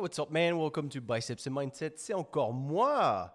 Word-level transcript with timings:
what's 0.00 0.18
up, 0.20 0.30
man? 0.30 0.56
Welcome 0.56 0.88
to 0.90 1.00
Biceps 1.00 1.48
and 1.48 1.52
Mindset. 1.52 1.94
C'est 1.96 2.14
encore 2.14 2.52
moi. 2.52 3.34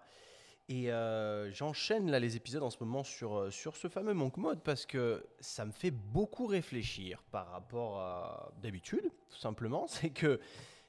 Et 0.70 0.90
euh, 0.90 1.52
j'enchaîne 1.52 2.10
là 2.10 2.18
les 2.18 2.36
épisodes 2.36 2.62
en 2.62 2.70
ce 2.70 2.78
moment 2.80 3.04
sur, 3.04 3.36
euh, 3.36 3.50
sur 3.50 3.76
ce 3.76 3.88
fameux 3.88 4.14
Monk 4.14 4.38
Mode 4.38 4.62
parce 4.62 4.86
que 4.86 5.26
ça 5.40 5.66
me 5.66 5.72
fait 5.72 5.90
beaucoup 5.90 6.46
réfléchir 6.46 7.22
par 7.30 7.50
rapport 7.50 8.00
à 8.00 8.52
d'habitude, 8.62 9.10
tout 9.28 9.38
simplement. 9.38 9.86
C'est 9.88 10.08
que 10.08 10.40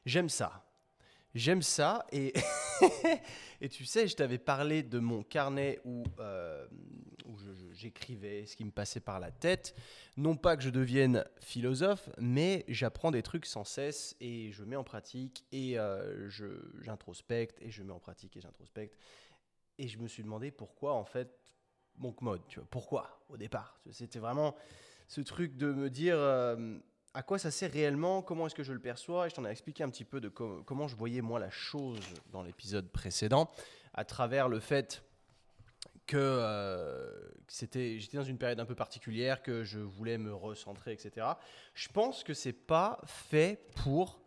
j'aime 0.06 0.30
ça. 0.30 0.64
J'aime 1.34 1.62
ça 1.62 2.06
et, 2.14 2.32
et 3.62 3.70
tu 3.70 3.86
sais, 3.86 4.08
je 4.08 4.16
t'avais 4.16 4.38
parlé 4.38 4.84
de 4.84 5.00
mon 5.00 5.24
carnet 5.24 5.80
où, 5.86 6.04
euh, 6.20 6.68
j'écrivais 7.72 8.46
ce 8.46 8.56
qui 8.56 8.64
me 8.64 8.72
passait 8.72 9.00
par 9.00 9.20
la 9.20 9.32
tête. 9.32 9.76
Non 10.18 10.36
pas 10.36 10.56
que 10.56 10.64
je 10.64 10.70
devienne 10.70 11.26
philosophe, 11.40 12.10
mais 12.18 12.64
j'apprends 12.68 13.12
des 13.12 13.22
trucs 13.22 13.46
sans 13.46 13.64
cesse 13.64 14.16
et 14.22 14.52
je 14.52 14.64
mets 14.64 14.78
en 14.78 14.84
pratique 14.84 15.46
et 15.52 15.78
euh, 15.78 16.30
j'introspecte 16.82 17.62
et 17.62 17.70
je 17.72 17.84
mets 17.84 17.92
en 17.92 18.00
pratique 18.00 18.38
et 18.38 18.42
j'introspecte. 18.42 18.98
Et 19.78 19.88
je 19.88 19.98
me 19.98 20.08
suis 20.08 20.24
demandé 20.24 20.52
pourquoi 20.52 20.94
en 20.94 21.04
fait 21.04 21.38
mon 21.98 22.16
mode, 22.22 22.42
tu 22.48 22.60
vois, 22.60 22.68
pourquoi 22.70 23.22
au 23.30 23.38
départ. 23.38 23.80
C'était 23.92 24.20
vraiment 24.20 24.56
ce 25.08 25.22
truc 25.22 25.58
de 25.58 25.72
me 25.72 25.90
dire... 25.90 26.18
Euh, 26.18 26.78
à 27.16 27.24
quoi 27.24 27.40
ça 27.40 27.50
sert 27.50 27.72
réellement, 27.72 28.22
comment 28.22 28.46
est-ce 28.46 28.56
que 28.56 28.64
je 28.64 28.74
le 28.74 28.80
perçois, 28.80 29.26
et 29.26 29.30
je 29.30 29.36
t'en 29.36 29.46
ai 29.46 29.50
expliqué 29.50 29.84
un 29.84 29.90
petit 29.90 30.04
peu 30.04 30.20
de 30.20 30.28
comment 30.28 30.88
je 30.90 30.98
voyais 30.98 31.22
moi 31.22 31.40
la 31.40 31.50
chose 31.50 32.02
dans 32.34 32.44
l'épisode 32.44 32.90
précédent, 32.90 33.50
à 33.94 34.04
travers 34.04 34.50
le 34.50 34.60
fait 34.60 35.02
que 36.08 36.18
euh, 36.18 37.10
c'était, 37.48 38.00
j'étais 38.00 38.18
dans 38.18 38.26
une 38.26 38.38
période 38.38 38.60
un 38.60 38.66
peu 38.66 38.76
particulière, 38.76 39.42
que 39.42 39.64
je 39.64 39.80
voulais 39.80 40.18
me 40.18 40.36
recentrer, 40.36 40.92
etc. 40.92 41.26
Je 41.74 41.88
pense 41.88 42.26
que 42.26 42.34
c'est 42.34 42.52
pas 42.52 43.00
fait 43.06 43.66
pour 43.78 44.20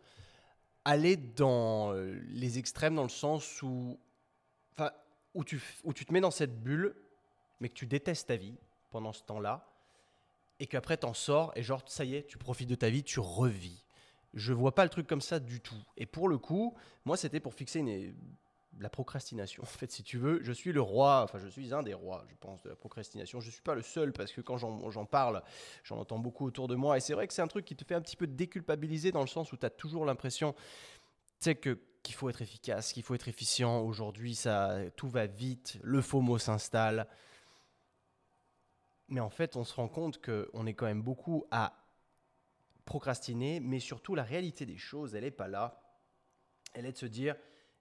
aller 0.83 1.15
dans 1.15 1.93
euh, 1.93 2.19
les 2.29 2.57
extrêmes, 2.57 2.95
dans 2.95 3.03
le 3.03 3.09
sens 3.09 3.61
où, 3.61 3.99
où 5.35 5.43
tu, 5.43 5.61
où 5.83 5.93
tu 5.93 6.05
te 6.05 6.11
mets 6.11 6.21
dans 6.21 6.31
cette 6.31 6.59
bulle, 6.63 6.95
mais 7.59 7.69
que 7.69 7.75
tu 7.75 7.85
détestes 7.85 8.29
ta 8.29 8.35
vie 8.35 8.57
pendant 8.89 9.13
ce 9.13 9.21
temps-là 9.25 9.68
et 10.59 10.67
qu'après 10.67 10.97
t'en 10.97 11.13
sors 11.13 11.51
et 11.55 11.63
genre 11.63 11.83
ça 11.87 12.05
y 12.05 12.15
est, 12.15 12.27
tu 12.27 12.37
profites 12.37 12.69
de 12.69 12.75
ta 12.75 12.89
vie, 12.89 13.03
tu 13.03 13.19
revis. 13.19 13.85
Je 14.33 14.53
vois 14.53 14.75
pas 14.75 14.83
le 14.83 14.89
truc 14.89 15.07
comme 15.07 15.21
ça 15.21 15.39
du 15.39 15.61
tout. 15.61 15.81
Et 15.97 16.05
pour 16.05 16.27
le 16.27 16.37
coup, 16.37 16.75
moi 17.05 17.17
c'était 17.17 17.39
pour 17.39 17.53
fixer 17.53 18.13
la 18.79 18.89
procrastination. 18.89 19.63
En 19.63 19.65
fait, 19.65 19.91
si 19.91 20.03
tu 20.03 20.17
veux, 20.17 20.39
je 20.43 20.51
suis 20.51 20.71
le 20.71 20.81
roi, 20.81 21.23
enfin 21.23 21.39
je 21.39 21.47
suis 21.47 21.73
un 21.73 21.83
des 21.83 21.93
rois, 21.93 22.25
je 22.29 22.35
pense, 22.35 22.61
de 22.63 22.69
la 22.69 22.75
procrastination. 22.75 23.39
Je 23.41 23.49
suis 23.49 23.61
pas 23.61 23.75
le 23.75 23.81
seul 23.81 24.13
parce 24.13 24.31
que 24.31 24.41
quand 24.41 24.57
j'en 24.57 25.05
parle, 25.05 25.41
j'en 25.83 25.97
entends 25.97 26.19
beaucoup 26.19 26.45
autour 26.45 26.67
de 26.67 26.75
moi. 26.75 26.97
Et 26.97 26.99
c'est 26.99 27.13
vrai 27.13 27.27
que 27.27 27.33
c'est 27.33 27.41
un 27.41 27.47
truc 27.47 27.65
qui 27.65 27.75
te 27.75 27.83
fait 27.83 27.95
un 27.95 28.01
petit 28.01 28.15
peu 28.15 28.27
déculpabiliser 28.27 29.11
dans 29.11 29.21
le 29.21 29.27
sens 29.27 29.51
où 29.51 29.57
tu 29.57 29.65
as 29.65 29.69
toujours 29.69 30.05
l'impression, 30.05 30.53
tu 30.53 30.59
sais, 31.39 31.55
que 31.55 31.79
qu'il 32.01 32.15
faut 32.15 32.29
être 32.29 32.41
efficace, 32.41 32.93
qu'il 32.93 33.03
faut 33.03 33.13
être 33.15 33.27
efficient. 33.27 33.81
Aujourd'hui, 33.81 34.33
ça, 34.33 34.77
tout 34.95 35.09
va 35.09 35.27
vite, 35.27 35.77
le 35.83 36.01
faux 36.01 36.21
mot 36.21 36.37
s'installe. 36.37 37.07
Mais 39.09 39.19
en 39.19 39.29
fait, 39.29 39.55
on 39.55 39.63
se 39.63 39.73
rend 39.73 39.87
compte 39.87 40.21
qu'on 40.23 40.65
est 40.65 40.73
quand 40.73 40.85
même 40.85 41.01
beaucoup 41.01 41.45
à 41.51 41.73
procrastiner, 42.85 43.59
mais 43.59 43.79
surtout 43.79 44.15
la 44.15 44.23
réalité 44.23 44.65
des 44.65 44.77
choses, 44.77 45.15
elle 45.15 45.23
n'est 45.23 45.31
pas 45.31 45.47
là. 45.47 45.81
Elle 46.73 46.85
est 46.85 46.91
de 46.91 46.97
se 46.97 47.05
dire, 47.05 47.35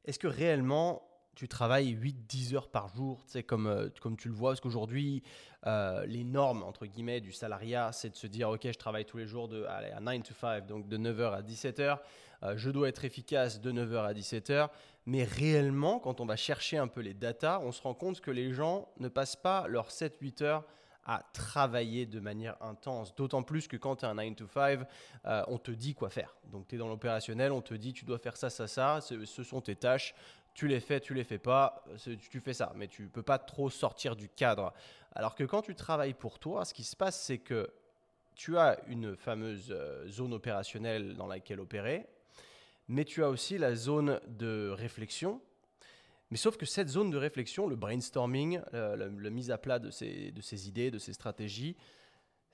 est-ce 0.04 0.18
que 0.18 0.26
réellement 0.26 1.08
tu 1.38 1.46
travailles 1.46 1.94
8-10 1.94 2.56
heures 2.56 2.68
par 2.68 2.88
jour, 2.96 3.24
tu 3.24 3.30
sais, 3.30 3.42
comme, 3.44 3.68
euh, 3.68 3.88
comme 4.00 4.16
tu 4.16 4.28
le 4.28 4.34
vois, 4.34 4.50
parce 4.50 4.60
qu'aujourd'hui, 4.60 5.22
euh, 5.68 6.04
les 6.04 6.24
normes, 6.24 6.64
entre 6.64 6.84
guillemets, 6.84 7.20
du 7.20 7.30
salariat, 7.30 7.92
c'est 7.92 8.10
de 8.10 8.16
se 8.16 8.26
dire, 8.26 8.50
OK, 8.50 8.62
je 8.64 8.76
travaille 8.76 9.04
tous 9.04 9.18
les 9.18 9.26
jours 9.28 9.46
de, 9.46 9.62
à 9.62 10.00
9 10.00 10.24
to 10.24 10.34
5, 10.34 10.66
donc 10.66 10.88
de 10.88 10.98
9h 10.98 11.32
à 11.32 11.42
17h, 11.42 12.00
euh, 12.42 12.54
je 12.56 12.70
dois 12.70 12.88
être 12.88 13.04
efficace 13.04 13.60
de 13.60 13.70
9h 13.70 14.04
à 14.04 14.12
17h, 14.14 14.68
mais 15.06 15.22
réellement, 15.22 16.00
quand 16.00 16.20
on 16.20 16.26
va 16.26 16.34
chercher 16.34 16.76
un 16.76 16.88
peu 16.88 17.02
les 17.02 17.14
datas, 17.14 17.60
on 17.60 17.70
se 17.70 17.82
rend 17.82 17.94
compte 17.94 18.20
que 18.20 18.32
les 18.32 18.52
gens 18.52 18.88
ne 18.98 19.06
passent 19.06 19.36
pas 19.36 19.68
leurs 19.68 19.90
7-8 19.90 20.42
heures 20.42 20.64
à 21.08 21.22
travailler 21.32 22.04
de 22.04 22.20
manière 22.20 22.62
intense. 22.62 23.14
D'autant 23.16 23.42
plus 23.42 23.66
que 23.66 23.78
quand 23.78 23.96
tu 23.96 24.04
es 24.04 24.08
un 24.08 24.14
9 24.14 24.36
to 24.36 24.46
5, 24.46 24.80
euh, 25.24 25.42
on 25.48 25.56
te 25.58 25.70
dit 25.70 25.94
quoi 25.94 26.10
faire. 26.10 26.36
Donc 26.52 26.68
tu 26.68 26.74
es 26.74 26.78
dans 26.78 26.86
l'opérationnel, 26.86 27.50
on 27.50 27.62
te 27.62 27.72
dit 27.72 27.94
tu 27.94 28.04
dois 28.04 28.18
faire 28.18 28.36
ça, 28.36 28.50
ça, 28.50 28.68
ça, 28.68 29.00
ce, 29.00 29.42
sont 29.42 29.62
tes 29.62 29.74
tâches, 29.74 30.14
tu 30.52 30.68
les 30.68 30.80
fais, 30.80 31.00
tu 31.00 31.14
les 31.14 31.24
fais 31.24 31.38
pas, 31.38 31.82
tu 32.30 32.40
fais 32.40 32.52
ça. 32.52 32.72
Mais 32.76 32.88
tu 32.88 33.08
peux 33.08 33.22
pas 33.22 33.38
trop 33.38 33.70
sortir 33.70 34.16
du 34.16 34.28
cadre. 34.28 34.74
Alors 35.12 35.34
que 35.34 35.44
quand 35.44 35.62
tu 35.62 35.74
travailles 35.74 36.12
pour 36.12 36.38
toi, 36.38 36.66
ce 36.66 36.74
qui 36.74 36.84
se 36.84 36.94
passe, 36.94 37.18
c'est 37.18 37.38
que 37.38 37.72
tu 38.34 38.58
as 38.58 38.78
une 38.86 39.16
fameuse 39.16 39.68
euh, 39.70 40.06
zone 40.08 40.34
opérationnelle 40.34 41.16
dans 41.16 41.26
laquelle 41.26 41.58
opérer, 41.58 42.06
mais 42.86 43.06
tu 43.06 43.24
as 43.24 43.30
aussi 43.30 43.56
la 43.56 43.74
zone 43.74 44.20
de 44.28 44.68
réflexion 44.76 45.40
mais 46.30 46.36
sauf 46.36 46.56
que 46.56 46.66
cette 46.66 46.88
zone 46.88 47.10
de 47.10 47.16
réflexion, 47.16 47.66
le 47.66 47.76
brainstorming, 47.76 48.60
la, 48.72 49.08
mise 49.30 49.50
à 49.50 49.58
plat 49.58 49.78
de 49.78 49.90
ces, 49.90 50.30
de 50.30 50.40
ces 50.42 50.68
idées, 50.68 50.90
de 50.90 50.98
ces 50.98 51.12
stratégies, 51.12 51.76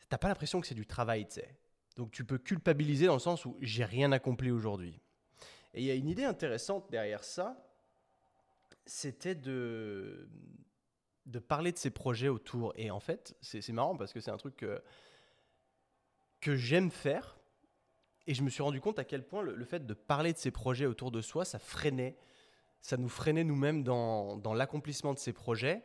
t'as 0.09 0.19
pas 0.19 0.29
l'impression 0.29 0.61
que 0.61 0.67
c'est 0.67 0.75
du 0.75 0.87
travail, 0.87 1.27
tu 1.27 1.35
sais. 1.35 1.59
Donc 1.97 2.11
tu 2.11 2.25
peux 2.25 2.39
culpabiliser 2.39 3.07
dans 3.07 3.15
le 3.15 3.21
sens 3.21 3.45
où 3.45 3.57
j'ai 3.61 3.85
rien 3.85 4.13
accompli 4.13 4.51
aujourd'hui. 4.51 5.01
Et 5.75 5.81
il 5.81 5.87
y 5.87 5.91
a 5.91 5.95
une 5.95 6.09
idée 6.09 6.25
intéressante 6.25 6.91
derrière 6.91 7.25
ça, 7.25 7.69
c'était 8.87 9.35
de, 9.35 10.29
de 11.27 11.39
parler 11.39 11.73
de 11.73 11.79
ces 11.79 11.91
projets 11.91 12.29
autour. 12.29 12.73
Et 12.77 12.91
en 12.91 13.01
fait, 13.01 13.37
c'est 13.41 13.67
marrant 13.71 13.97
parce 13.97 14.13
que 14.13 14.21
c'est 14.21 14.31
un 14.31 14.37
truc 14.37 14.57
que, 14.57 14.83
que 16.41 16.55
j'aime 16.55 16.91
faire. 16.91 17.39
Et 18.27 18.35
je 18.35 18.43
me 18.43 18.51
suis 18.51 18.63
rendu 18.63 18.81
compte 18.81 18.99
à 18.99 19.05
quel 19.05 19.25
point 19.25 19.43
le, 19.43 19.55
le, 19.55 19.65
fait 19.65 19.87
de 19.87 19.95
parler 19.95 20.33
de 20.33 20.39
ces 20.39 20.51
projets 20.51 20.87
autour 20.87 21.11
de 21.11 21.21
soi, 21.21 21.45
ça 21.45 21.59
freinait 21.59 22.17
ça 22.85 22.99
nous 22.99 23.09
freinait 23.09 23.45
nous-mêmes 23.45 23.83
dans, 23.83 24.55
l'accomplissement 24.55 25.15
de 25.15 25.19
ces 25.19 25.33
projets. 25.33 25.83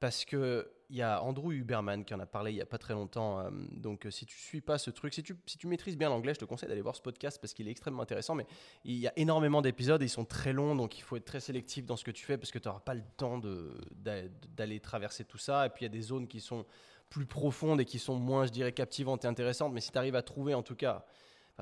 Parce 0.00 0.26
qu'il 0.26 0.66
y 0.90 1.00
a 1.00 1.22
Andrew 1.22 1.50
Huberman 1.52 2.04
qui 2.04 2.12
en 2.12 2.20
a 2.20 2.26
parlé 2.26 2.52
il 2.52 2.56
n'y 2.56 2.60
a 2.60 2.66
pas 2.66 2.76
très 2.76 2.92
longtemps. 2.92 3.40
Euh, 3.40 3.48
donc, 3.72 4.04
euh, 4.04 4.10
si 4.10 4.26
tu 4.26 4.36
suis 4.36 4.60
pas 4.60 4.76
ce 4.76 4.90
truc, 4.90 5.14
si 5.14 5.22
tu, 5.22 5.34
si 5.46 5.56
tu 5.56 5.66
maîtrises 5.66 5.96
bien 5.96 6.10
l'anglais, 6.10 6.34
je 6.34 6.40
te 6.40 6.44
conseille 6.44 6.68
d'aller 6.68 6.82
voir 6.82 6.94
ce 6.94 7.00
podcast 7.00 7.38
parce 7.40 7.54
qu'il 7.54 7.66
est 7.66 7.70
extrêmement 7.70 8.02
intéressant. 8.02 8.34
Mais 8.34 8.46
il 8.84 8.96
y 8.96 9.08
a 9.08 9.14
énormément 9.16 9.62
d'épisodes 9.62 10.02
ils 10.02 10.10
sont 10.10 10.26
très 10.26 10.52
longs. 10.52 10.76
Donc, 10.76 10.98
il 10.98 11.00
faut 11.00 11.16
être 11.16 11.24
très 11.24 11.40
sélectif 11.40 11.86
dans 11.86 11.96
ce 11.96 12.04
que 12.04 12.10
tu 12.10 12.26
fais 12.26 12.36
parce 12.36 12.50
que 12.50 12.58
tu 12.58 12.68
n'auras 12.68 12.80
pas 12.80 12.92
le 12.92 13.04
temps 13.16 13.40
d'aller 13.40 14.80
traverser 14.80 15.24
tout 15.24 15.38
ça. 15.38 15.64
Et 15.64 15.70
puis, 15.70 15.86
il 15.86 15.88
y 15.88 15.90
a 15.90 15.96
des 15.96 16.02
zones 16.02 16.28
qui 16.28 16.40
sont 16.40 16.66
plus 17.08 17.24
profondes 17.24 17.80
et 17.80 17.86
qui 17.86 17.98
sont 17.98 18.16
moins, 18.16 18.44
je 18.44 18.52
dirais, 18.52 18.72
captivantes 18.72 19.24
et 19.24 19.28
intéressantes. 19.28 19.72
Mais 19.72 19.80
si 19.80 19.90
tu 19.90 19.96
arrives 19.96 20.16
à 20.16 20.22
trouver, 20.22 20.52
en 20.52 20.62
tout 20.62 20.76
cas, 20.76 21.06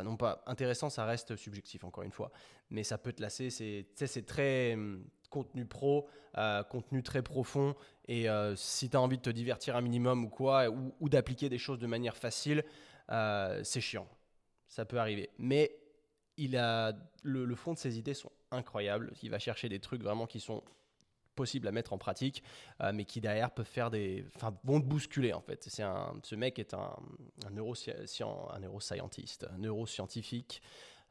non 0.03 0.17
pas 0.17 0.43
intéressant, 0.47 0.91
ça 0.91 1.05
reste 1.05 1.37
subjectif 1.37 1.85
encore 1.85 2.03
une 2.03 2.11
fois, 2.11 2.33
mais 2.71 2.83
ça 2.83 2.99
peut 2.99 3.13
te 3.13 3.23
lasser. 3.23 3.51
C'est, 3.51 4.27
très 4.27 4.75
hum, 4.75 5.05
contenu 5.31 5.67
pro, 5.67 6.09
euh, 6.37 6.63
contenu 6.65 7.03
très 7.03 7.23
profond, 7.23 7.77
et 8.09 8.29
euh, 8.29 8.57
si 8.57 8.91
tu 8.91 8.97
as 8.97 9.01
envie 9.01 9.19
de 9.19 9.23
te 9.23 9.31
divertir 9.31 9.77
un 9.77 9.81
minimum 9.81 10.25
ou 10.25 10.29
quoi, 10.29 10.69
ou, 10.69 11.09
d'appliquer 11.09 11.49
des 11.49 11.59
choses 11.59 11.79
de 11.79 11.87
manière 11.87 12.17
facile, 12.17 12.65
euh, 13.11 13.61
c'est 13.63 13.81
chiant. 13.81 14.09
Ça 14.67 14.85
peut 14.85 14.99
arriver. 14.99 15.31
Mais 15.39 15.77
il 16.37 16.57
a 16.57 16.93
le, 17.23 17.55
fond 17.55 17.75
de 17.75 17.79
ses 17.79 17.99
idées 17.99 18.15
sont 18.15 18.33
incroyables. 18.51 19.13
Il 19.23 19.31
va 19.31 19.39
chercher 19.39 19.69
des 19.69 19.79
trucs 19.79 20.03
vraiment 20.03 20.27
qui 20.27 20.41
sont 20.41 20.63
possible 21.35 21.69
à 21.69 21.73
mettre 21.73 21.93
en 21.93 21.99
pratique, 21.99 22.43
euh, 22.81 22.93
mais 22.95 23.05
qui 23.05 23.21
derrière 23.21 23.51
peuvent 23.51 23.67
faire 23.67 23.91
des, 23.91 24.25
enfin, 24.37 24.57
vont 24.65 24.81
te 24.81 24.87
bousculer 24.87 25.33
en 25.33 25.41
fait. 25.41 25.65
C'est 25.69 25.83
un, 25.83 26.15
ce 26.23 26.35
mec 26.35 26.59
est 26.59 26.75
un, 26.75 26.97
neuroscientiste, 27.51 29.47
un 29.51 29.59
neuroscientifique, 29.59 30.63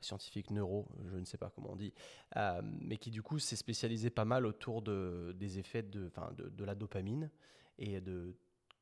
scientifique 0.01 0.51
neuro, 0.51 0.87
je 1.05 1.17
ne 1.17 1.25
sais 1.25 1.37
pas 1.37 1.49
comment 1.49 1.71
on 1.71 1.75
dit, 1.75 1.93
euh, 2.35 2.61
mais 2.63 2.97
qui 2.97 3.11
du 3.11 3.21
coup 3.21 3.39
s'est 3.39 3.55
spécialisé 3.55 4.09
pas 4.09 4.25
mal 4.25 4.45
autour 4.45 4.81
de, 4.81 5.33
des 5.37 5.59
effets 5.59 5.83
de, 5.83 6.11
de, 6.37 6.49
de 6.49 6.63
la 6.65 6.75
dopamine 6.75 7.29
et 7.77 8.01
de 8.01 8.35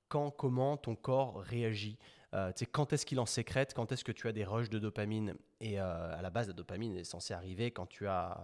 quand, 0.10 0.32
comment 0.32 0.78
ton 0.78 0.96
corps 0.96 1.42
réagit. 1.42 1.98
Euh, 2.34 2.52
quand 2.72 2.94
est-ce 2.94 3.06
qu'il 3.06 3.20
en 3.20 3.26
sécrète, 3.26 3.74
quand 3.74 3.92
est-ce 3.92 4.04
que 4.04 4.12
tu 4.12 4.28
as 4.28 4.32
des 4.32 4.46
rushs 4.46 4.70
de 4.70 4.80
dopamine? 4.80 5.36
Et 5.60 5.78
à 5.80 6.20
la 6.22 6.30
base, 6.30 6.48
la 6.48 6.54
dopamine 6.54 6.96
est 6.98 7.04
censée 7.04 7.34
arriver 7.34 7.72
quand 7.72 7.86
tu 7.86 8.08
as 8.08 8.42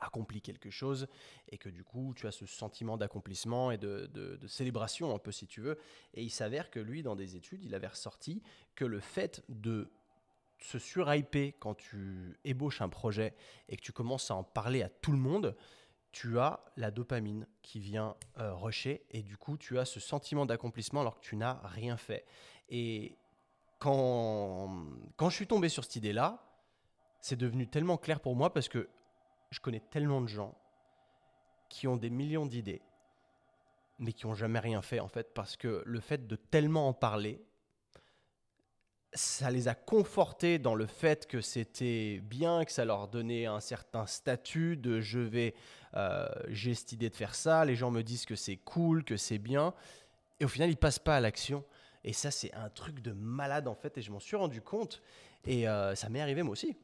accompli 0.00 0.40
quelque 0.40 0.70
chose 0.70 1.06
et 1.48 1.58
que 1.58 1.68
du 1.68 1.84
coup 1.84 2.14
tu 2.16 2.26
as 2.26 2.32
ce 2.32 2.46
sentiment 2.46 2.96
d'accomplissement 2.96 3.70
et 3.70 3.78
de, 3.78 4.38
célébration 4.46 5.14
un 5.14 5.18
peu 5.18 5.32
si 5.32 5.46
tu 5.46 5.60
veux. 5.60 5.78
Et 6.14 6.22
il 6.22 6.30
s'avère 6.30 6.70
que 6.70 6.80
lui 6.80 7.02
dans 7.02 7.16
des 7.16 7.36
études 7.36 7.64
il 7.64 7.74
avait 7.74 7.86
ressorti 7.86 8.42
que 8.74 8.84
le 8.84 9.00
fait 9.00 9.44
de 9.48 9.90
se 10.60 10.78
surhyper 10.78 11.54
quand 11.60 11.74
tu 11.74 12.36
ébauches 12.44 12.80
un 12.80 12.88
projet 12.88 13.34
et 13.68 13.76
que 13.76 13.82
tu 13.82 13.92
commences 13.92 14.30
à 14.30 14.34
en 14.34 14.42
parler 14.42 14.82
à 14.82 14.88
tout 14.88 15.12
le 15.12 15.18
monde, 15.18 15.56
tu 16.10 16.38
as 16.38 16.60
la 16.76 16.90
dopamine 16.90 17.46
qui 17.62 17.78
vient 17.78 18.16
euh, 18.38 18.54
rusher 18.54 19.04
et 19.10 19.22
du 19.22 19.36
coup 19.36 19.56
tu 19.56 19.78
as 19.78 19.84
ce 19.84 20.00
sentiment 20.00 20.46
d'accomplissement 20.46 21.02
alors 21.02 21.20
que 21.20 21.24
tu 21.24 21.36
n'as 21.36 21.60
rien 21.64 21.96
fait. 21.96 22.24
Et 22.70 23.16
quand, 23.78 24.84
quand 25.16 25.30
je 25.30 25.36
suis 25.36 25.46
tombé 25.46 25.68
sur 25.68 25.84
cette 25.84 25.96
idée-là, 25.96 26.44
c'est 27.20 27.36
devenu 27.36 27.66
tellement 27.68 27.96
clair 27.96 28.20
pour 28.20 28.34
moi 28.34 28.52
parce 28.52 28.68
que 28.68 28.88
je 29.50 29.60
connais 29.60 29.80
tellement 29.80 30.20
de 30.20 30.28
gens 30.28 30.56
qui 31.68 31.86
ont 31.86 31.96
des 31.96 32.10
millions 32.10 32.46
d'idées, 32.46 32.82
mais 33.98 34.12
qui 34.12 34.26
n'ont 34.26 34.34
jamais 34.34 34.58
rien 34.58 34.82
fait 34.82 35.00
en 35.00 35.08
fait, 35.08 35.34
parce 35.34 35.56
que 35.56 35.82
le 35.84 36.00
fait 36.00 36.26
de 36.26 36.36
tellement 36.36 36.88
en 36.88 36.92
parler, 36.92 37.42
ça 39.14 39.50
les 39.50 39.68
a 39.68 39.74
confortés 39.74 40.58
dans 40.58 40.74
le 40.74 40.86
fait 40.86 41.26
que 41.26 41.40
c'était 41.40 42.20
bien, 42.22 42.64
que 42.64 42.72
ça 42.72 42.84
leur 42.84 43.08
donnait 43.08 43.46
un 43.46 43.60
certain 43.60 44.06
statut 44.06 44.76
de 44.76 45.00
je 45.00 45.18
vais, 45.18 45.54
euh, 45.94 46.28
j'ai 46.48 46.74
cette 46.74 46.92
idée 46.92 47.08
de 47.08 47.16
faire 47.16 47.34
ça, 47.34 47.64
les 47.64 47.74
gens 47.74 47.90
me 47.90 48.02
disent 48.02 48.26
que 48.26 48.36
c'est 48.36 48.56
cool, 48.56 49.04
que 49.04 49.16
c'est 49.16 49.38
bien, 49.38 49.74
et 50.40 50.44
au 50.44 50.48
final 50.48 50.70
ils 50.70 50.76
passent 50.76 50.98
pas 50.98 51.16
à 51.16 51.20
l'action. 51.20 51.64
Et 52.04 52.12
ça 52.12 52.30
c'est 52.30 52.52
un 52.54 52.68
truc 52.68 53.00
de 53.00 53.12
malade 53.12 53.66
en 53.66 53.74
fait, 53.74 53.96
et 53.98 54.02
je 54.02 54.12
m'en 54.12 54.20
suis 54.20 54.36
rendu 54.36 54.60
compte, 54.60 55.02
et 55.44 55.68
euh, 55.68 55.94
ça 55.94 56.08
m'est 56.08 56.20
arrivé 56.20 56.42
moi 56.42 56.52
aussi. 56.52 56.76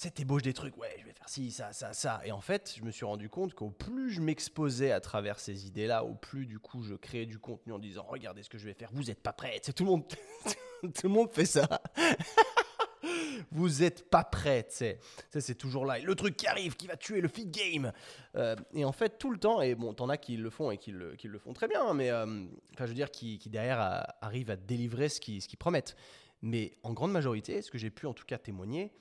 Tu 0.00 0.08
sais, 0.08 0.14
t'ébauches 0.14 0.40
des 0.40 0.54
trucs, 0.54 0.78
ouais, 0.78 0.96
je 0.98 1.04
vais 1.04 1.12
faire 1.12 1.28
ci, 1.28 1.50
ça, 1.50 1.74
ça, 1.74 1.92
ça. 1.92 2.22
Et 2.24 2.32
en 2.32 2.40
fait, 2.40 2.74
je 2.74 2.82
me 2.84 2.90
suis 2.90 3.04
rendu 3.04 3.28
compte 3.28 3.52
qu'au 3.52 3.68
plus 3.68 4.10
je 4.10 4.22
m'exposais 4.22 4.92
à 4.92 5.00
travers 5.00 5.38
ces 5.38 5.66
idées-là, 5.66 6.04
au 6.04 6.14
plus 6.14 6.46
du 6.46 6.58
coup 6.58 6.82
je 6.82 6.94
créais 6.94 7.26
du 7.26 7.38
contenu 7.38 7.74
en 7.74 7.78
disant, 7.78 8.06
regardez 8.08 8.42
ce 8.42 8.48
que 8.48 8.56
je 8.56 8.64
vais 8.64 8.72
faire, 8.72 8.88
vous 8.94 9.02
n'êtes 9.02 9.20
pas 9.20 9.34
prêts. 9.34 9.60
Tout 9.60 9.84
le 9.84 9.90
monde. 9.90 10.04
Tout 10.80 11.02
le 11.02 11.10
monde 11.10 11.30
fait 11.30 11.44
ça. 11.44 11.82
vous 13.50 13.82
êtes 13.82 14.08
pas 14.08 14.24
prêts, 14.24 14.62
tu 14.70 14.76
sais. 14.76 14.98
c'est 15.38 15.54
toujours 15.54 15.84
là. 15.84 15.98
le 15.98 16.14
truc 16.14 16.34
qui 16.34 16.46
arrive, 16.46 16.76
qui 16.76 16.86
va 16.86 16.96
tuer 16.96 17.20
le 17.20 17.28
feed 17.28 17.50
game. 17.50 17.92
Euh, 18.36 18.56
et 18.72 18.86
en 18.86 18.92
fait, 18.92 19.18
tout 19.18 19.30
le 19.30 19.36
temps, 19.36 19.60
et 19.60 19.74
bon, 19.74 19.92
t'en 19.92 20.08
as 20.08 20.16
qui 20.16 20.38
le 20.38 20.48
font 20.48 20.70
et 20.70 20.78
qui 20.78 20.92
le, 20.92 21.14
qui 21.14 21.28
le 21.28 21.38
font 21.38 21.52
très 21.52 21.68
bien, 21.68 21.84
hein, 21.86 21.92
mais 21.92 22.08
euh, 22.08 22.24
enfin, 22.72 22.86
je 22.86 22.86
veux 22.86 22.94
dire, 22.94 23.10
qui, 23.10 23.38
qui 23.38 23.50
derrière 23.50 24.06
arrivent 24.22 24.50
à 24.50 24.56
délivrer 24.56 25.10
ce 25.10 25.20
qu'ils 25.20 25.42
ce 25.42 25.56
promettent. 25.58 25.94
Mais 26.40 26.72
en 26.84 26.94
grande 26.94 27.12
majorité, 27.12 27.60
ce 27.60 27.70
que 27.70 27.76
j'ai 27.76 27.90
pu 27.90 28.06
en 28.06 28.14
tout 28.14 28.24
cas 28.24 28.38
témoigner, 28.38 28.94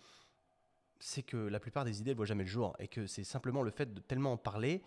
c'est 0.99 1.23
que 1.23 1.37
la 1.37 1.59
plupart 1.59 1.85
des 1.85 1.99
idées 1.99 2.11
ne 2.11 2.15
voient 2.15 2.25
jamais 2.25 2.43
le 2.43 2.49
jour 2.49 2.75
et 2.79 2.87
que 2.87 3.07
c'est 3.07 3.23
simplement 3.23 3.61
le 3.61 3.71
fait 3.71 3.93
de 3.93 4.01
tellement 4.01 4.33
en 4.33 4.37
parler 4.37 4.81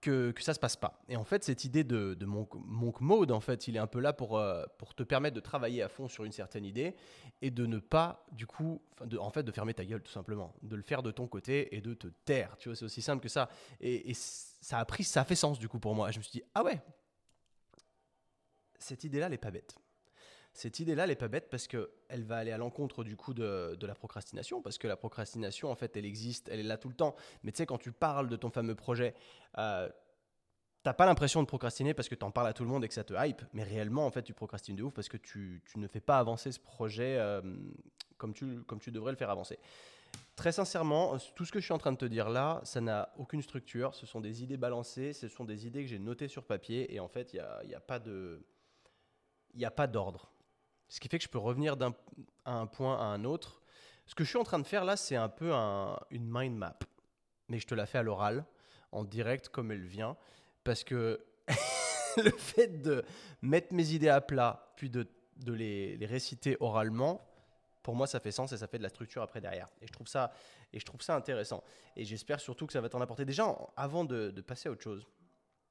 que, 0.00 0.32
que 0.32 0.42
ça 0.42 0.52
se 0.52 0.58
passe 0.58 0.76
pas. 0.76 1.00
Et 1.08 1.16
en 1.16 1.24
fait, 1.24 1.44
cette 1.44 1.64
idée 1.64 1.84
de, 1.84 2.14
de 2.14 2.26
monk, 2.26 3.00
mode, 3.00 3.30
en 3.30 3.40
fait, 3.40 3.68
il 3.68 3.76
est 3.76 3.78
un 3.78 3.86
peu 3.86 4.00
là 4.00 4.12
pour, 4.12 4.36
euh, 4.36 4.64
pour 4.76 4.94
te 4.94 5.04
permettre 5.04 5.36
de 5.36 5.40
travailler 5.40 5.80
à 5.80 5.88
fond 5.88 6.08
sur 6.08 6.24
une 6.24 6.32
certaine 6.32 6.64
idée 6.64 6.94
et 7.40 7.50
de 7.50 7.64
ne 7.64 7.78
pas, 7.78 8.26
du 8.32 8.46
coup, 8.46 8.82
de, 9.04 9.16
en 9.16 9.30
fait, 9.30 9.44
de 9.44 9.52
fermer 9.52 9.72
ta 9.74 9.84
gueule, 9.84 10.02
tout 10.02 10.12
simplement. 10.12 10.54
De 10.62 10.76
le 10.76 10.82
faire 10.82 11.02
de 11.02 11.12
ton 11.12 11.28
côté 11.28 11.74
et 11.74 11.80
de 11.80 11.94
te 11.94 12.08
taire. 12.08 12.56
Tu 12.58 12.68
vois, 12.68 12.76
c'est 12.76 12.84
aussi 12.84 13.00
simple 13.00 13.22
que 13.22 13.28
ça. 13.28 13.48
Et, 13.80 14.10
et, 14.10 14.14
ça 14.14 14.78
a 14.78 14.84
pris, 14.84 15.04
ça 15.04 15.22
a 15.22 15.24
fait 15.24 15.36
sens, 15.36 15.58
du 15.58 15.68
coup, 15.68 15.78
pour 15.78 15.94
moi. 15.94 16.10
je 16.10 16.18
me 16.18 16.22
suis 16.22 16.40
dit, 16.40 16.44
ah 16.54 16.64
ouais, 16.64 16.80
cette 18.78 19.04
idée-là, 19.04 19.26
elle 19.26 19.34
est 19.34 19.38
pas 19.38 19.50
bête 19.52 19.76
cette 20.54 20.80
idée-là, 20.80 21.04
elle 21.04 21.10
n'est 21.10 21.16
pas 21.16 21.28
bête 21.28 21.48
parce 21.50 21.66
qu'elle 21.66 22.24
va 22.24 22.36
aller 22.36 22.52
à 22.52 22.58
l'encontre 22.58 23.04
du 23.04 23.16
coup 23.16 23.32
de, 23.32 23.76
la 23.80 23.94
procrastination, 23.94 24.60
parce 24.60 24.76
que 24.78 24.86
la 24.86 24.96
procrastination, 24.96 25.70
en 25.70 25.74
fait, 25.74 25.96
elle 25.96 26.04
existe, 26.04 26.48
elle 26.50 26.60
est 26.60 26.64
là 26.64 26.76
tout 26.76 26.88
le 26.88 26.94
temps. 26.94 27.14
Mais 27.42 27.52
tu 27.52 27.58
sais, 27.58 27.66
quand 27.66 27.78
tu 27.78 27.90
parles 27.90 28.28
de 28.28 28.36
ton 28.36 28.50
fameux 28.50 28.74
projet, 28.74 29.14
euh, 29.58 29.88
t'as 30.82 30.92
pas 30.92 31.06
l'impression 31.06 31.42
de 31.42 31.46
procrastiner 31.46 31.94
parce 31.94 32.08
que 32.08 32.14
tu 32.14 32.24
en 32.24 32.30
parles 32.30 32.48
à 32.48 32.52
tout 32.52 32.64
le 32.64 32.68
monde 32.68 32.84
et 32.84 32.88
que 32.88 32.94
ça 32.94 33.04
te 33.04 33.14
hype, 33.16 33.42
mais 33.54 33.62
réellement, 33.62 34.04
en 34.06 34.10
fait, 34.10 34.22
tu 34.22 34.34
procrastines 34.34 34.76
de 34.76 34.82
ouf 34.82 34.92
parce 34.92 35.08
que 35.08 35.16
tu, 35.16 35.62
ne 35.76 35.88
fais 35.88 36.00
pas 36.00 36.18
avancer 36.18 36.52
ce 36.52 36.60
projet 36.60 37.16
euh, 37.18 37.40
comme, 38.18 38.34
tu, 38.34 38.90
devrais 38.90 39.12
le 39.12 39.16
faire 39.16 39.30
avancer. 39.30 39.58
Très 40.36 40.52
sincèrement, 40.52 41.16
tout 41.34 41.46
ce 41.46 41.52
que 41.52 41.60
je 41.60 41.64
suis 41.64 41.72
en 41.72 41.78
train 41.78 41.92
de 41.92 41.96
te 41.96 42.04
dire 42.04 42.28
là, 42.28 42.60
ça 42.64 42.82
n'a 42.82 43.14
aucune 43.16 43.40
structure. 43.40 43.94
Ce 43.94 44.04
sont 44.04 44.20
des 44.20 44.42
idées 44.42 44.58
balancées, 44.58 45.14
ce 45.14 45.28
sont 45.28 45.46
des 45.46 45.66
idées 45.66 45.82
que 45.82 45.88
j'ai 45.88 45.98
notées 45.98 46.28
sur 46.28 46.44
papier 46.44 46.94
et 46.94 47.00
en 47.00 47.08
fait. 47.08 47.32
Il 47.32 47.42
n'y 47.68 47.74
a 49.64 49.70
pas 49.70 49.86
d'ordre. 49.86 50.31
Ce 50.92 51.00
qui 51.00 51.08
fait 51.08 51.16
que 51.16 51.24
je 51.24 51.30
peux 51.30 51.38
revenir 51.38 51.78
d'un 51.78 51.94
un 52.44 52.66
point 52.66 52.98
à 52.98 53.04
un 53.04 53.24
autre. 53.24 53.62
Ce 54.04 54.14
que 54.14 54.24
je 54.24 54.28
suis 54.28 54.38
en 54.38 54.44
train 54.44 54.58
de 54.58 54.66
faire 54.66 54.84
là, 54.84 54.98
c'est 54.98 55.16
un 55.16 55.30
peu 55.30 55.50
une 56.10 56.28
mind 56.28 56.54
map. 56.54 56.78
Mais 57.48 57.58
je 57.58 57.66
te 57.66 57.74
la 57.74 57.86
fais 57.86 57.96
à 57.96 58.02
l'oral, 58.02 58.44
en 58.90 59.02
direct 59.02 59.48
comme 59.48 59.72
elle 59.72 59.86
vient. 59.86 60.18
Parce 60.64 60.84
que 60.84 61.24
le 62.22 62.30
fait 62.32 62.82
de 62.82 63.06
mettre 63.40 63.72
mes 63.72 63.94
idées 63.94 64.10
à 64.10 64.20
plat, 64.20 64.70
puis 64.76 64.90
de, 64.90 65.08
les, 65.46 65.96
réciter 66.02 66.58
oralement, 66.60 67.26
pour 67.82 67.94
moi, 67.94 68.06
ça 68.06 68.20
fait 68.20 68.30
sens 68.30 68.52
et 68.52 68.58
ça 68.58 68.66
fait 68.66 68.76
de 68.76 68.82
la 68.82 68.90
structure 68.90 69.22
après 69.22 69.40
derrière. 69.40 69.68
Et 69.80 69.86
je 69.86 69.92
trouve 69.92 70.08
ça, 70.08 70.30
et 70.74 70.78
je 70.78 70.84
trouve 70.84 71.00
ça 71.00 71.16
intéressant. 71.16 71.64
Et 71.96 72.04
j'espère 72.04 72.38
surtout 72.38 72.66
que 72.66 72.72
ça 72.74 72.82
va 72.82 72.90
t'en 72.90 73.00
apporter. 73.00 73.24
Déjà, 73.24 73.56
avant 73.76 74.04
de, 74.04 74.30
passer 74.42 74.68
à 74.68 74.72
autre 74.72 74.82
chose, 74.82 75.06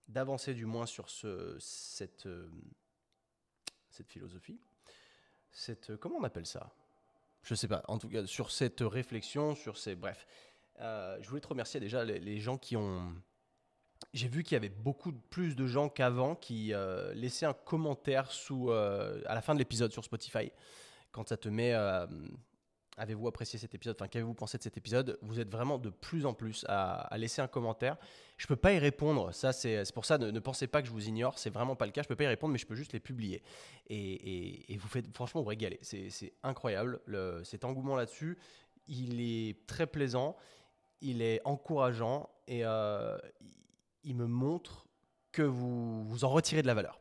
d'avancer 0.07 0.55
du 0.55 0.65
moins 0.65 0.87
sur 0.87 1.11
ce, 1.11 1.55
cette, 1.59 2.25
euh, 2.25 2.49
cette 3.91 4.09
philosophie, 4.09 4.59
cette, 5.51 5.95
comment 5.97 6.17
on 6.17 6.23
appelle 6.23 6.45
ça? 6.45 6.73
Je 7.43 7.55
sais 7.55 7.67
pas. 7.67 7.83
En 7.87 7.97
tout 7.97 8.09
cas, 8.09 8.25
sur 8.25 8.51
cette 8.51 8.81
réflexion, 8.81 9.55
sur 9.55 9.77
ces, 9.77 9.95
bref, 9.95 10.27
euh, 10.79 11.17
je 11.21 11.29
voulais 11.29 11.41
te 11.41 11.47
remercier 11.47 11.79
déjà 11.79 12.03
les, 12.03 12.39
gens 12.39 12.57
qui 12.57 12.75
ont. 12.75 13.13
J'ai 14.13 14.27
vu 14.27 14.43
qu'il 14.43 14.53
y 14.53 14.57
avait 14.57 14.69
beaucoup 14.69 15.13
plus 15.13 15.55
de 15.55 15.65
gens 15.67 15.89
qu'avant 15.89 16.35
qui 16.35 16.73
euh, 16.73 17.13
laissaient 17.13 17.45
un 17.45 17.53
commentaire 17.53 18.31
sous 18.31 18.71
euh, 18.71 19.21
à 19.25 19.35
la 19.35 19.41
fin 19.41 19.53
de 19.53 19.59
l'épisode 19.59 19.91
sur 19.91 20.03
Spotify 20.03 20.51
quand 21.11 21.29
ça 21.29 21.37
te 21.37 21.49
met 21.49 21.73
Avez-vous 23.01 23.27
apprécié 23.27 23.57
cet 23.57 23.73
épisode? 23.73 23.95
Enfin, 23.99 24.07
qu'avez-vous 24.07 24.35
pensé 24.35 24.59
de 24.59 24.63
cet 24.63 24.77
épisode? 24.77 25.17
Vous 25.23 25.39
êtes 25.39 25.49
vraiment 25.49 25.79
de 25.79 25.89
plus 25.89 26.27
en 26.27 26.35
plus 26.35 26.67
à, 26.69 27.09
laisser 27.17 27.41
un 27.41 27.47
commentaire. 27.47 27.97
Je 28.37 28.45
ne 28.45 28.49
peux 28.49 28.55
pas 28.55 28.73
y 28.73 28.77
répondre. 28.77 29.33
Ça, 29.33 29.53
c'est 29.53 29.91
pour 29.91 30.05
ça, 30.05 30.19
ne, 30.19 30.29
ne, 30.29 30.39
pensez 30.39 30.67
pas 30.67 30.83
que 30.83 30.87
je 30.87 30.93
vous 30.93 31.07
ignore. 31.07 31.39
C'est 31.39 31.49
vraiment 31.49 31.75
pas 31.75 31.87
le 31.87 31.93
cas. 31.93 32.03
Je 32.03 32.05
ne 32.05 32.09
peux 32.09 32.15
pas 32.15 32.25
y 32.25 32.27
répondre, 32.27 32.51
mais 32.53 32.59
je 32.59 32.67
peux 32.67 32.75
juste 32.75 32.93
les 32.93 32.99
publier. 32.99 33.41
Et, 33.89 34.77
vous 34.79 34.87
faites, 34.87 35.07
franchement, 35.15 35.41
vous 35.41 35.47
régalez. 35.47 35.79
C'est 35.81 36.33
incroyable. 36.43 37.01
Le, 37.05 37.43
cet 37.43 37.65
engouement 37.65 37.95
là-dessus, 37.95 38.37
il 38.87 39.19
est 39.19 39.65
très 39.65 39.87
plaisant. 39.87 40.35
Il 41.01 41.23
est 41.23 41.41
encourageant 41.43 42.29
et 42.47 42.63
euh, 42.63 43.17
il 44.03 44.15
me 44.15 44.27
montre 44.27 44.85
que 45.31 45.41
vous 45.41 46.03
vous 46.03 46.23
en 46.23 46.29
retirez 46.29 46.61
de 46.61 46.67
la 46.67 46.75
valeur. 46.75 46.99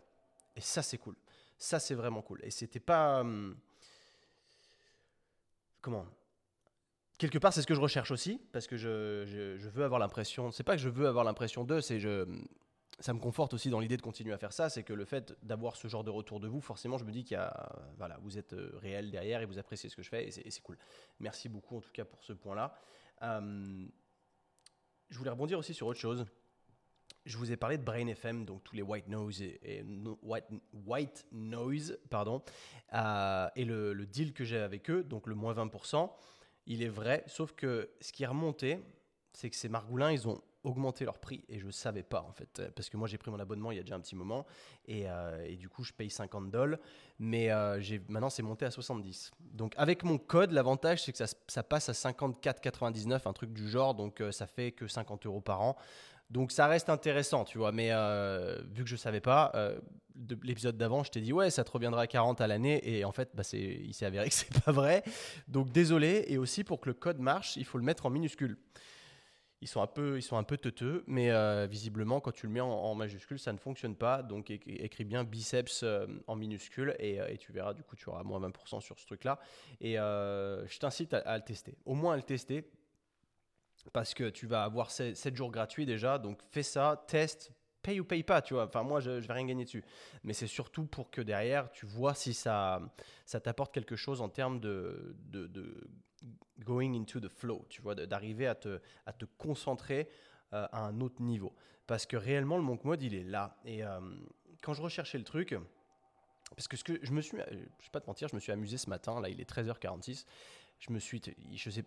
Et 0.56 0.62
ça, 0.62 0.80
c'est 0.80 0.96
cool. 0.96 1.16
Ça, 1.58 1.78
c'est 1.78 1.94
vraiment 1.94 2.22
cool. 2.22 2.40
Et 2.42 2.50
c'était 2.50 2.80
pas. 2.80 3.20
Hum, 3.20 3.54
comment 5.80 6.06
quelque 7.20 7.38
part, 7.38 7.52
c'est 7.52 7.60
ce 7.62 7.66
que 7.66 7.74
je 7.74 7.80
recherche 7.80 8.10
aussi, 8.10 8.40
parce 8.50 8.66
que 8.66 8.76
je, 8.76 9.68
veux 9.68 9.84
avoir 9.84 10.00
l'impression, 10.00 10.50
c'est 10.50 10.64
pas 10.64 10.74
que 10.74 10.82
je 10.82 10.88
veux 10.88 11.06
avoir 11.06 11.22
l'impression 11.22 11.64
d'eux, 11.64 11.82
c'est 11.82 12.00
je, 12.00 12.26
ça 12.98 13.12
me 13.12 13.20
conforte 13.20 13.52
aussi 13.52 13.68
dans 13.68 13.78
l'idée 13.78 13.98
de 13.98 14.02
continuer 14.02 14.32
à 14.32 14.38
faire 14.38 14.54
ça, 14.54 14.70
c'est 14.70 14.82
que 14.82 14.94
le 14.94 15.04
fait 15.04 15.36
d'avoir 15.42 15.76
ce 15.76 15.86
genre 15.86 16.02
de 16.02 16.10
retour 16.10 16.40
de 16.40 16.48
vous, 16.48 16.62
forcément, 16.62 16.96
je 16.96 17.04
me 17.04 17.12
dis 17.12 17.22
qu'il 17.22 17.34
y 17.34 17.40
a, 17.40 17.72
voilà, 17.98 18.18
vous 18.22 18.38
êtes 18.38 18.54
euh, 18.54 18.72
réel 18.80 19.10
derrière 19.10 19.42
et 19.42 19.44
vous 19.44 19.58
appréciez 19.58 19.90
ce 19.90 19.96
que 19.96 20.02
je 20.02 20.08
fais, 20.08 20.28
et 20.28 20.50
c'est 20.50 20.62
cool. 20.62 20.78
Merci 21.20 21.50
beaucoup 21.50 21.76
en 21.76 21.80
tout 21.82 21.92
cas 21.92 22.06
pour 22.06 22.24
ce 22.24 22.32
point-là. 22.32 22.74
Euh, 23.22 23.86
je 25.10 25.18
voulais 25.18 25.30
rebondir 25.30 25.58
aussi 25.58 25.74
sur 25.74 25.86
autre 25.88 26.00
chose. 26.00 26.24
Je 27.30 27.38
vous 27.38 27.52
ai 27.52 27.56
parlé 27.56 27.78
de 27.78 27.84
Brain 27.84 28.08
FM, 28.08 28.44
donc 28.44 28.64
tous 28.64 28.74
les 28.74 28.82
white 28.82 29.06
noise 29.06 29.40
et, 29.40 29.84
white, 30.24 31.26
noise, 31.30 31.96
pardon, 32.10 32.42
euh, 32.92 33.48
et 33.54 33.64
le, 33.64 34.04
deal 34.04 34.32
que 34.32 34.42
j'ai 34.42 34.58
avec 34.58 34.90
eux, 34.90 35.04
donc 35.04 35.28
le 35.28 35.36
moins 35.36 35.54
20%, 35.54 36.10
il 36.66 36.82
est 36.82 36.88
vrai, 36.88 37.22
sauf 37.28 37.52
que 37.52 37.88
ce 38.00 38.12
qui 38.12 38.24
est 38.24 38.26
remonté, 38.26 38.80
c'est 39.32 39.48
que 39.48 39.54
ces 39.54 39.68
margoulins, 39.68 40.10
ils 40.10 40.26
ont 40.26 40.42
augmenté 40.64 41.04
leur 41.04 41.18
prix 41.18 41.44
et 41.48 41.60
je 41.60 41.70
savais 41.70 42.02
pas 42.02 42.20
en 42.20 42.32
fait 42.32 42.60
parce 42.74 42.90
que 42.90 42.98
moi 42.98 43.08
j'ai 43.08 43.16
pris 43.16 43.30
mon 43.30 43.38
abonnement 43.38 43.72
il 43.72 43.78
y 43.78 43.80
a 43.80 43.82
déjà 43.82 43.94
un 43.94 44.00
petit 44.00 44.14
moment 44.14 44.44
et, 44.84 45.04
euh, 45.08 45.56
du 45.56 45.70
coup 45.70 45.84
je 45.84 45.94
paye 45.94 46.10
50 46.10 46.50
dollars 46.50 46.78
mais 47.18 47.50
euh, 47.50 47.80
maintenant 48.10 48.28
c'est 48.28 48.42
monté 48.42 48.66
à 48.66 48.70
70 48.70 49.30
donc 49.40 49.72
avec 49.78 50.04
mon 50.04 50.18
code 50.18 50.52
l'avantage 50.52 51.02
c'est 51.02 51.12
que 51.12 51.18
ça, 51.18 51.34
ça, 51.48 51.62
passe 51.62 51.88
à 51.88 51.92
54,99 51.92 53.26
un 53.26 53.32
truc 53.32 53.54
du 53.54 53.70
genre 53.70 53.94
donc 53.94 54.22
ça 54.32 54.46
fait 54.46 54.72
que 54.72 54.86
50 54.86 55.24
euros 55.24 55.40
par 55.40 55.62
an 55.62 55.78
donc 56.30 56.52
ça 56.52 56.68
reste 56.68 56.88
intéressant, 56.88 57.44
tu 57.44 57.58
vois. 57.58 57.72
Mais 57.72 57.88
euh, 57.90 58.60
vu 58.72 58.84
que 58.84 58.88
je 58.88 58.94
ne 58.94 58.98
savais 58.98 59.20
pas, 59.20 59.50
euh, 59.54 59.78
de 60.14 60.38
l'épisode 60.42 60.76
d'avant, 60.76 61.02
je 61.02 61.10
t'ai 61.10 61.20
dit 61.20 61.32
ouais, 61.32 61.50
ça 61.50 61.64
te 61.64 61.70
reviendra 61.70 62.02
à 62.02 62.06
40 62.06 62.40
à 62.40 62.46
l'année. 62.46 62.80
Et 62.88 63.04
en 63.04 63.12
fait, 63.12 63.30
bah, 63.34 63.42
il 63.52 63.92
s'est 63.92 64.06
avéré 64.06 64.28
que 64.28 64.34
c'est 64.34 64.62
pas 64.64 64.72
vrai. 64.72 65.02
Donc 65.48 65.72
désolé. 65.72 66.24
Et 66.28 66.38
aussi 66.38 66.62
pour 66.62 66.80
que 66.80 66.88
le 66.88 66.94
code 66.94 67.18
marche, 67.18 67.56
il 67.56 67.64
faut 67.64 67.78
le 67.78 67.84
mettre 67.84 68.06
en 68.06 68.10
minuscule. 68.10 68.56
Ils 69.62 69.68
sont 69.68 69.82
un 69.82 69.86
peu, 69.86 70.16
ils 70.16 70.22
sont 70.22 70.38
un 70.38 70.42
peu 70.42 70.56
teuteux, 70.56 71.04
mais 71.06 71.30
euh, 71.30 71.66
visiblement, 71.70 72.20
quand 72.20 72.32
tu 72.32 72.46
le 72.46 72.52
mets 72.52 72.62
en, 72.62 72.94
majuscule, 72.94 73.38
ça 73.38 73.52
ne 73.52 73.58
fonctionne 73.58 73.94
pas. 73.94 74.22
Donc 74.22 74.50
écris 74.50 75.04
bien 75.04 75.22
biceps 75.22 75.84
en 76.26 76.36
minuscule 76.36 76.96
et, 76.98 77.18
tu 77.38 77.52
verras, 77.52 77.74
du 77.74 77.82
coup, 77.82 77.94
tu 77.94 78.08
auras 78.08 78.22
moins 78.22 78.40
20% 78.40 78.80
sur 78.80 78.98
ce 78.98 79.04
truc-là. 79.04 79.38
Et 79.80 79.96
je 79.96 80.78
t'incite 80.78 81.12
à, 81.12 81.36
le 81.36 81.42
tester. 81.42 81.76
Au 81.84 81.94
moins 81.94 82.14
à 82.14 82.16
le 82.16 82.22
tester 82.22 82.70
parce 83.92 84.14
que 84.14 84.28
tu 84.28 84.46
vas 84.46 84.64
avoir 84.64 84.90
7, 84.90 85.34
jours 85.34 85.50
gratuits 85.50 85.86
déjà. 85.86 86.18
Donc 86.18 86.40
fais 86.50 86.62
ça, 86.62 87.04
teste, 87.06 87.52
paye 87.82 88.00
ou 88.00 88.04
paye 88.04 88.22
pas, 88.22 88.42
tu 88.42 88.54
vois. 88.54 88.64
Enfin, 88.64 88.82
moi, 88.82 89.00
je, 89.00 89.10
ne 89.10 89.20
vais 89.20 89.32
rien 89.32 89.46
gagner 89.46 89.64
dessus. 89.64 89.84
Mais 90.24 90.32
c'est 90.32 90.46
surtout 90.46 90.84
pour 90.84 91.10
que 91.10 91.20
derrière, 91.20 91.70
tu 91.70 91.86
vois 91.86 92.14
si 92.14 92.34
ça, 92.34 92.80
t'apporte 93.42 93.72
quelque 93.72 93.96
chose 93.96 94.20
en 94.20 94.28
termes 94.28 94.60
de, 94.60 95.16
going 96.60 96.94
into 96.94 97.20
the 97.20 97.28
flow, 97.28 97.64
tu 97.68 97.80
vois, 97.80 97.94
d'arriver 97.94 98.46
à 98.46 98.54
te, 98.54 98.80
à 99.06 99.12
te 99.12 99.24
concentrer 99.38 100.08
euh, 100.52 100.66
à 100.72 100.84
un 100.84 101.00
autre 101.00 101.22
niveau. 101.22 101.54
Parce 101.86 102.04
que 102.06 102.16
réellement, 102.16 102.56
le 102.56 102.62
monk 102.62 102.84
mode, 102.84 103.02
il 103.02 103.14
est 103.14 103.24
là. 103.24 103.56
Et 103.64 103.82
euh, 103.82 103.98
quand 104.62 104.74
je 104.74 104.82
recherchais 104.82 105.16
le 105.16 105.24
truc, 105.24 105.56
parce 106.56 106.68
que, 106.68 106.76
ce 106.76 106.84
que 106.84 106.98
je 107.02 107.12
me 107.12 107.20
suis, 107.20 107.38
je 107.38 107.56
vais 107.56 107.90
pas 107.92 108.00
te 108.00 108.06
mentir, 108.06 108.28
je 108.28 108.34
me 108.34 108.40
suis 108.40 108.52
amusé 108.52 108.76
ce 108.76 108.90
matin, 108.90 109.20
là 109.20 109.28
il 109.28 109.40
est 109.40 109.48
13h46, 109.48 110.24
je 110.80 110.92
me 110.92 110.98
suis, 110.98 111.20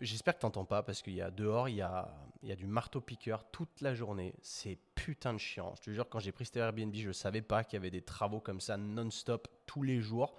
j'espère 0.02 0.36
que 0.36 0.40
tu 0.40 0.46
n'entends 0.46 0.66
pas 0.66 0.84
parce 0.84 1.02
qu'il 1.02 1.16
y 1.16 1.22
a 1.22 1.32
dehors, 1.32 1.68
il 1.68 1.76
y 1.76 1.82
a, 1.82 2.56
du 2.56 2.68
marteau-piqueur 2.68 3.44
toute 3.52 3.82
la 3.82 3.96
journée. 3.96 4.36
C'est 4.44 4.78
putain 4.94 5.34
de 5.34 5.40
chiant. 5.40 5.74
Je 5.78 5.82
te 5.82 5.92
jure, 5.92 6.08
quand 6.08 6.20
j'ai 6.20 6.32
pris 6.32 6.46
cet 6.46 6.58
Airbnb, 6.58 6.94
je 6.94 7.12
savais 7.12 7.42
pas 7.42 7.64
qu'il 7.64 7.78
y 7.78 7.82
avait 7.82 7.90
des 7.90 8.04
travaux 8.04 8.40
comme 8.40 8.62
ça 8.62 8.78
non-stop 8.78 9.48
tous 9.66 9.82
les 9.82 10.00
jours. 10.00 10.36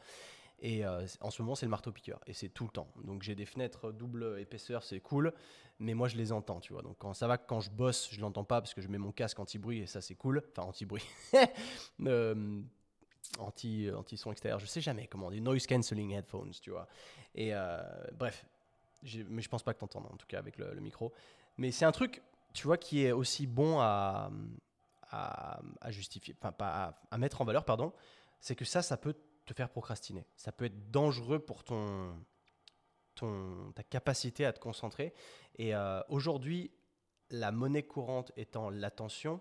Et 0.61 0.87
euh, 0.87 1.05
en 1.21 1.31
ce 1.31 1.43
moment, 1.43 1.57
c'est 1.57 1.67
le 1.67 1.71
marteau-piqueur. 1.71 2.21
Et 2.29 2.33
c'est 2.33 2.49
tout 2.49 2.65
le 2.65 2.71
temps. 2.71 2.87
Donc 3.03 3.25
j'ai 3.25 3.35
des 3.35 3.45
fenêtres 3.45 3.91
double 3.91 4.39
épaisseur, 4.39 4.85
c'est 4.85 5.01
cool. 5.01 5.33
Mais 5.81 5.95
moi, 5.95 6.07
je 6.07 6.17
les 6.17 6.31
entends, 6.31 6.61
tu 6.61 6.73
vois. 6.73 6.83
Donc 6.83 6.97
quand 6.99 7.13
ça 7.13 7.27
va, 7.27 7.39
quand 7.39 7.59
je 7.59 7.71
bosse, 7.71 8.09
je 8.13 8.21
l'entends 8.21 8.45
pas 8.45 8.61
parce 8.61 8.73
que 8.73 8.81
je 8.81 8.87
mets 8.87 8.99
mon 8.99 9.11
casque 9.11 9.41
anti-bruit 9.41 9.81
et 9.81 9.87
ça, 9.87 10.01
c'est 10.01 10.15
cool. 10.15 10.45
Enfin, 10.53 10.69
anti-bruit. 10.69 11.05
euh, 12.07 12.63
anti, 13.39 13.91
anti 13.91 14.17
son 14.17 14.33
extérieur, 14.33 14.59
je 14.59 14.67
sais 14.67 14.81
jamais 14.81 15.07
comment 15.07 15.31
dit, 15.31 15.41
noise 15.41 15.67
cancelling 15.67 16.13
headphones, 16.13 16.53
tu 16.61 16.71
vois. 16.71 16.87
Et 17.35 17.55
euh, 17.55 17.83
bref, 18.13 18.47
mais 19.29 19.43
je 19.43 19.49
pense 19.49 19.63
pas 19.63 19.75
que 19.75 19.79
tu 19.79 19.85
entends 19.85 20.05
en 20.05 20.17
tout 20.17 20.27
cas 20.27 20.39
avec 20.39 20.59
le, 20.59 20.75
micro. 20.81 21.13
Mais 21.57 21.71
c'est 21.71 21.85
un 21.85 21.93
truc, 21.93 22.23
tu 22.53 22.67
vois, 22.67 22.79
qui 22.79 23.05
est 23.05 23.13
aussi 23.13 23.47
bon 23.47 23.81
à, 23.81 24.31
à, 25.11 25.91
justifier, 25.91 26.35
enfin 26.39 26.53
pas 26.53 26.99
à, 27.11 27.19
mettre 27.19 27.41
en 27.41 27.45
valeur, 27.45 27.65
pardon. 27.65 27.93
C'est 28.41 28.57
que 28.57 28.65
ça, 28.65 28.83
ça 28.83 28.97
peut 28.97 29.15
te 29.47 29.55
faire 29.55 29.69
procrastiner. 29.69 30.27
Ça 30.37 30.53
peut 30.53 30.65
être 30.65 30.91
dangereux 30.91 31.39
pour 31.39 31.65
ton, 31.65 32.15
ton 33.15 33.73
ta 33.75 33.83
capacité 33.83 34.45
à 34.45 34.53
te 34.53 34.61
concentrer. 34.61 35.15
Et 35.57 35.75
euh, 35.75 36.01
aujourd'hui, 36.09 36.71
la 37.31 37.53
monnaie 37.53 37.83
courante 37.83 38.33
étant 38.37 38.71
l'attention, 38.71 39.41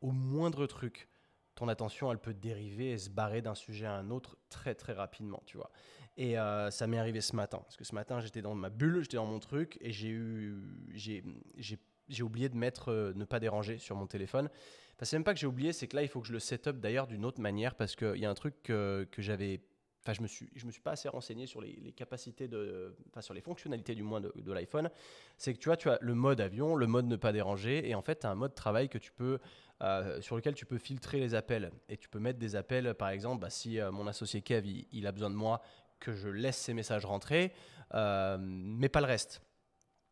au 0.00 0.10
moindre 0.10 0.66
truc, 0.66 1.08
ton 1.54 1.68
attention, 1.68 2.10
elle 2.10 2.18
peut 2.18 2.34
dériver 2.34 2.92
et 2.92 2.98
se 2.98 3.10
barrer 3.10 3.42
d'un 3.42 3.54
sujet 3.54 3.86
à 3.86 3.94
un 3.94 4.10
autre 4.10 4.36
très 4.48 4.74
très 4.74 4.92
rapidement, 4.92 5.42
tu 5.46 5.56
vois. 5.56 5.70
Et 6.16 6.38
euh, 6.38 6.70
ça 6.70 6.86
m'est 6.86 6.98
arrivé 6.98 7.20
ce 7.20 7.34
matin, 7.34 7.58
parce 7.58 7.76
que 7.76 7.84
ce 7.84 7.94
matin, 7.94 8.20
j'étais 8.20 8.42
dans 8.42 8.54
ma 8.54 8.70
bulle, 8.70 9.02
j'étais 9.02 9.16
dans 9.16 9.26
mon 9.26 9.40
truc, 9.40 9.78
et 9.80 9.90
j'ai 9.90 10.08
eu, 10.08 10.56
j'ai, 10.94 12.22
oublié 12.22 12.48
de 12.48 12.56
mettre 12.56 12.90
euh, 12.92 13.12
ne 13.14 13.24
pas 13.24 13.40
déranger 13.40 13.78
sur 13.78 13.96
mon 13.96 14.06
téléphone. 14.06 14.48
Enfin, 14.94 15.04
c'est 15.04 15.16
même 15.16 15.24
pas 15.24 15.34
que 15.34 15.40
j'ai 15.40 15.48
oublié, 15.48 15.72
c'est 15.72 15.88
que 15.88 15.96
là, 15.96 16.02
il 16.02 16.08
faut 16.08 16.20
que 16.20 16.28
je 16.28 16.32
le 16.32 16.38
set 16.38 16.68
up 16.68 16.76
d'ailleurs 16.78 17.08
d'une 17.08 17.24
autre 17.24 17.40
manière, 17.40 17.74
parce 17.74 17.96
qu'il 17.96 18.16
y 18.16 18.26
a 18.26 18.30
un 18.30 18.34
truc 18.34 18.54
que, 18.62 19.08
que 19.10 19.22
j'avais 19.22 19.60
Enfin, 20.04 20.12
je 20.12 20.20
me 20.20 20.26
suis, 20.26 20.50
je 20.54 20.66
me 20.66 20.70
suis 20.70 20.82
pas 20.82 20.90
assez 20.90 21.08
renseigné 21.08 21.46
sur 21.46 21.62
les, 21.62 21.92
capacités 21.92 22.46
de, 22.46 22.94
enfin, 23.08 23.22
sur 23.22 23.32
les 23.32 23.40
fonctionnalités 23.40 23.94
du 23.94 24.02
moins 24.02 24.20
de, 24.20 24.52
l'iPhone. 24.52 24.90
C'est 25.38 25.54
que 25.54 25.58
tu 25.58 25.70
vois, 25.70 25.78
tu 25.78 25.88
as 25.88 25.98
le 26.02 26.14
mode 26.14 26.42
avion, 26.42 26.76
le 26.76 26.86
mode 26.86 27.06
ne 27.06 27.16
pas 27.16 27.32
déranger, 27.32 27.88
et 27.88 27.94
en 27.94 28.02
fait, 28.02 28.20
tu 28.20 28.26
as 28.26 28.30
un 28.30 28.34
mode 28.34 28.54
travail 28.54 28.90
que 28.90 28.98
tu 28.98 29.12
peux 29.12 29.38
euh, 29.82 30.20
sur 30.20 30.36
lequel 30.36 30.54
tu 30.54 30.66
peux 30.66 30.76
filtrer 30.76 31.20
les 31.20 31.34
appels. 31.34 31.70
Et 31.88 31.96
tu 31.96 32.10
peux 32.10 32.18
mettre 32.18 32.38
des 32.38 32.54
appels, 32.54 32.92
par 32.92 33.08
exemple, 33.08 33.40
bah, 33.40 33.48
si 33.48 33.80
euh, 33.80 33.90
mon 33.92 34.06
associé 34.06 34.42
Kev, 34.42 34.68
il, 34.92 35.06
a 35.06 35.12
besoin 35.12 35.30
de 35.30 35.36
moi, 35.36 35.62
que 36.00 36.12
je 36.12 36.28
laisse 36.28 36.58
ses 36.58 36.74
messages 36.74 37.06
rentrer, 37.06 37.54
euh, 37.94 38.36
mais 38.38 38.90
pas 38.90 39.00
le 39.00 39.06
reste. 39.06 39.40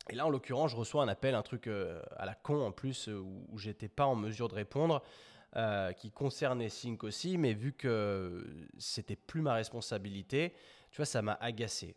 Et 0.08 0.14
là, 0.14 0.24
en 0.24 0.30
l'occurrence, 0.30 0.70
je 0.70 0.76
reçois 0.76 1.02
un 1.02 1.08
appel, 1.08 1.34
un 1.34 1.42
truc 1.42 1.68
à 1.68 2.24
la 2.24 2.34
con 2.34 2.64
en 2.64 2.72
plus, 2.72 3.08
où, 3.08 3.46
où 3.50 3.58
j'étais 3.58 3.88
pas 3.88 4.06
en 4.06 4.16
mesure 4.16 4.48
de 4.48 4.54
répondre, 4.54 5.02
qui 5.98 6.10
concernait 6.10 6.68
Sync 6.68 7.04
aussi, 7.04 7.36
mais 7.36 7.52
vu 7.52 7.72
que 7.72 8.46
c'était 8.78 9.16
plus 9.16 9.42
ma 9.42 9.54
responsabilité, 9.54 10.54
tu 10.90 10.96
vois, 10.96 11.06
ça 11.06 11.22
m'a 11.22 11.34
agacé. 11.40 11.94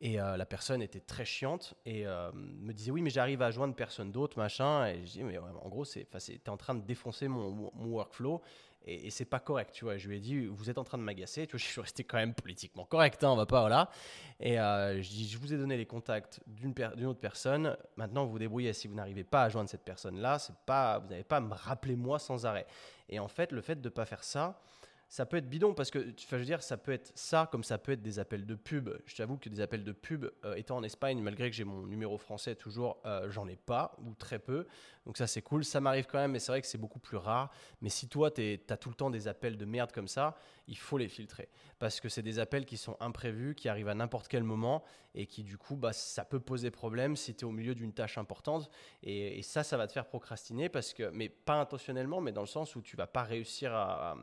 Et 0.00 0.20
euh, 0.20 0.36
la 0.36 0.46
personne 0.46 0.80
était 0.80 1.00
très 1.00 1.24
chiante 1.24 1.74
et 1.84 2.06
euh, 2.06 2.30
me 2.32 2.72
disait 2.72 2.92
oui 2.92 3.02
mais 3.02 3.10
j'arrive 3.10 3.42
à 3.42 3.50
joindre 3.50 3.74
personne 3.74 4.12
d'autre 4.12 4.38
machin. 4.38 4.86
Et 4.86 5.04
je 5.04 5.12
dis 5.12 5.24
mais 5.24 5.38
en 5.38 5.68
gros 5.68 5.84
c'est 5.84 6.06
es 6.14 6.48
en 6.48 6.56
train 6.56 6.76
de 6.76 6.84
défoncer 6.84 7.26
mon, 7.26 7.50
mon 7.74 7.90
workflow. 7.90 8.40
Et, 8.86 9.10
c'est 9.10 9.24
pas 9.24 9.40
correct 9.40 9.72
tu 9.74 9.84
vois. 9.84 9.96
Je 9.96 10.08
lui 10.08 10.18
ai 10.18 10.20
dit 10.20 10.46
vous 10.46 10.70
êtes 10.70 10.78
en 10.78 10.84
train 10.84 10.98
de 10.98 11.02
m'agacer. 11.02 11.48
Tu 11.48 11.52
vois 11.52 11.58
je 11.64 11.64
suis 11.64 11.80
resté 11.80 12.04
quand 12.04 12.16
même 12.16 12.32
politiquement 12.32 12.84
correct 12.84 13.24
hein, 13.24 13.30
on 13.32 13.36
va 13.36 13.46
pas 13.46 13.60
voilà. 13.60 13.90
Et 14.38 14.60
euh, 14.60 15.02
je 15.02 15.08
dis 15.08 15.28
je 15.28 15.36
vous 15.36 15.52
ai 15.52 15.56
donné 15.56 15.76
les 15.76 15.86
contacts 15.86 16.40
d'une 16.46 16.72
autre 17.04 17.20
personne. 17.20 17.76
Maintenant 17.96 18.24
vous 18.24 18.32
vous 18.32 18.38
débrouillez. 18.38 18.74
Si 18.74 18.86
vous 18.86 18.94
n'arrivez 18.94 19.24
pas 19.24 19.42
à 19.42 19.48
joindre 19.48 19.68
cette 19.68 19.84
personne 19.84 20.20
là 20.20 20.38
c'est 20.38 20.56
pas 20.64 21.00
vous 21.00 21.08
n'avez 21.08 21.24
pas 21.24 21.38
à 21.38 21.40
me 21.40 21.54
rappeler 21.54 21.96
moi 21.96 22.20
sans 22.20 22.46
arrêt. 22.46 22.66
Et 23.08 23.18
en 23.18 23.28
fait 23.28 23.50
le 23.50 23.62
fait 23.62 23.80
de 23.80 23.88
pas 23.88 24.04
faire 24.04 24.22
ça 24.22 24.60
ça 25.08 25.24
peut 25.24 25.38
être 25.38 25.48
bidon 25.48 25.72
parce 25.72 25.90
que, 25.90 26.12
je 26.16 26.36
dire, 26.36 26.62
ça 26.62 26.76
peut 26.76 26.92
être 26.92 27.12
ça 27.14 27.48
comme 27.50 27.64
ça 27.64 27.78
peut 27.78 27.92
être 27.92 28.02
des 28.02 28.18
appels 28.18 28.44
de 28.44 28.54
pub. 28.54 28.90
Je 29.06 29.16
t'avoue 29.16 29.38
que 29.38 29.48
des 29.48 29.60
appels 29.60 29.82
de 29.82 29.92
pub, 29.92 30.26
euh, 30.44 30.54
étant 30.54 30.76
en 30.76 30.82
Espagne, 30.82 31.20
malgré 31.22 31.50
que 31.50 31.56
j'ai 31.56 31.64
mon 31.64 31.86
numéro 31.86 32.18
français 32.18 32.54
toujours, 32.54 33.00
euh, 33.06 33.30
j'en 33.30 33.48
ai 33.48 33.56
pas 33.56 33.96
ou 34.04 34.12
très 34.14 34.38
peu. 34.38 34.66
Donc 35.06 35.16
ça, 35.16 35.26
c'est 35.26 35.40
cool. 35.40 35.64
Ça 35.64 35.80
m'arrive 35.80 36.06
quand 36.06 36.18
même, 36.18 36.32
mais 36.32 36.38
c'est 36.38 36.52
vrai 36.52 36.60
que 36.60 36.66
c'est 36.66 36.78
beaucoup 36.78 36.98
plus 36.98 37.16
rare. 37.16 37.50
Mais 37.80 37.88
si 37.88 38.08
toi, 38.08 38.30
tu 38.30 38.60
as 38.68 38.76
tout 38.76 38.90
le 38.90 38.94
temps 38.94 39.08
des 39.08 39.28
appels 39.28 39.56
de 39.56 39.64
merde 39.64 39.92
comme 39.92 40.08
ça, 40.08 40.36
il 40.68 40.76
faut 40.76 40.98
les 40.98 41.08
filtrer 41.08 41.48
parce 41.78 42.00
que 42.00 42.08
c'est 42.08 42.22
des 42.22 42.38
appels 42.38 42.66
qui 42.66 42.76
sont 42.76 42.96
imprévus, 43.00 43.54
qui 43.54 43.68
arrivent 43.68 43.88
à 43.88 43.94
n'importe 43.94 44.28
quel 44.28 44.42
moment 44.42 44.84
et 45.14 45.26
qui, 45.26 45.42
du 45.42 45.56
coup, 45.56 45.76
bah, 45.76 45.92
ça 45.92 46.24
peut 46.24 46.40
poser 46.40 46.70
problème 46.70 47.16
si 47.16 47.34
tu 47.34 47.40
es 47.40 47.44
au 47.44 47.50
milieu 47.50 47.74
d'une 47.74 47.92
tâche 47.92 48.18
importante. 48.18 48.70
Et, 49.02 49.42
ça, 49.42 49.64
ça 49.64 49.76
va 49.76 49.86
te 49.86 49.92
faire 49.92 50.06
procrastiner 50.06 50.68
parce 50.68 50.92
que, 50.92 51.10
mais 51.10 51.28
pas 51.28 51.54
intentionnellement, 51.54 52.20
mais 52.20 52.32
dans 52.32 52.42
le 52.42 52.46
sens 52.46 52.76
où 52.76 52.82
tu 52.82 52.96
vas 52.96 53.06
pas 53.06 53.22
réussir 53.22 53.74
à. 53.74 54.16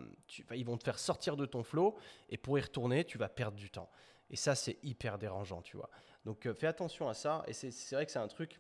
Ils 0.54 0.66
vont 0.66 0.78
te 0.78 0.84
faire 0.84 1.00
sortir 1.00 1.36
de 1.36 1.46
ton 1.46 1.64
flow 1.64 1.98
et 2.30 2.38
pour 2.38 2.58
y 2.60 2.62
retourner, 2.62 3.04
tu 3.04 3.18
vas 3.18 3.30
perdre 3.30 3.58
du 3.58 3.70
temps. 3.70 3.90
Et 4.30 4.36
ça, 4.36 4.56
c'est 4.56 4.78
hyper 4.84 5.18
dérangeant, 5.18 5.62
tu 5.62 5.78
vois. 5.78 5.90
Donc, 6.26 6.46
euh, 6.46 6.54
fais 6.54 6.68
attention 6.68 7.08
à 7.08 7.14
ça. 7.14 7.44
Et 7.48 7.54
c'est 7.54 7.96
vrai 7.96 8.06
que 8.06 8.12
c'est 8.12 8.20
un 8.20 8.28
truc. 8.28 8.60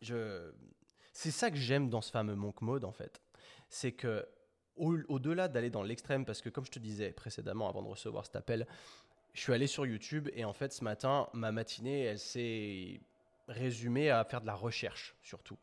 Je... 0.00 0.52
C'est 1.12 1.30
ça 1.30 1.50
que 1.50 1.56
j'aime 1.56 1.88
dans 1.90 2.00
ce 2.00 2.10
fameux 2.10 2.34
monk 2.34 2.60
mode, 2.62 2.84
en 2.84 2.92
fait. 2.92 3.20
C'est 3.68 3.92
que, 3.92 4.26
au-delà 4.78 5.48
d'aller 5.48 5.70
dans 5.70 5.82
l'extrême, 5.82 6.24
parce 6.24 6.40
que 6.40 6.48
comme 6.48 6.64
je 6.64 6.70
te 6.70 6.78
disais 6.78 7.10
précédemment, 7.10 7.68
avant 7.68 7.82
de 7.82 7.88
recevoir 7.88 8.24
cet 8.24 8.36
appel, 8.36 8.66
je 9.34 9.40
suis 9.40 9.52
allé 9.52 9.66
sur 9.66 9.86
YouTube 9.86 10.28
et 10.34 10.44
en 10.44 10.52
fait, 10.52 10.72
ce 10.72 10.82
matin, 10.84 11.28
ma 11.32 11.52
matinée, 11.52 12.02
elle 12.04 12.18
s'est 12.18 13.00
résumée 13.46 14.10
à 14.10 14.24
faire 14.24 14.40
de 14.40 14.46
la 14.46 14.54
recherche, 14.54 15.14
surtout 15.22 15.58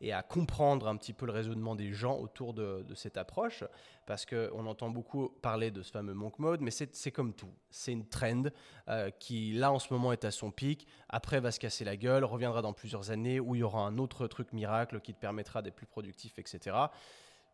et 0.00 0.12
à 0.12 0.22
comprendre 0.22 0.86
un 0.88 0.96
petit 0.96 1.12
peu 1.12 1.26
le 1.26 1.32
raisonnement 1.32 1.74
des 1.74 1.92
gens 1.92 2.18
autour 2.18 2.54
de, 2.54 2.84
cette 2.94 3.16
approche, 3.16 3.64
parce 4.06 4.24
qu'on 4.24 4.66
entend 4.66 4.90
beaucoup 4.90 5.28
parler 5.42 5.70
de 5.70 5.82
ce 5.82 5.90
fameux 5.90 6.14
monk 6.14 6.38
mode, 6.38 6.60
mais 6.60 6.70
c'est 6.70 7.12
comme 7.12 7.34
tout. 7.34 7.52
C'est 7.70 7.92
une 7.92 8.06
trend 8.06 8.44
euh, 8.88 9.10
qui, 9.18 9.52
là, 9.52 9.72
en 9.72 9.78
ce 9.78 9.92
moment, 9.92 10.12
est 10.12 10.24
à 10.24 10.30
son 10.30 10.50
pic, 10.50 10.86
après 11.08 11.40
va 11.40 11.50
se 11.50 11.58
casser 11.58 11.84
la 11.84 11.96
gueule, 11.96 12.24
reviendra 12.24 12.62
dans 12.62 12.72
plusieurs 12.72 13.10
années, 13.10 13.40
où 13.40 13.54
il 13.54 13.58
y 13.58 13.62
aura 13.62 13.82
un 13.82 13.98
autre 13.98 14.26
truc 14.28 14.52
miracle 14.52 15.00
qui 15.00 15.14
te 15.14 15.20
permettra 15.20 15.62
d'être 15.62 15.74
plus 15.74 15.86
productif, 15.86 16.38
etc. 16.38 16.76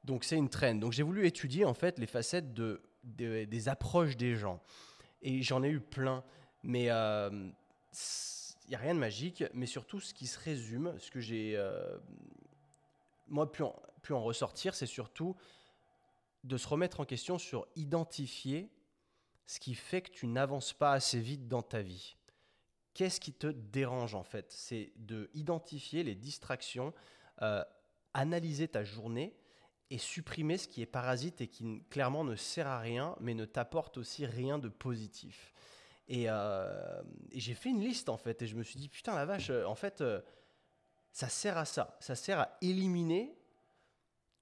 Donc 0.05 0.25
c'est 0.25 0.37
une 0.37 0.49
trend. 0.49 0.75
Donc 0.77 0.93
j'ai 0.93 1.03
voulu 1.03 1.27
étudier, 1.27 1.65
en 1.65 1.75
fait, 1.75 1.99
les 1.99 2.07
facettes 2.07 2.55
de, 2.55 2.83
des 3.03 3.69
approches 3.69 4.17
des 4.17 4.37
gens. 4.37 4.63
Et 5.23 5.43
j'en 5.43 5.63
ai 5.63 5.69
eu 5.69 5.81
plein, 5.81 6.23
mais... 6.63 6.91
Euh, 6.91 7.51
il 8.67 8.71
n'y 8.71 8.77
a 8.77 8.79
rien 8.79 8.95
de 8.95 9.01
magique, 9.01 9.45
mais 9.53 9.67
surtout 9.67 10.01
ce 10.01 10.15
qui 10.15 10.27
se 10.27 10.39
résume, 10.39 10.99
ce 10.99 11.11
que 11.11 11.21
j'ai 11.21 11.55
euh, 11.57 11.99
moi 13.29 13.51
pu 13.51 13.63
en, 13.63 13.77
pu 14.03 14.13
en 14.13 14.23
ressortir, 14.23 14.75
c'est 14.75 14.87
surtout 14.87 15.37
de 16.45 16.57
se 16.57 16.67
remettre 16.67 17.01
en 17.01 17.05
question 17.05 17.39
sur 17.39 17.67
identifier 17.77 18.71
ce 19.47 19.61
qui 19.61 19.75
fait 19.75 20.01
que 20.01 20.11
tu 20.11 20.27
n'avances 20.27 20.73
pas 20.73 20.93
assez 20.93 21.21
vite 21.21 21.47
dans 21.47 21.63
ta 21.63 21.83
vie. 21.83 22.17
Qu'est-ce 22.95 23.21
qui 23.21 23.33
te 23.33 23.49
dérange 23.49 24.15
en 24.15 24.23
fait? 24.23 24.51
C'est 24.51 24.93
de 24.97 25.31
identifier 25.35 26.03
les 26.03 26.15
distractions, 26.15 26.95
euh, 27.43 27.63
analyser 28.15 28.69
ta 28.69 28.85
journée 28.85 29.35
et 29.91 29.99
supprimer 29.99 30.59
ce 30.59 30.69
qui 30.69 30.83
est 30.83 30.87
parasite 30.87 31.41
et 31.41 31.49
qui 31.49 31.83
clairement 31.91 32.25
ne 32.25 32.37
sert 32.37 32.67
à 32.67 32.79
rien, 32.79 33.17
mais 33.21 33.35
ne 33.35 33.45
t'apporte 33.45 33.99
aussi 33.99 34.27
rien 34.27 34.59
de 34.59 34.69
positif. 34.69 35.53
Euh, 36.11 37.03
et, 37.31 37.41
j'ai 37.41 37.55
fait 37.55 37.71
une 37.71 37.81
liste 37.81 38.09
en 38.09 38.17
fait, 38.17 38.43
et 38.43 38.47
je 38.47 38.57
me 38.57 38.63
suis 38.63 38.79
dit, 38.79 38.89
putain 38.89 39.15
la 39.15 39.25
vache, 39.25 39.51
euh, 39.51 39.65
en 39.65 39.75
fait, 39.75 40.01
euh, 40.01 40.21
ça 41.13 41.29
sert 41.29 41.57
à 41.57 41.65
ça. 41.65 41.97
Ça 42.01 42.15
sert 42.15 42.41
à 42.41 42.57
éliminer 42.61 43.37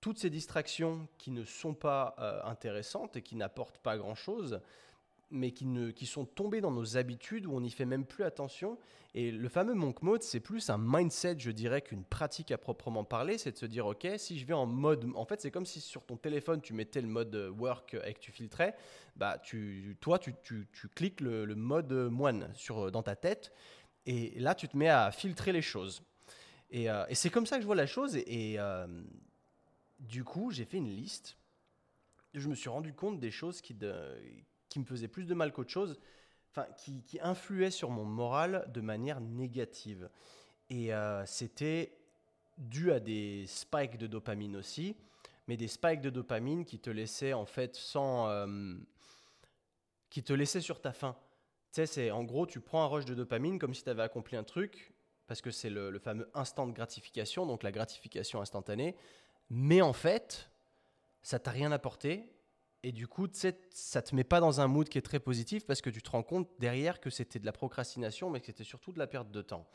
toutes 0.01 0.19
ces 0.19 0.31
distractions 0.31 1.07
qui 1.17 1.31
ne 1.31 1.45
sont 1.45 1.75
pas 1.75 2.17
intéressantes 2.45 3.17
et 3.17 3.23
qui 3.23 3.37
n'apportent 3.37 3.79
pas 3.79 3.97
grand-chose 3.97 4.61
mais 5.33 5.51
qui, 5.51 6.07
sont 6.07 6.25
tombés 6.25 6.61
dans 6.61 6.71
nos 6.71 6.97
habitudes 6.97 7.47
où 7.47 7.53
on 7.55 7.61
n'y 7.61 7.71
fait 7.71 7.85
même 7.85 8.05
plus 8.05 8.25
attention. 8.25 8.79
Et 9.15 9.31
le 9.31 9.49
fameux 9.49 9.75
monk 9.75 10.03
mode, 10.03 10.23
c'est 10.23 10.41
plus 10.41 10.71
un 10.71 10.79
mindset, 10.79 11.37
je 11.39 11.51
dirais, 11.51 11.83
qu'une 11.83 12.05
pratique 12.05 12.51
à 12.51 12.59
proprement 12.59 13.05
parler. 13.05 13.39
C'est 13.39 13.53
de 13.53 13.57
se 13.57 13.67
dire, 13.67 13.87
OK, 13.87 14.07
si 14.17 14.39
je 14.39 14.47
vais 14.47 14.55
en 14.55 14.67
mode. 14.67 15.07
En 15.15 15.25
fait, 15.25 15.41
c'est 15.41 15.51
comme 15.51 15.67
si 15.67 15.81
sur 15.81 16.05
ton 16.05 16.17
téléphone, 16.17 16.61
tu 16.61 16.75
mettais 16.75 17.01
le 17.01 17.09
mode 17.09 17.35
work 17.59 17.97
et 18.05 18.15
que 18.15 18.21
tu 18.21 18.31
filtrais. 18.31 18.77
Bah, 19.17 19.39
tu, 19.39 19.97
toi, 20.01 20.19
tu, 20.19 20.35
tu, 20.43 20.67
cliques 20.95 21.21
le, 21.21 21.55
mode 21.55 21.93
moine 21.93 22.51
sur, 22.55 22.91
dans 22.93 23.03
ta 23.03 23.17
tête. 23.17 23.53
Et 24.07 24.39
là, 24.39 24.55
tu 24.55 24.69
te 24.69 24.77
mets 24.77 24.89
à 24.89 25.11
filtrer 25.11 25.53
les 25.53 25.63
choses. 25.63 26.03
Et, 26.71 26.91
euh, 26.91 27.05
c'est 27.13 27.31
comme 27.31 27.47
ça 27.47 27.57
que 27.57 27.63
je 27.63 27.67
vois 27.67 27.77
la 27.77 27.87
chose. 27.87 28.17
Et, 28.17 28.59
euh, 28.59 28.87
du 29.99 30.25
coup, 30.25 30.51
j'ai 30.51 30.65
fait 30.65 30.79
une 30.79 30.91
liste. 30.91 31.37
Je 32.35 32.49
me 32.49 32.55
suis 32.55 32.71
rendu 32.71 32.93
compte 32.95 33.21
des 33.21 33.31
choses 33.31 33.61
qui, 33.61 33.75
qui 34.73 34.79
me 34.79 34.85
faisait 34.85 35.09
plus 35.09 35.27
de 35.27 35.35
mal 35.35 35.53
qu'autre 35.53 35.71
chose, 35.71 35.99
enfin, 36.51 36.67
qui, 36.77 37.19
influait 37.21 37.71
sur 37.71 37.91
mon 37.91 38.05
moral 38.05 38.71
de 38.73 38.81
manière 38.81 39.21
négative. 39.21 40.09
Et 40.71 40.95
euh, 40.95 41.27
c'était 41.27 41.93
dû 42.57 42.91
à 42.91 42.99
des 42.99 43.45
spikes 43.47 43.99
de 43.99 44.07
dopamine 44.07 44.57
aussi, 44.57 44.97
mais 45.47 45.59
des 45.59 45.69
spikes 45.69 46.01
de 46.01 46.09
dopamine 46.09 46.65
qui 46.65 46.79
te 46.79 46.89
laissaient 46.89 47.35
en 47.35 47.45
fait 47.45 47.77
sans. 47.77 48.29
Euh, 48.29 48.75
qui 50.09 50.23
te 50.23 50.33
laissaient 50.33 50.61
sur 50.61 50.81
ta 50.81 50.93
faim. 50.93 51.17
Tu 51.73 51.77
sais, 51.77 51.87
c'est 51.87 52.11
en 52.11 52.25
gros, 52.25 52.47
tu 52.47 52.61
prends 52.61 52.83
un 52.83 52.87
rush 52.87 53.05
de 53.05 53.15
dopamine 53.15 53.59
comme 53.59 53.75
si 53.75 53.83
tu 53.83 53.91
avais 53.91 54.03
accompli 54.03 54.37
un 54.37 54.45
truc, 54.45 54.95
parce 55.27 55.41
que 55.41 55.51
c'est 55.51 55.71
le, 55.71 55.91
le, 55.91 55.99
fameux 55.99 56.31
instant 56.35 56.67
de 56.67 56.73
gratification, 56.73 57.47
donc 57.47 57.63
la 57.63 57.73
gratification 57.73 58.41
instantanée. 58.41 58.95
Mais 59.51 59.83
en 59.83 59.93
fait, 59.93 60.51
ça 61.23 61.39
t'a 61.39 61.51
rien 61.51 61.73
apporté 61.73 62.33
et 62.85 62.91
du 62.91 63.07
coup, 63.07 63.29
ça 63.33 64.03
te 64.03 64.15
met 64.15 64.25
pas 64.25 64.41
dans 64.41 64.61
un 64.61 64.67
mood 64.67 64.89
qui 64.89 64.99
est 64.99 65.03
très 65.03 65.21
positif 65.21 65.65
parce 65.67 65.81
que 65.81 65.91
tu 65.91 66.03
te 66.03 66.11
rends 66.11 66.25
compte 66.25 66.49
derrière 66.59 67.01
que 67.01 67.11
c'était 67.11 67.39
de 67.39 67.47
la 67.47 67.53
procrastination, 67.53 68.29
mais 68.29 68.41
que 68.41 68.47
c'était 68.47 68.65
surtout 68.65 68.93
de 68.93 68.99
la 68.99 69.07
perte 69.07 69.31
de 69.31 69.41
temps. 69.41 69.69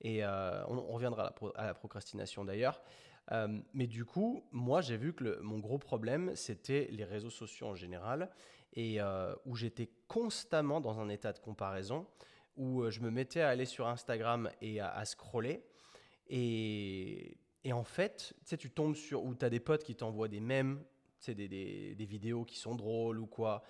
Et 0.00 0.24
euh, 0.24 0.64
on, 0.66 0.92
reviendra 0.92 1.32
à 1.54 1.66
la, 1.66 1.74
procrastination 1.74 2.44
d'ailleurs. 2.44 2.82
Euh, 3.30 3.60
mais 3.74 3.86
du 3.86 4.04
coup, 4.04 4.44
moi, 4.50 4.80
j'ai 4.80 4.96
vu 4.96 5.12
que 5.12 5.38
mon 5.40 5.58
gros 5.58 5.78
problème, 5.78 6.34
c'était 6.34 6.88
les 6.90 7.04
réseaux 7.04 7.30
sociaux 7.30 7.68
en 7.68 7.74
général, 7.76 8.30
et 8.72 9.00
euh, 9.00 9.34
où 9.44 9.54
j'étais 9.54 9.90
constamment 10.08 10.80
dans 10.80 10.98
un 10.98 11.08
état 11.08 11.32
de 11.32 11.38
comparaison, 11.38 12.06
où 12.56 12.90
je 12.90 13.00
me 13.00 13.10
mettais 13.10 13.40
à 13.40 13.50
aller 13.50 13.66
sur 13.66 13.86
Instagram 13.86 14.50
et 14.60 14.80
à, 14.80 15.04
scroller. 15.04 15.64
Et, 16.26 17.38
et, 17.62 17.72
en 17.72 17.84
fait, 17.84 18.34
tu 18.40 18.46
sais, 18.46 18.56
tu 18.56 18.70
tombes 18.70 18.96
sur, 18.96 19.24
où 19.24 19.34
tu 19.36 19.44
as 19.44 19.50
des 19.50 19.60
potes 19.60 19.84
qui 19.84 19.94
t'envoient 19.94 20.28
des 20.28 20.40
mèmes, 20.40 20.82
des, 21.26 21.48
des, 21.48 21.94
des 21.94 22.06
vidéos 22.06 22.44
qui 22.44 22.56
sont 22.56 22.74
drôles 22.74 23.20
ou 23.20 23.26
quoi. 23.26 23.62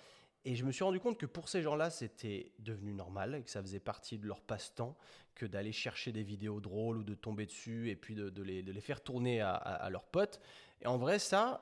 Et 0.45 0.55
je 0.55 0.63
me 0.63 0.71
suis 0.71 0.83
rendu 0.83 0.99
compte 0.99 1.17
que 1.17 1.25
pour 1.25 1.49
ces 1.49 1.61
gens-là, 1.61 1.89
c'était 1.89 2.53
devenu 2.59 2.93
normal 2.93 3.35
et 3.35 3.43
que 3.43 3.49
ça 3.49 3.61
faisait 3.61 3.79
partie 3.79 4.17
de 4.17 4.25
leur 4.25 4.41
passe-temps 4.41 4.97
que 5.35 5.45
d'aller 5.45 5.71
chercher 5.71 6.11
des 6.11 6.23
vidéos 6.23 6.61
drôles 6.61 6.97
ou 6.97 7.03
de 7.03 7.13
tomber 7.13 7.45
dessus 7.45 7.89
et 7.89 7.95
puis 7.95 8.15
de, 8.15 8.41
les, 8.41 8.63
de 8.63 8.71
les, 8.71 8.81
faire 8.81 9.01
tourner 9.01 9.41
à, 9.41 9.53
à, 9.53 9.89
leurs 9.89 10.05
potes. 10.05 10.39
Et 10.81 10.87
en 10.87 10.97
vrai, 10.97 11.19
ça, 11.19 11.61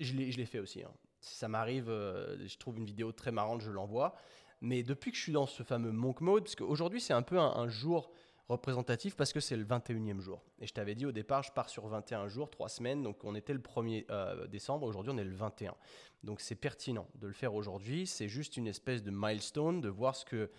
je 0.00 0.12
l'ai 0.14 0.46
fait 0.46 0.58
aussi. 0.58 0.82
Hein. 0.82 0.92
Ça 1.20 1.46
m'arrive, 1.48 1.88
euh, 1.88 2.46
je 2.46 2.58
trouve 2.58 2.78
une 2.78 2.84
vidéo 2.84 3.12
très 3.12 3.30
marrante, 3.30 3.60
je 3.60 3.70
l'envoie. 3.70 4.16
Mais 4.60 4.82
depuis 4.82 5.12
que 5.12 5.16
je 5.16 5.22
suis 5.22 5.32
dans 5.32 5.46
ce 5.46 5.62
fameux 5.62 5.92
monk 5.92 6.20
mode, 6.20 6.44
parce 6.44 6.56
qu'aujourd'hui 6.56 7.00
c'est 7.00 7.12
un 7.12 7.22
peu 7.22 7.38
un 7.38 7.68
jour 7.68 8.12
représentatif 8.52 9.16
parce 9.16 9.32
que 9.32 9.40
c'est 9.40 9.56
le 9.56 9.64
21e 9.64 10.20
jour. 10.20 10.42
Et 10.60 10.66
je 10.66 10.72
t'avais 10.72 10.94
dit 10.94 11.06
au 11.06 11.12
départ, 11.12 11.42
je 11.42 11.52
pars 11.52 11.68
sur 11.68 11.86
21 11.86 12.28
jours, 12.28 12.50
3 12.50 12.68
semaines. 12.68 13.02
Donc 13.02 13.24
on 13.24 13.34
était 13.34 13.52
le 13.52 13.60
1er 13.60 14.06
euh, 14.10 14.46
décembre, 14.46 14.86
aujourd'hui 14.86 15.12
on 15.14 15.18
est 15.18 15.24
le 15.24 15.34
21. 15.34 15.74
Donc 16.22 16.40
c'est 16.40 16.54
pertinent 16.54 17.08
de 17.16 17.26
le 17.26 17.32
faire 17.32 17.54
aujourd'hui. 17.54 18.06
C'est 18.06 18.28
juste 18.28 18.56
une 18.56 18.66
espèce 18.66 19.02
de 19.02 19.10
milestone, 19.12 19.80
de 19.80 19.88
voir 19.88 20.14
ce 20.14 20.24
que, 20.24 20.50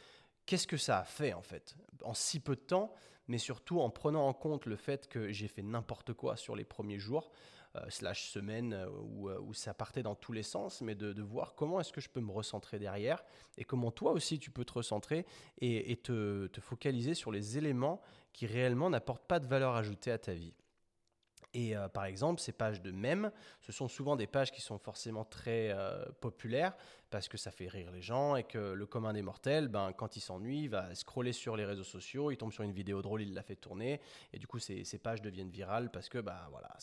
qu'est-ce 0.45 0.67
que 0.67 0.77
ça 0.77 0.99
a 0.99 1.03
fait 1.03 1.33
en 1.33 1.41
fait, 1.41 1.75
en 2.03 2.13
si 2.13 2.39
peu 2.39 2.55
de 2.55 2.61
temps, 2.61 2.93
mais 3.27 3.37
surtout 3.37 3.79
en 3.79 3.89
prenant 3.89 4.27
en 4.27 4.33
compte 4.33 4.65
le 4.65 4.75
fait 4.75 5.07
que 5.07 5.31
j'ai 5.31 5.47
fait 5.47 5.63
n'importe 5.63 6.13
quoi 6.13 6.35
sur 6.35 6.55
les 6.55 6.65
premiers 6.65 6.99
jours. 6.99 7.31
Euh, 7.75 7.89
slash 7.89 8.29
semaine 8.29 8.73
euh, 8.73 8.85
euh, 8.85 9.39
où, 9.39 9.51
ça 9.55 9.73
partait 9.73 10.03
dans 10.03 10.13
tous 10.13 10.31
les 10.31 10.43
sens, 10.43 10.81
mais 10.81 10.93
de, 10.93 11.19
voir 11.23 11.55
comment 11.55 11.79
est-ce 11.79 11.91
que 11.91 12.01
je 12.01 12.09
peux 12.09 12.21
me 12.21 12.31
recentrer 12.31 12.77
derrière 12.77 13.23
et 13.57 13.63
comment 13.63 13.89
toi 13.89 14.11
aussi 14.11 14.37
tu 14.37 14.51
peux 14.51 14.63
te 14.63 14.73
recentrer 14.73 15.25
et, 15.59 15.95
te, 15.95 16.45
te 16.45 16.61
focaliser 16.61 17.15
sur 17.15 17.31
les 17.31 17.57
éléments 17.57 17.99
qui 18.31 18.45
réellement 18.45 18.91
n'apportent 18.91 19.25
pas 19.25 19.39
de 19.39 19.47
valeur 19.47 19.73
ajoutée 19.75 20.11
à 20.11 20.19
ta 20.19 20.35
vie. 20.35 20.53
Et 21.53 21.75
euh, 21.75 21.87
par 21.87 22.05
exemple, 22.05 22.41
ces 22.41 22.51
pages 22.51 22.81
de 22.81 22.91
mèmes, 22.91 23.31
ce 23.61 23.71
sont 23.71 23.87
souvent 23.87 24.15
des 24.15 24.25
pages 24.25 24.51
qui 24.51 24.61
sont 24.61 24.79
forcément 24.79 25.23
très 25.23 25.69
euh, 25.71 26.05
populaires 26.19 26.75
parce 27.11 27.27
que 27.27 27.37
ça 27.37 27.51
fait 27.51 27.67
rire 27.67 27.91
les 27.91 28.01
gens 28.01 28.35
et 28.35 28.43
que 28.43 28.57
le 28.57 28.85
commun 28.87 29.13
des 29.13 29.21
mortels, 29.21 29.67
ben, 29.67 29.93
quand 29.93 30.15
il 30.15 30.19
s'ennuie, 30.19 30.67
va 30.67 30.95
scroller 30.95 31.31
sur 31.31 31.55
les 31.55 31.63
réseaux 31.63 31.83
sociaux, 31.83 32.31
il 32.31 32.37
tombe 32.37 32.51
sur 32.51 32.63
une 32.63 32.71
vidéo 32.71 33.03
drôle, 33.03 33.21
il 33.21 33.35
la 33.35 33.43
fait 33.43 33.55
tourner 33.55 34.01
et 34.33 34.39
du 34.39 34.47
coup, 34.47 34.57
ces, 34.57 34.83
pages 34.97 35.21
deviennent 35.21 35.51
virales 35.51 35.91
parce 35.91 36.09
que 36.09 36.17
bah, 36.17 36.47
voilà, 36.49 36.75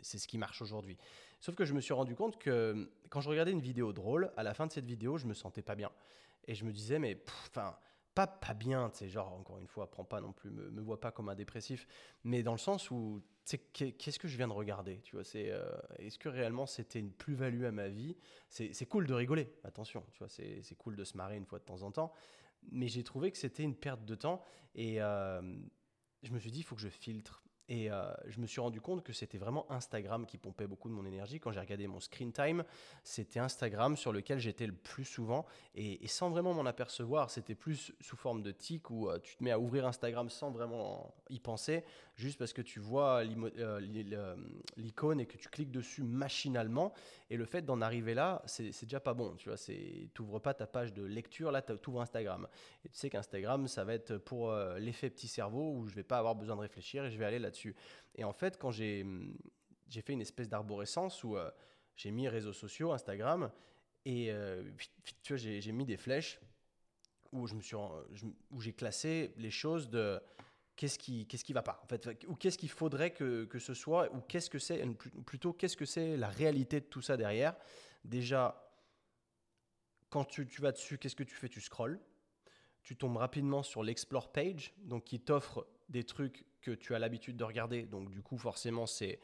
c'est 0.00 0.18
ce 0.18 0.26
qui 0.26 0.38
marche 0.38 0.62
aujourd'hui. 0.62 0.96
Sauf 1.40 1.54
que 1.54 1.66
je 1.66 1.74
me 1.74 1.80
suis 1.82 1.92
rendu 1.92 2.14
compte 2.14 2.38
que 2.38 2.90
quand 3.10 3.20
je 3.20 3.28
regardais 3.28 3.52
une 3.52 3.60
vidéo 3.60 3.92
drôle, 3.92 4.32
à 4.38 4.42
la 4.42 4.54
fin 4.54 4.66
de 4.66 4.72
cette 4.72 4.86
vidéo, 4.86 5.18
je 5.18 5.26
me 5.26 5.34
sentais 5.34 5.62
pas 5.62 5.74
bien. 5.74 5.90
Et 6.46 6.54
je 6.54 6.64
me 6.64 6.72
disais, 6.72 6.98
mais 6.98 7.14
pas, 8.14 8.26
pas 8.26 8.54
bien, 8.54 8.90
tu 8.90 8.98
sais, 8.98 9.08
genre, 9.08 9.32
encore 9.32 9.58
une 9.58 9.66
fois, 9.66 9.90
prends 9.90 10.04
pas 10.04 10.20
non 10.20 10.32
plus, 10.32 10.50
me, 10.50 10.70
me 10.70 10.80
vois 10.80 11.00
pas 11.00 11.10
comme 11.10 11.28
un 11.28 11.34
dépressif, 11.34 11.86
mais 12.22 12.42
dans 12.42 12.52
le 12.52 12.58
sens 12.58 12.90
où, 12.90 13.22
tu 13.44 13.56
sais, 13.56 13.92
qu'est-ce 13.92 14.18
que 14.18 14.28
je 14.28 14.36
viens 14.36 14.48
de 14.48 14.52
regarder, 14.52 15.00
tu 15.02 15.16
vois, 15.16 15.24
c'est, 15.24 15.50
euh, 15.50 15.64
est-ce 15.98 16.18
que 16.18 16.28
réellement 16.28 16.66
c'était 16.66 16.98
une 17.00 17.12
plus-value 17.12 17.64
à 17.64 17.72
ma 17.72 17.88
vie? 17.88 18.16
C'est, 18.48 18.86
cool 18.86 19.06
de 19.06 19.14
rigoler, 19.14 19.52
attention, 19.64 20.04
tu 20.12 20.18
vois, 20.18 20.28
c'est, 20.28 20.62
cool 20.78 20.96
de 20.96 21.04
se 21.04 21.16
marrer 21.16 21.36
une 21.36 21.46
fois 21.46 21.58
de 21.58 21.64
temps 21.64 21.82
en 21.82 21.90
temps, 21.90 22.12
mais 22.70 22.88
j'ai 22.88 23.04
trouvé 23.04 23.30
que 23.30 23.38
c'était 23.38 23.62
une 23.62 23.74
perte 23.74 24.04
de 24.04 24.14
temps, 24.14 24.42
et 24.74 25.02
euh, 25.02 25.42
je 26.22 26.32
me 26.32 26.38
suis 26.38 26.50
dit, 26.50 26.60
il 26.60 26.64
faut 26.64 26.76
que 26.76 26.82
je 26.82 26.88
filtre, 26.88 27.43
et 27.68 27.90
euh, 27.90 28.12
je 28.26 28.40
me 28.40 28.46
suis 28.46 28.60
rendu 28.60 28.80
compte 28.80 29.02
que 29.02 29.12
c'était 29.12 29.38
vraiment 29.38 29.70
Instagram 29.70 30.26
qui 30.26 30.36
pompait 30.36 30.66
beaucoup 30.66 30.88
de 30.88 30.94
mon 30.94 31.06
énergie. 31.06 31.40
Quand 31.40 31.50
j'ai 31.50 31.60
regardé 31.60 31.86
mon 31.86 32.00
screen 32.00 32.30
time, 32.30 32.62
c'était 33.02 33.40
Instagram 33.40 33.96
sur 33.96 34.12
lequel 34.12 34.38
j'étais 34.38 34.66
le 34.66 34.74
plus 34.74 35.04
souvent. 35.04 35.46
Et, 35.74 36.06
sans 36.06 36.28
vraiment 36.28 36.52
m'en 36.52 36.66
apercevoir, 36.66 37.30
c'était 37.30 37.54
plus 37.54 37.92
sous 38.00 38.16
forme 38.16 38.42
de 38.42 38.52
tic 38.52 38.90
où 38.90 39.08
euh, 39.08 39.18
tu 39.18 39.36
te 39.36 39.42
mets 39.42 39.50
à 39.50 39.58
ouvrir 39.58 39.86
Instagram 39.86 40.28
sans 40.28 40.50
vraiment 40.50 41.14
y 41.30 41.40
penser, 41.40 41.84
juste 42.16 42.38
parce 42.38 42.52
que 42.52 42.62
tu 42.62 42.80
vois 42.80 43.24
euh, 43.24 43.80
l'icône 44.76 45.20
et 45.20 45.26
que 45.26 45.38
tu 45.38 45.48
cliques 45.48 45.72
dessus 45.72 46.02
machinalement. 46.02 46.92
Et 47.30 47.36
le 47.36 47.46
fait 47.46 47.62
d'en 47.62 47.80
arriver 47.80 48.14
là, 48.14 48.42
c'est 48.44 48.82
déjà 48.82 49.00
pas 49.00 49.14
bon. 49.14 49.34
Tu 49.36 49.48
vois, 49.48 49.58
n'ouvres 50.18 50.38
pas 50.38 50.52
ta 50.52 50.66
page 50.66 50.92
de 50.92 51.02
lecture, 51.02 51.50
là, 51.50 51.62
tu 51.62 51.72
ouvres 51.88 52.02
Instagram. 52.02 52.46
Et 52.84 52.90
tu 52.90 52.98
sais 52.98 53.08
qu'Instagram, 53.08 53.66
ça 53.66 53.84
va 53.84 53.94
être 53.94 54.18
pour 54.18 54.54
l'effet 54.78 55.08
petit 55.08 55.28
cerveau 55.28 55.72
où 55.72 55.88
je 55.88 55.94
vais 55.94 56.04
pas 56.04 56.18
avoir 56.18 56.34
besoin 56.34 56.56
de 56.56 56.60
réfléchir 56.60 57.04
et 57.06 57.10
je 57.10 57.18
vais 57.18 57.24
aller 57.24 57.38
là 57.38 57.50
Et 58.14 58.24
en 58.24 58.32
fait, 58.32 58.58
quand 58.58 58.70
j'ai 58.70 59.06
j'ai 59.88 60.02
fait 60.02 60.12
une 60.12 60.20
espèce 60.20 60.48
d'arborescence 60.48 61.22
où 61.24 61.36
euh, 61.36 61.50
j'ai 61.96 62.10
mis 62.10 62.28
réseaux 62.28 62.52
sociaux, 62.52 62.92
Instagram, 62.92 63.50
et 64.04 64.30
euh, 64.30 64.62
tu 65.22 65.34
vois, 65.34 65.36
j'ai 65.36 65.72
mis 65.72 65.84
des 65.84 65.96
flèches 65.96 66.40
où 67.32 67.46
je 67.46 67.54
me 67.54 67.60
suis 67.60 67.76
où 68.50 68.60
j'ai 68.60 68.72
classé 68.72 69.32
les 69.36 69.50
choses 69.50 69.88
de 69.88 70.20
qu'est-ce 70.76 70.98
qui 70.98 71.26
qu'est-ce 71.26 71.44
qui 71.44 71.52
va 71.52 71.62
pas 71.62 71.80
en 71.82 71.86
fait. 71.86 72.24
Ou 72.28 72.36
qu'est-ce 72.36 72.58
qu'il 72.58 72.70
faudrait 72.70 73.12
que, 73.12 73.44
que, 73.44 73.58
ce 73.58 73.74
soit 73.74 74.12
ou 74.14 74.20
qu'est-ce 74.20 74.50
que 74.50 74.58
c'est 74.58 74.84
plutôt 75.26 75.52
qu'est-ce 75.52 75.76
que 75.76 75.84
c'est 75.84 76.16
la 76.16 76.28
réalité 76.28 76.80
de 76.80 76.86
tout 76.86 77.02
ça 77.02 77.16
derrière. 77.16 77.56
Déjà 78.04 78.60
quand 80.10 80.24
tu, 80.24 80.46
tu 80.46 80.60
vas 80.60 80.70
dessus 80.70 80.98
qu'est-ce 80.98 81.16
que 81.16 81.24
tu 81.24 81.34
fais? 81.34 81.48
Tu 81.48 81.60
scrolls 81.60 81.98
tu 82.82 82.96
tombes 82.96 83.16
rapidement 83.16 83.62
sur 83.62 83.82
l'explore 83.82 84.30
page 84.30 84.74
donc 84.78 85.04
qui 85.04 85.18
t'offre 85.18 85.66
des 85.88 86.04
trucs 86.04 86.44
que 86.64 86.70
tu 86.72 86.94
as 86.94 86.98
l'habitude 86.98 87.36
de 87.36 87.44
regarder. 87.44 87.82
Donc 87.84 88.10
du 88.10 88.22
coup, 88.22 88.38
forcément, 88.38 88.86
c'est 88.86 89.20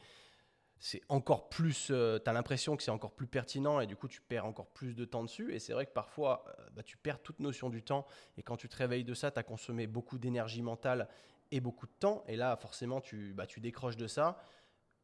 c'est 0.83 1.01
encore 1.09 1.47
plus, 1.47 1.89
euh, 1.91 2.17
tu 2.17 2.27
as 2.27 2.33
l'impression 2.33 2.75
que 2.75 2.81
c'est 2.81 2.89
encore 2.89 3.11
plus 3.11 3.27
pertinent 3.27 3.81
et 3.81 3.85
du 3.85 3.95
coup 3.95 4.07
tu 4.07 4.19
perds 4.19 4.47
encore 4.47 4.65
plus 4.65 4.95
de 4.95 5.05
temps 5.05 5.23
dessus. 5.23 5.53
Et 5.53 5.59
c'est 5.59 5.73
vrai 5.73 5.85
que 5.85 5.91
parfois 5.91 6.43
euh, 6.47 6.69
bah, 6.73 6.81
tu 6.81 6.97
perds 6.97 7.21
toute 7.21 7.39
notion 7.39 7.69
du 7.69 7.83
temps 7.83 8.07
et 8.35 8.41
quand 8.41 8.57
tu 8.57 8.67
te 8.67 8.75
réveilles 8.77 9.03
de 9.03 9.13
ça, 9.13 9.29
tu 9.29 9.37
as 9.37 9.43
consommé 9.43 9.85
beaucoup 9.85 10.17
d'énergie 10.17 10.63
mentale 10.63 11.07
et 11.51 11.59
beaucoup 11.59 11.85
de 11.85 11.91
temps. 11.99 12.23
Et 12.27 12.35
là, 12.35 12.55
forcément, 12.55 12.99
tu, 12.99 13.33
bah, 13.35 13.45
tu 13.45 13.59
décroches 13.59 13.95
de 13.95 14.07
ça, 14.07 14.43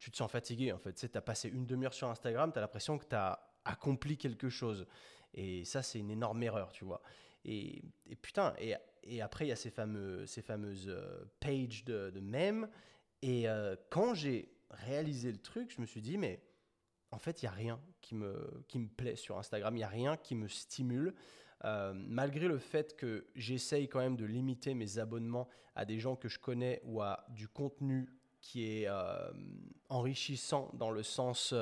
tu 0.00 0.10
te 0.10 0.16
sens 0.16 0.28
fatigué 0.28 0.72
en 0.72 0.78
fait. 0.78 0.94
Tu 0.94 1.06
sais, 1.06 1.16
as 1.16 1.20
passé 1.20 1.48
une 1.48 1.64
demi-heure 1.64 1.94
sur 1.94 2.08
Instagram, 2.10 2.50
tu 2.50 2.58
as 2.58 2.60
l'impression 2.60 2.98
que 2.98 3.06
tu 3.06 3.14
as 3.14 3.38
accompli 3.64 4.18
quelque 4.18 4.48
chose. 4.48 4.84
Et 5.32 5.64
ça, 5.64 5.84
c'est 5.84 6.00
une 6.00 6.10
énorme 6.10 6.42
erreur, 6.42 6.72
tu 6.72 6.84
vois. 6.84 7.02
Et, 7.44 7.84
et 8.06 8.16
putain, 8.16 8.52
et 8.58 8.74
et 9.02 9.22
après, 9.22 9.46
il 9.46 9.48
y 9.48 9.52
a 9.52 9.56
ces, 9.56 9.70
fameuses 9.70 10.88
euh, 10.88 11.24
pages 11.40 11.84
de, 11.84 12.10
de 12.10 12.20
mèmes. 12.20 12.68
Et 13.22 13.48
euh, 13.48 13.76
quand 13.90 14.14
j'ai 14.14 14.52
réalisé 14.70 15.32
le 15.32 15.38
truc, 15.38 15.72
je 15.74 15.80
me 15.80 15.86
suis 15.86 16.02
dit, 16.02 16.18
mais 16.18 16.42
en 17.10 17.18
fait, 17.18 17.42
il 17.42 17.46
n'y 17.46 17.48
a 17.48 17.52
rien 17.52 17.80
qui 18.00 18.14
me, 18.14 18.64
qui 18.68 18.78
me 18.78 18.88
plaît 18.88 19.16
sur 19.16 19.38
Instagram, 19.38 19.74
il 19.74 19.78
n'y 19.78 19.84
a 19.84 19.88
rien 19.88 20.16
qui 20.16 20.34
me 20.34 20.48
stimule. 20.48 21.14
Euh, 21.64 21.92
malgré 21.94 22.46
le 22.46 22.58
fait 22.58 22.96
que 22.96 23.26
j'essaye 23.34 23.88
quand 23.88 23.98
même 23.98 24.16
de 24.16 24.24
limiter 24.24 24.74
mes 24.74 24.98
abonnements 24.98 25.48
à 25.74 25.84
des 25.84 25.98
gens 25.98 26.14
que 26.14 26.28
je 26.28 26.38
connais 26.38 26.80
ou 26.84 27.02
à 27.02 27.24
du 27.30 27.48
contenu 27.48 28.08
qui 28.40 28.64
est 28.64 28.88
enrichissant 29.88 30.70
dans 30.74 30.92
le 30.92 31.02
sens 31.02 31.52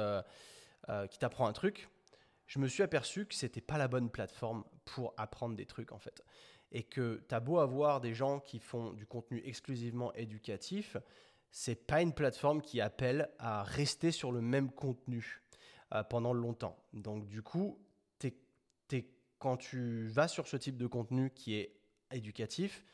qui 1.11 1.19
t'apprend 1.19 1.47
un 1.47 1.55
truc, 1.55 1.89
je 2.47 2.59
me 2.59 2.69
suis 2.69 2.83
aperçu 2.83 3.25
que 3.25 3.35
c'était 3.35 3.63
pas 3.63 3.79
la 3.79 3.89
bonne 3.89 4.11
plateforme 4.11 4.65
pour 4.85 5.15
apprendre 5.17 5.57
des 5.57 5.65
trucs 5.65 5.93
en 5.93 5.99
fait 5.99 6.23
et 6.73 6.83
que 6.83 7.25
tu 7.29 7.35
as 7.35 7.41
beau 7.41 7.59
avoir 7.59 8.01
des 8.01 8.15
gens 8.15 8.41
qui 8.41 8.59
font 8.59 8.93
du 8.93 9.07
contenu 9.07 9.43
exclusivement 9.45 10.13
éducatif, 10.15 10.97
c'est 11.51 11.87
pas 11.87 12.03
une 12.03 12.13
plateforme 12.13 12.61
qui 12.61 12.81
appelle 12.81 13.31
à 13.39 13.63
rester 13.63 14.11
sur 14.11 14.33
le 14.33 14.41
même 14.41 14.71
contenu 14.71 15.43
euh, 15.95 16.03
pendant 16.03 16.33
longtemps. 16.33 16.77
Donc 16.93 17.27
du 17.27 17.43
coup, 17.43 17.79
quand 19.39 19.57
tu 19.57 20.07
vas 20.07 20.29
sur 20.29 20.47
ce 20.47 20.57
type 20.57 20.77
de 20.77 20.87
contenu 20.87 21.31
qui 21.31 21.55
est 21.55 21.79
éducatif, 22.11 22.85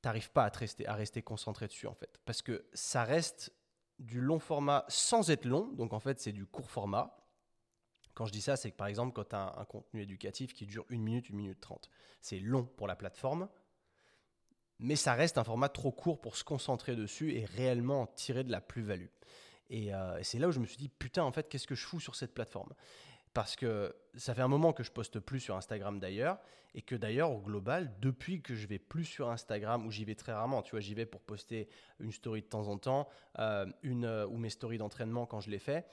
t'arrives 0.00 0.30
pas 0.30 0.44
à 0.44 0.48
rester, 0.48 0.86
à 0.86 0.94
rester 0.94 1.22
concentré 1.22 1.66
dessus 1.66 1.86
en 1.86 1.94
fait. 1.94 2.20
Parce 2.24 2.42
que 2.42 2.66
ça 2.72 3.04
reste 3.04 3.52
du 3.98 4.20
long 4.20 4.38
format 4.38 4.84
sans 4.88 5.30
être 5.30 5.44
long, 5.44 5.72
donc 5.72 5.92
en 5.92 6.00
fait 6.00 6.20
c'est 6.20 6.32
du 6.32 6.46
court 6.46 6.70
format. 6.70 7.17
Quand 8.18 8.26
je 8.26 8.32
dis 8.32 8.42
ça, 8.42 8.56
c'est 8.56 8.72
que 8.72 8.76
par 8.76 8.88
exemple, 8.88 9.12
quand 9.12 9.28
tu 9.28 9.36
as 9.36 9.54
un, 9.56 9.64
contenu 9.64 10.02
éducatif 10.02 10.52
qui 10.52 10.66
dure 10.66 10.84
une 10.88 11.04
minute, 11.04 11.28
une 11.28 11.36
minute 11.36 11.60
trente, 11.60 11.88
c'est 12.20 12.40
long 12.40 12.64
pour 12.64 12.88
la 12.88 12.96
plateforme, 12.96 13.48
mais 14.80 14.96
ça 14.96 15.14
reste 15.14 15.38
un 15.38 15.44
format 15.44 15.68
trop 15.68 15.92
court 15.92 16.20
pour 16.20 16.36
se 16.36 16.42
concentrer 16.42 16.96
dessus 16.96 17.36
et 17.36 17.44
réellement 17.44 18.08
tirer 18.08 18.42
de 18.42 18.50
la 18.50 18.60
plus-value. 18.60 19.06
Euh, 19.70 20.18
et, 20.18 20.24
c'est 20.24 20.40
là 20.40 20.48
où 20.48 20.50
je 20.50 20.58
me 20.58 20.66
suis 20.66 20.76
dit, 20.76 20.88
putain, 20.88 21.22
en 21.22 21.30
fait, 21.30 21.48
qu'est-ce 21.48 21.68
que 21.68 21.76
je 21.76 21.86
fous 21.86 22.00
sur 22.00 22.16
cette 22.16 22.34
plateforme? 22.34 22.74
Parce 23.34 23.54
que 23.54 23.94
ça 24.16 24.34
fait 24.34 24.42
un 24.42 24.48
moment 24.48 24.72
que 24.72 24.82
je 24.82 24.90
poste 24.90 25.20
plus 25.20 25.38
sur 25.38 25.54
Instagram 25.54 26.00
d'ailleurs, 26.00 26.40
et 26.74 26.82
que 26.82 26.96
d'ailleurs, 26.96 27.30
au 27.30 27.38
global, 27.38 27.94
depuis 28.00 28.42
que 28.42 28.56
je 28.56 28.66
vais 28.66 28.80
plus 28.80 29.04
sur 29.04 29.30
Instagram, 29.30 29.86
où 29.86 29.92
j'y 29.92 30.04
vais 30.04 30.16
très 30.16 30.32
rarement, 30.32 30.62
tu 30.62 30.72
vois, 30.72 30.80
j'y 30.80 30.94
vais 30.94 31.06
pour 31.06 31.20
poster 31.20 31.68
une 32.00 32.10
story 32.10 32.42
de 32.42 32.48
temps 32.48 32.66
en 32.66 32.78
temps, 32.78 33.08
euh, 33.38 33.64
une, 33.84 34.06
euh, 34.06 34.26
ou 34.26 34.38
mes 34.38 34.50
stories 34.50 34.78
d'entraînement 34.78 35.24
quand 35.24 35.38
je 35.38 35.50
les 35.50 35.60
fais, 35.60 35.86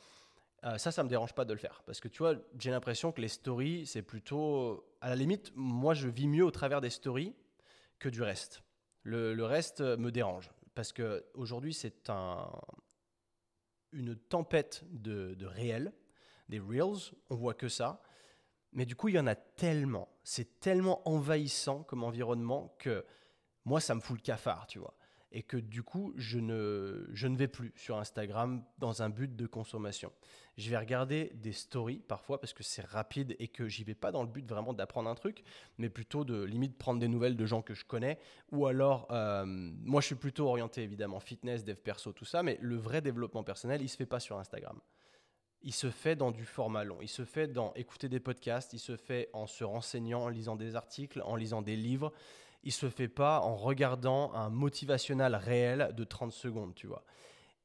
Euh, 0.63 0.77
ça, 0.77 0.91
ça 0.91 1.03
me 1.03 1.09
dérange 1.09 1.33
pas 1.33 1.45
de 1.45 1.53
le 1.53 1.59
faire. 1.59 1.83
Parce 1.85 1.99
que 1.99 2.07
tu 2.07 2.19
vois, 2.19 2.35
j'ai 2.57 2.71
l'impression 2.71 3.11
que 3.11 3.21
les 3.21 3.27
stories, 3.27 3.85
c'est 3.85 4.01
plutôt. 4.01 4.85
À 5.01 5.09
la 5.09 5.15
limite, 5.15 5.51
moi, 5.55 5.93
je 5.93 6.07
vis 6.07 6.27
mieux 6.27 6.45
au 6.45 6.51
travers 6.51 6.81
des 6.81 6.89
stories 6.89 7.35
que 7.99 8.09
du 8.09 8.21
reste. 8.21 8.63
Le, 9.03 9.43
reste 9.43 9.81
me 9.81 10.11
dérange. 10.11 10.49
Parce 10.73 10.91
qu'aujourd'hui, 10.91 11.73
c'est 11.73 12.09
un, 12.09 12.49
une 13.91 14.15
tempête 14.15 14.83
de, 14.89 15.35
de 15.35 15.45
réel, 15.45 15.93
des 16.49 16.59
reels. 16.59 17.13
On 17.29 17.35
voit 17.35 17.53
que 17.53 17.69
ça. 17.69 18.01
Mais 18.71 18.85
du 18.85 18.95
coup, 18.95 19.09
il 19.09 19.15
y 19.15 19.19
en 19.19 19.27
a 19.27 19.35
tellement. 19.35 20.09
C'est 20.23 20.59
tellement 20.59 21.07
envahissant 21.07 21.83
comme 21.83 22.03
environnement 22.03 22.75
que 22.79 23.05
moi, 23.63 23.79
ça 23.79 23.93
me 23.95 23.99
fout 23.99 24.17
le 24.17 24.21
cafard, 24.21 24.67
tu 24.67 24.79
vois 24.79 24.95
et 25.31 25.43
que 25.43 25.57
du 25.57 25.83
coup, 25.83 26.13
je 26.15 26.39
ne, 26.39 27.07
je 27.11 27.27
ne 27.27 27.35
vais 27.35 27.47
plus 27.47 27.73
sur 27.75 27.97
Instagram 27.97 28.63
dans 28.77 29.01
un 29.01 29.09
but 29.09 29.35
de 29.35 29.47
consommation. 29.47 30.11
Je 30.57 30.69
vais 30.69 30.77
regarder 30.77 31.31
des 31.35 31.51
stories 31.51 31.99
parfois 31.99 32.39
parce 32.39 32.53
que 32.53 32.63
c'est 32.63 32.85
rapide 32.85 33.35
et 33.39 33.49
que 33.49 33.67
j'y 33.67 33.83
vais 33.83 33.95
pas 33.95 34.11
dans 34.11 34.23
le 34.23 34.29
but 34.29 34.47
vraiment 34.47 34.73
d'apprendre 34.73 35.09
un 35.09 35.15
truc, 35.15 35.43
mais 35.77 35.89
plutôt 35.89 36.23
de 36.23 36.43
limite 36.43 36.77
prendre 36.77 36.99
des 36.99 37.09
nouvelles 37.09 37.35
de 37.35 37.45
gens 37.45 37.61
que 37.61 37.73
je 37.73 37.83
connais. 37.83 38.17
Ou 38.51 38.65
alors, 38.65 39.07
euh, 39.11 39.43
moi 39.45 39.99
je 39.99 40.07
suis 40.07 40.15
plutôt 40.15 40.47
orienté 40.47 40.83
évidemment 40.83 41.19
fitness, 41.19 41.65
dev 41.65 41.75
perso, 41.75 42.13
tout 42.13 42.25
ça, 42.25 42.41
mais 42.41 42.57
le 42.61 42.77
vrai 42.77 43.01
développement 43.01 43.43
personnel, 43.43 43.81
il 43.81 43.89
se 43.89 43.97
fait 43.97 44.05
pas 44.05 44.21
sur 44.21 44.38
Instagram. 44.38 44.79
Il 45.61 45.73
se 45.73 45.89
fait 45.89 46.15
dans 46.15 46.31
du 46.31 46.45
format 46.45 46.83
long, 46.83 46.99
il 47.01 47.09
se 47.09 47.25
fait 47.25 47.47
dans 47.47 47.73
écouter 47.73 48.07
des 48.07 48.19
podcasts, 48.19 48.71
il 48.73 48.79
se 48.79 48.95
fait 48.95 49.29
en 49.33 49.47
se 49.47 49.63
renseignant, 49.63 50.21
en 50.21 50.29
lisant 50.29 50.55
des 50.55 50.75
articles, 50.75 51.21
en 51.25 51.35
lisant 51.35 51.63
des 51.63 51.75
livres 51.75 52.13
il 52.65 52.71
se 52.71 52.89
fait 52.89 53.08
pas 53.08 53.39
en 53.41 53.56
regardant 53.56 54.34
un 54.34 54.49
motivationnel 54.49 55.36
réel 55.36 55.91
de 55.95 56.04
30 56.04 56.32
secondes, 56.32 56.73
tu 56.75 56.88
vois. 56.88 57.04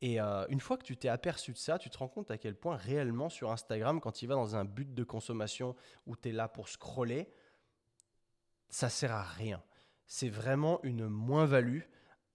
Et 0.03 0.21
euh, 0.21 0.47
une 0.49 0.61
fois 0.61 0.79
que 0.79 0.85
tu 0.85 0.97
t'es 0.97 1.09
aperçu 1.09 1.53
de 1.53 1.59
ça, 1.59 1.79
tu 1.79 1.91
te 1.91 1.99
rends 1.99 2.09
compte 2.09 2.31
à 2.31 2.39
quel 2.39 2.55
point 2.55 2.77
réellement 2.77 3.29
sur 3.29 3.51
Instagram, 3.51 4.01
quand 4.01 4.23
il 4.23 4.27
va 4.27 4.35
dans 4.35 4.57
un 4.57 4.65
but 4.65 4.95
de 4.95 5.05
consommation 5.05 5.75
où 6.07 6.17
tu 6.17 6.29
es 6.29 6.33
là 6.33 6.49
pour 6.49 6.69
scroller, 6.69 7.33
ça 8.69 8.89
sert 8.89 9.13
à 9.13 9.23
rien. 9.23 9.63
C'est 10.07 10.29
vraiment 10.29 10.81
une 10.83 11.07
moins-value 11.07 11.83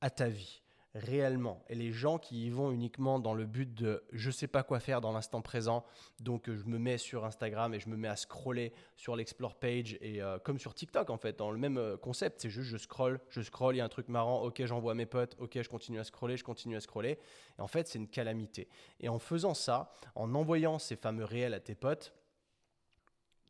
à 0.02 0.10
ta 0.10 0.28
vie 0.28 0.62
réellement. 0.96 1.62
Et 1.68 1.76
les 1.76 1.92
gens 1.92 2.18
qui 2.18 2.46
y 2.46 2.50
vont 2.50 2.72
uniquement 2.72 3.20
dans 3.20 3.34
le 3.34 3.46
but 3.46 3.74
de 3.74 4.04
je 4.14 4.32
sais 4.32 4.48
pas 4.48 4.64
quoi 4.64 4.80
faire 4.80 5.02
dans 5.02 5.12
l'instant 5.12 5.42
présent, 5.42 5.84
donc 6.22 6.50
je 6.50 6.64
me 6.66 6.80
mets 6.80 6.98
sur 6.98 7.26
Instagram 7.26 7.74
et 7.74 7.80
je 7.82 7.90
me 7.90 7.98
mets 7.98 8.08
à 8.08 8.16
scroller 8.16 8.74
sur 8.96 9.18
l'explore 9.18 9.56
page 9.56 9.98
et 10.00 10.22
euh, 10.22 10.40
comme 10.40 10.58
sur 10.58 10.74
TikTok 10.74 11.10
en 11.10 11.18
fait, 11.18 11.38
dans 11.38 11.52
le 11.52 11.58
même 11.58 11.78
euh, 11.78 11.98
concept, 11.98 12.42
c'est 12.42 12.50
juste 12.50 12.70
je 12.70 12.78
scroll, 12.78 13.20
je 13.30 13.42
scroll, 13.42 13.76
il 13.76 13.80
y 13.80 13.82
a 13.82 13.86
un 13.86 13.90
truc 13.90 14.08
marrant, 14.08 14.42
ok 14.42 14.66
j'envoie 14.66 14.96
mes 14.96 15.06
potes, 15.06 15.36
ok 15.40 15.62
je 15.62 15.68
continue 15.68 16.00
à 16.00 16.06
scroller, 16.06 16.38
je 16.38 16.46
continue 16.46 16.78
à 16.78 16.80
scroller. 16.82 17.20
Et 17.60 17.62
en 17.62 17.68
fait 17.68 17.88
c'est 17.90 18.00
une 18.00 18.08
calamité. 18.08 18.70
Et 19.02 19.10
en 19.10 19.20
faisant 19.20 19.54
ça, 19.54 19.92
en 20.16 20.34
envoyant 20.34 20.80
ces 20.80 20.96
fameux 20.96 21.26
réels 21.26 21.54
à 21.54 21.60
tes 21.60 21.76
potes, 21.76 22.14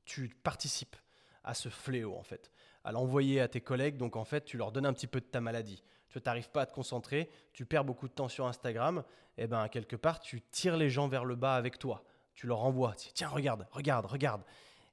tu 0.03 0.29
participes 0.29 0.95
à 1.43 1.53
ce 1.53 1.69
fléau 1.69 2.15
en 2.15 2.23
fait, 2.23 2.49
à 2.83 2.91
l'envoyer 2.91 3.39
à 3.39 3.47
tes 3.47 3.61
collègues, 3.61 3.97
donc 3.97 4.15
en 4.15 4.25
fait 4.25 4.45
tu 4.45 4.57
leur 4.57 4.71
donnes 4.71 4.87
un 4.87 4.93
petit 4.93 5.07
peu 5.07 5.19
de 5.19 5.25
ta 5.25 5.41
maladie 5.41 5.83
tu 6.19 6.27
n'arrives 6.27 6.49
pas 6.49 6.61
à 6.61 6.65
te 6.65 6.73
concentrer, 6.73 7.29
tu 7.53 7.65
perds 7.65 7.85
beaucoup 7.85 8.07
de 8.07 8.13
temps 8.13 8.27
sur 8.27 8.45
Instagram, 8.47 9.03
et 9.37 9.43
eh 9.43 9.47
ben 9.47 9.67
quelque 9.67 9.95
part 9.95 10.19
tu 10.19 10.41
tires 10.41 10.77
les 10.77 10.89
gens 10.89 11.07
vers 11.07 11.25
le 11.25 11.35
bas 11.35 11.55
avec 11.55 11.77
toi. 11.79 12.03
Tu 12.33 12.47
leur 12.47 12.63
envoies, 12.63 12.93
tiens 13.13 13.29
regarde, 13.29 13.67
regarde, 13.71 14.05
regarde. 14.05 14.41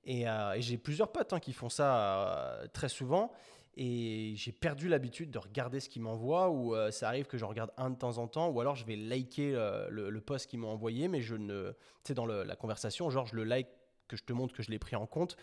Et, 0.05 0.29
euh, 0.29 0.61
j'ai 0.61 0.79
plusieurs 0.79 1.11
potes 1.11 1.33
hein, 1.33 1.41
qui 1.41 1.53
font 1.53 1.69
ça 1.69 1.97
euh, 1.97 2.67
très 2.73 2.89
souvent. 2.89 3.33
Et 3.75 4.35
j'ai 4.37 4.53
perdu 4.53 4.89
l'habitude 4.89 5.31
de 5.31 5.39
regarder 5.39 5.81
ce 5.81 5.89
qu'ils 5.89 6.03
m'envoient, 6.03 6.51
ou 6.51 6.75
euh, 6.75 6.91
ça 6.91 7.09
arrive 7.09 7.25
que 7.25 7.39
je 7.39 7.45
regarde 7.47 7.71
un 7.79 7.89
de 7.89 7.97
temps 7.97 8.19
en 8.19 8.29
temps, 8.29 8.49
ou 8.49 8.61
alors 8.61 8.75
je 8.75 8.85
vais 8.85 8.97
liker 8.97 9.53
le, 9.89 10.21
post 10.21 10.51
qu'ils 10.51 10.59
m'ont 10.59 10.69
envoyé, 10.69 11.09
mais 11.09 11.23
je 11.23 11.37
ne. 11.37 11.71
Tu 12.05 12.09
sais, 12.09 12.15
dans 12.15 12.27
la 12.27 12.57
conversation, 12.57 13.09
genre 13.09 13.27
je 13.27 13.35
le 13.35 13.45
like, 13.45 13.69
que 14.09 14.17
je 14.17 14.25
te 14.25 14.33
montre 14.35 14.53
que 14.53 14.63
je 14.63 14.71
l'ai 14.71 14.79
pris 14.79 14.95
en 14.95 15.07
compte, 15.07 15.37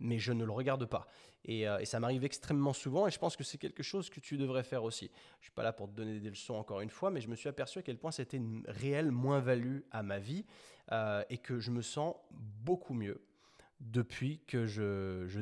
mais 0.00 0.18
je 0.18 0.32
ne 0.32 0.44
le 0.44 0.52
regarde 0.52 0.86
pas. 0.86 1.06
Euh, 1.48 1.78
et, 1.78 1.84
ça 1.84 2.00
m'arrive 2.00 2.24
extrêmement 2.24 2.72
souvent 2.72 3.06
et 3.06 3.10
je 3.10 3.18
pense 3.18 3.36
que 3.36 3.44
c'est 3.44 3.58
quelque 3.58 3.82
chose 3.82 4.10
que 4.10 4.20
tu 4.20 4.36
devrais 4.36 4.62
faire 4.62 4.84
aussi. 4.84 5.06
Je 5.06 5.38
ne 5.38 5.42
suis 5.44 5.52
pas 5.52 5.62
là 5.62 5.72
pour 5.72 5.88
te 5.88 5.94
donner 5.94 6.18
des 6.20 6.30
leçons 6.30 6.54
encore 6.54 6.80
une 6.80 6.90
fois, 6.90 7.10
mais 7.10 7.20
je 7.20 7.28
me 7.28 7.36
suis 7.36 7.48
aperçu 7.48 7.78
à 7.78 7.82
quel 7.82 7.96
point 7.96 8.10
c'était 8.10 8.36
une 8.36 8.62
réelle 8.66 9.10
moins-value 9.10 9.80
à 9.90 10.02
ma 10.02 10.18
vie 10.18 10.44
euh, 10.92 11.22
et 11.30 11.38
que 11.38 11.58
je 11.58 11.70
me 11.70 11.82
sens 11.82 12.14
beaucoup 12.30 12.94
mieux 12.94 13.20
depuis 13.80 14.40
que 14.46 14.66
je, 14.66 15.24
je 15.26 15.40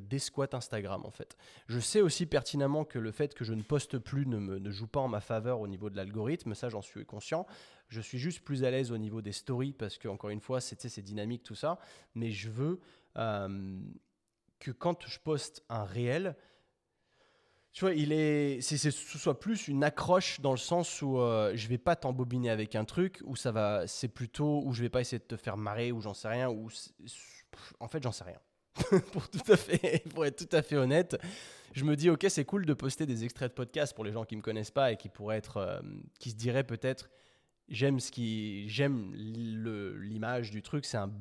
Instagram 0.52 1.04
en 1.04 1.10
fait. 1.10 1.36
Je 1.66 1.80
sais 1.80 2.00
aussi 2.00 2.24
pertinemment 2.26 2.84
que 2.84 3.00
le 3.00 3.10
fait 3.10 3.34
que 3.34 3.44
je 3.44 3.52
ne 3.52 3.62
poste 3.62 3.98
plus 3.98 4.26
ne 4.26 4.70
joue 4.70 4.86
pas 4.86 5.00
en 5.00 5.08
ma 5.08 5.20
faveur 5.20 5.60
au 5.60 5.66
niveau 5.66 5.90
de 5.90 5.96
l'algorithme, 5.96 6.54
ça 6.54 6.68
j'en 6.68 6.82
suis 6.82 7.04
conscient. 7.04 7.46
Je 7.88 8.00
suis 8.00 8.18
juste 8.18 8.44
plus 8.44 8.62
à 8.62 8.70
l'aise 8.70 8.92
au 8.92 8.98
niveau 8.98 9.22
des 9.22 9.32
stories 9.32 9.72
parce 9.72 9.98
que 9.98 10.06
encore 10.06 10.30
une 10.30 10.40
fois 10.40 10.60
c'est 10.60 11.02
dynamique 11.02 11.42
tout 11.42 11.56
ça, 11.56 11.80
mais 12.14 12.30
je 12.30 12.48
veux 12.48 12.80
euh, 13.16 13.80
que 14.60 14.70
quand 14.70 15.06
je 15.06 15.18
poste 15.18 15.64
un 15.68 15.84
réel, 15.84 16.36
tu 17.72 17.84
vois, 17.84 17.94
il 17.94 18.12
est, 18.12 18.60
c'est, 18.60 18.76
ce 18.76 18.90
soit 18.90 19.38
plus 19.38 19.68
une 19.68 19.84
accroche 19.84 20.40
dans 20.40 20.50
le 20.50 20.58
sens 20.58 21.02
où 21.02 21.18
euh, 21.18 21.52
je 21.54 21.68
vais 21.68 21.78
pas 21.78 21.96
t'embobiner 21.96 22.50
avec 22.50 22.74
un 22.74 22.84
truc, 22.84 23.20
où 23.24 23.36
ça 23.36 23.52
va, 23.52 23.86
c'est 23.86 24.08
plutôt 24.08 24.62
où 24.64 24.72
je 24.72 24.82
vais 24.82 24.88
pas 24.88 25.00
essayer 25.00 25.18
de 25.18 25.24
te 25.24 25.36
faire 25.36 25.56
marrer, 25.56 25.92
ou 25.92 26.00
j'en 26.00 26.14
sais 26.14 26.28
rien, 26.28 26.48
ou 26.48 26.68
en 27.80 27.88
fait 27.88 28.02
j'en 28.02 28.12
sais 28.12 28.24
rien. 28.24 28.40
pour 29.12 29.28
tout 29.28 29.52
à 29.52 29.56
fait, 29.56 30.04
pour 30.10 30.24
être 30.24 30.46
tout 30.46 30.56
à 30.56 30.62
fait 30.62 30.76
honnête, 30.76 31.16
je 31.72 31.84
me 31.84 31.96
dis 31.96 32.10
ok 32.10 32.26
c'est 32.28 32.44
cool 32.44 32.64
de 32.64 32.74
poster 32.74 33.06
des 33.06 33.24
extraits 33.24 33.50
de 33.50 33.54
podcast 33.54 33.94
pour 33.94 34.04
les 34.04 34.12
gens 34.12 34.24
qui 34.24 34.36
me 34.36 34.42
connaissent 34.42 34.70
pas 34.70 34.92
et 34.92 34.96
qui 34.96 35.08
pourraient 35.08 35.38
être, 35.38 35.56
euh, 35.56 35.80
qui 36.18 36.30
se 36.30 36.36
diraient 36.36 36.64
peut-être 36.64 37.10
j'aime 37.68 38.00
ce 38.00 38.10
qui, 38.10 38.68
j'aime 38.68 39.12
l'image 39.14 40.50
du 40.50 40.62
truc, 40.62 40.84
c'est 40.84 40.96
un 40.96 41.12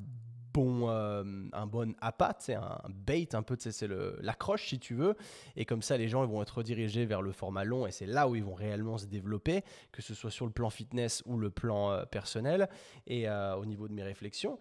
bon, 0.52 0.88
euh, 0.88 1.24
un 1.52 1.66
bon 1.66 1.94
appât, 2.00 2.36
c'est 2.40 2.54
un 2.54 2.80
bait 2.88 3.34
un 3.34 3.42
peu, 3.42 3.56
c'est 3.58 3.88
l'accroche 4.20 4.68
si 4.68 4.78
tu 4.78 4.94
veux. 4.94 5.16
Et 5.56 5.64
comme 5.64 5.82
ça, 5.82 5.96
les 5.96 6.08
gens 6.08 6.24
ils 6.24 6.30
vont 6.30 6.42
être 6.42 6.58
redirigés 6.58 7.06
vers 7.06 7.22
le 7.22 7.32
format 7.32 7.64
long 7.64 7.86
et 7.86 7.92
c'est 7.92 8.06
là 8.06 8.28
où 8.28 8.34
ils 8.34 8.44
vont 8.44 8.54
réellement 8.54 8.98
se 8.98 9.06
développer, 9.06 9.62
que 9.92 10.02
ce 10.02 10.14
soit 10.14 10.30
sur 10.30 10.46
le 10.46 10.52
plan 10.52 10.70
fitness 10.70 11.22
ou 11.26 11.38
le 11.38 11.50
plan 11.50 11.90
euh, 11.90 12.04
personnel 12.04 12.68
et 13.06 13.28
euh, 13.28 13.56
au 13.56 13.66
niveau 13.66 13.88
de 13.88 13.92
mes 13.92 14.02
réflexions. 14.02 14.58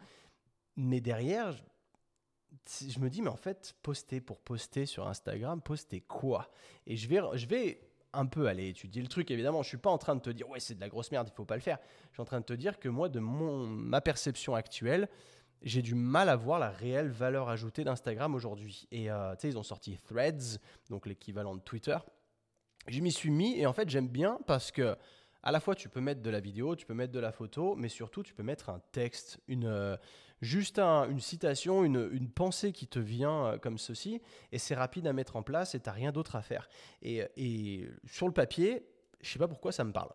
Mais 0.76 1.02
derrière, 1.02 1.52
je, 1.52 2.89
je 2.89 3.00
me 3.00 3.10
dis, 3.10 3.21
mais 3.21 3.30
en 3.30 3.38
fait, 3.38 3.76
poster 3.82 4.21
pour 4.21 4.39
poster 4.39 4.86
sur 4.86 5.08
Instagram, 5.08 5.62
poster 5.62 6.02
quoi? 6.02 6.50
Et 6.86 6.97
je 6.97 7.08
vais, 7.08 7.19
je 7.34 7.47
vais 7.47 7.88
un 8.13 8.26
peu 8.26 8.47
aller 8.47 8.69
étudier 8.69 9.02
le 9.02 9.08
truc. 9.08 9.30
Évidemment, 9.32 9.63
je 9.63 9.69
suis 9.69 9.78
pas 9.78 9.89
en 9.89 9.97
train 9.97 10.15
de 10.15 10.21
te 10.21 10.30
dire 10.30 10.50
ouais 10.50 10.60
c'est 10.60 10.76
de 10.76 10.82
la 10.82 10.89
grosse 10.89 11.12
merde, 11.12 11.30
il 11.32 11.36
faut 11.36 11.45
pas 11.45 11.56
le 11.56 11.62
faire. 11.62 11.78
Je 12.10 12.15
suis 12.15 12.21
en 12.21 12.26
train 12.26 12.39
de 12.39 12.45
te 12.45 12.54
dire 12.54 12.80
que 12.80 12.89
moi, 12.89 13.10
de 13.10 13.19
mon 13.19 13.67
ma 13.67 14.02
perception 14.02 14.56
actuelle, 14.56 15.08
j'ai 15.62 15.82
du 15.82 15.96
mal 15.96 16.30
à 16.30 16.36
voir 16.36 16.60
la 16.60 16.70
réelle 16.70 17.10
valeur 17.10 17.50
ajoutée 17.50 17.84
d'Instagram 17.84 18.36
aujourd'hui. 18.36 18.88
Et 18.91 19.10
euh, 19.10 19.34
tu 19.36 19.41
sais, 19.41 19.50
ils 19.50 19.58
ont 19.58 19.63
sorti 19.63 19.98
Threads, 20.08 20.60
donc 20.89 21.06
l'équivalent 21.06 21.56
de 21.56 21.62
Twitter. 21.62 21.98
Je 22.88 23.02
m'y 23.02 23.12
suis 23.12 23.32
mis 23.32 23.60
et 23.60 23.65
en 23.65 23.74
fait, 23.74 23.89
j'aime 23.89 24.08
bien 24.08 24.39
parce 24.46 24.72
que 24.72 24.96
à 25.43 25.52
la 25.52 25.60
fois 25.60 25.76
tu 25.76 25.89
peux 25.89 26.02
mettre 26.02 26.22
de 26.22 26.30
la 26.30 26.39
vidéo, 26.39 26.76
tu 26.76 26.86
peux 26.86 26.93
mettre 26.93 27.13
de 27.13 27.20
la 27.20 27.32
photo, 27.32 27.76
mais 27.76 27.89
surtout 27.89 28.24
tu 28.24 28.34
peux 28.34 28.43
mettre 28.43 28.70
un 28.70 28.82
texte, 28.91 29.39
une, 29.48 29.65
euh, 29.65 29.98
juste 30.41 30.80
une 30.80 31.20
citation, 31.20 31.84
une, 31.84 32.10
une, 32.12 32.30
pensée 32.30 32.72
qui 32.72 32.88
te 32.88 33.00
vient 33.00 33.46
euh, 33.46 33.58
comme 33.58 33.78
ceci, 33.78 34.22
et 34.52 34.58
c'est 34.58 34.76
rapide 34.76 35.08
à 35.08 35.13
mettre 35.13 35.36
en 35.36 35.43
place 35.43 35.76
et 35.76 35.80
tu 35.80 35.88
n'as 35.88 35.93
rien 35.93 36.12
d'autre 36.12 36.36
à 36.36 36.41
faire. 36.41 36.70
Et, 37.02 37.24
et, 37.36 37.89
sur 38.06 38.28
le 38.28 38.34
papier, 38.34 38.88
je 39.22 39.30
sais 39.30 39.39
pas 39.39 39.48
pourquoi 39.48 39.72
ça 39.72 39.84
me 39.84 39.91
parle. 39.91 40.12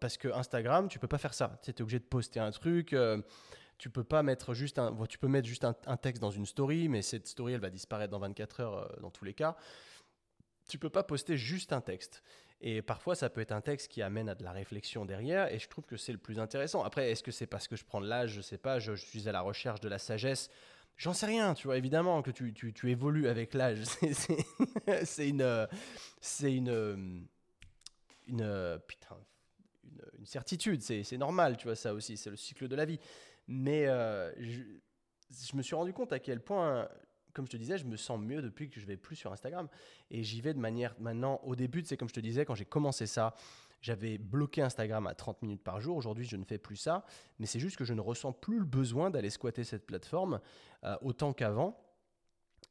parce 0.00 0.16
que 0.16 0.28
Instagram, 0.28 0.88
tu 0.88 0.98
peux 0.98 1.08
pas 1.08 1.18
faire 1.18 1.34
ça. 1.34 1.58
Tu 1.62 1.70
es 1.70 1.82
obligé 1.82 1.98
de 1.98 2.04
poster 2.04 2.40
un 2.40 2.50
truc 2.50 2.94
tu 3.78 3.90
peux 3.90 4.04
pas 4.04 4.22
mettre 4.22 4.54
juste 4.54 4.78
un, 4.78 4.94
tu 5.06 5.18
peux 5.18 5.28
mettre 5.28 5.48
juste 5.48 5.64
un, 5.64 5.96
texte 5.96 6.20
dans 6.20 6.30
une 6.30 6.46
story, 6.46 6.88
mais 6.88 7.02
cette 7.02 7.26
story 7.26 7.54
elle 7.54 7.60
va 7.60 7.70
disparaître 7.70 8.10
dans 8.10 8.18
24 8.18 8.60
heures 8.60 8.78
euh, 8.78 9.00
dans 9.00 9.10
tous 9.10 9.24
les 9.24 9.34
cas. 9.34 9.56
Tu 10.68 10.78
peux 10.78 10.90
pas 10.90 11.02
poster 11.02 11.36
juste 11.36 11.72
un 11.72 11.80
texte. 11.80 12.22
Et 12.60 12.80
parfois, 12.80 13.14
ça 13.14 13.28
peut 13.28 13.42
être 13.42 13.52
un 13.52 13.60
texte 13.60 13.88
qui 13.88 14.00
amène 14.00 14.28
à 14.28 14.34
de 14.34 14.42
la 14.42 14.52
réflexion 14.52 15.04
derrière, 15.04 15.52
et 15.52 15.58
je 15.58 15.68
trouve 15.68 15.84
que 15.84 15.98
c'est 15.98 16.12
le 16.12 16.18
plus 16.18 16.38
intéressant. 16.38 16.82
Après, 16.82 17.10
est-ce 17.10 17.22
que 17.22 17.30
c'est 17.30 17.46
parce 17.46 17.68
que 17.68 17.76
je 17.76 17.84
prends 17.84 18.00
de 18.00 18.06
l'âge? 18.08 18.30
Je 18.30 18.40
sais 18.40 18.56
pas, 18.56 18.78
je, 18.78 18.94
suis 18.94 19.28
à 19.28 19.32
la 19.32 19.42
recherche 19.42 19.80
de 19.80 19.88
la 19.88 19.98
sagesse. 19.98 20.48
J'en 20.96 21.12
sais 21.12 21.26
rien, 21.26 21.52
tu 21.52 21.66
vois, 21.66 21.76
évidemment 21.76 22.22
que 22.22 22.30
tu, 22.30 22.54
tu, 22.54 22.72
tu 22.72 22.90
évolues 22.90 23.28
avec 23.28 23.52
l'âge. 23.52 23.82
C'est 25.04 25.28
une. 25.28 25.68
C'est 26.20 26.54
une. 26.54 27.26
Une. 28.28 28.80
Putain. 28.86 29.18
Une, 29.84 30.20
une 30.20 30.26
certitude, 30.26 30.80
c'est 30.80 31.18
normal, 31.18 31.58
tu 31.58 31.66
vois, 31.66 31.76
ça 31.76 31.92
aussi, 31.92 32.16
c'est 32.16 32.30
le 32.30 32.36
cycle 32.36 32.68
de 32.68 32.76
la 32.76 32.86
vie. 32.86 32.98
Mais 33.46 33.86
euh, 33.86 34.32
je, 34.38 35.56
me 35.56 35.62
suis 35.62 35.74
rendu 35.74 35.92
compte 35.92 36.12
à 36.12 36.18
quel 36.18 36.40
point, 36.40 36.88
comme 37.32 37.46
je 37.46 37.50
te 37.50 37.56
disais, 37.56 37.78
je 37.78 37.84
me 37.84 37.96
sens 37.96 38.18
mieux 38.18 38.42
depuis 38.42 38.70
que 38.70 38.80
je 38.80 38.86
vais 38.86 38.96
plus 38.96 39.16
sur 39.16 39.32
Instagram. 39.32 39.68
Et 40.10 40.22
j'y 40.22 40.40
vais 40.40 40.54
de 40.54 40.58
manière 40.58 40.94
maintenant, 40.98 41.40
au 41.44 41.56
début, 41.56 41.82
c'est 41.84 41.96
comme 41.96 42.08
je 42.08 42.14
te 42.14 42.20
disais, 42.20 42.44
quand 42.44 42.54
j'ai 42.54 42.64
commencé 42.64 43.06
ça, 43.06 43.34
j'avais 43.82 44.16
bloqué 44.16 44.62
Instagram 44.62 45.06
à 45.06 45.14
30 45.14 45.42
minutes 45.42 45.62
par 45.62 45.80
jour. 45.80 45.96
Aujourd'hui, 45.96 46.24
je 46.24 46.36
ne 46.36 46.44
fais 46.44 46.58
plus 46.58 46.76
ça. 46.76 47.04
Mais 47.38 47.46
c'est 47.46 47.60
juste 47.60 47.76
que 47.76 47.84
je 47.84 47.92
ne 47.92 48.00
ressens 48.00 48.32
plus 48.32 48.58
le 48.58 48.64
besoin 48.64 49.10
d'aller 49.10 49.30
squatter 49.30 49.64
cette 49.64 49.86
plateforme 49.86 50.40
euh, 50.84 50.96
autant 51.02 51.34
qu'avant. 51.34 51.78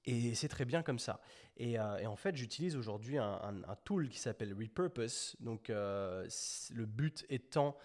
Et 0.05 0.33
c'est 0.35 0.47
très 0.49 0.65
bien 0.65 0.81
comme 0.81 0.99
ça. 0.99 1.21
Et, 1.55 1.79
euh, 1.79 2.05
en 2.07 2.15
fait, 2.15 2.35
j'utilise 2.35 2.75
aujourd'hui 2.75 3.19
un, 3.19 3.39
un, 3.67 3.75
tool 3.85 4.09
qui 4.09 4.17
s'appelle 4.17 4.53
Repurpose. 4.53 5.35
Donc, 5.39 5.69
le 5.69 6.85
but 6.85 7.25
étant 7.29 7.77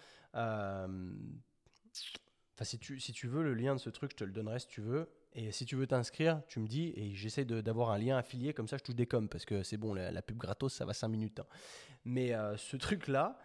Enfin, 2.59 2.65
si 2.65 3.13
tu, 3.13 3.27
veux 3.29 3.41
le 3.41 3.53
lien 3.53 3.73
de 3.73 3.79
ce 3.79 3.89
truc, 3.89 4.11
je 4.11 4.17
te 4.17 4.23
le 4.25 4.33
donnerai 4.33 4.59
si 4.59 4.67
tu 4.67 4.81
veux. 4.81 5.07
Et 5.31 5.53
si 5.53 5.65
tu 5.65 5.77
veux 5.77 5.87
t'inscrire, 5.87 6.41
tu 6.49 6.59
me 6.59 6.67
dis 6.67 6.91
et 6.97 7.15
j'essaie 7.15 7.45
d'avoir 7.45 7.91
un 7.91 7.97
lien 7.97 8.17
affilié, 8.17 8.53
comme 8.53 8.67
ça 8.67 8.75
je 8.75 8.83
touche 8.83 8.95
des 8.95 9.05
parce 9.05 9.45
que 9.45 9.63
c'est 9.63 9.77
bon, 9.77 9.93
la, 9.93 10.21
pub 10.21 10.37
gratos 10.37 10.73
ça 10.73 10.83
va 10.83 10.93
5 10.93 11.07
minutes. 11.07 11.39
Hein. 11.39 11.45
Mais 12.03 12.33
euh, 12.33 12.57
ce 12.57 12.75
truc-là, 12.75 13.39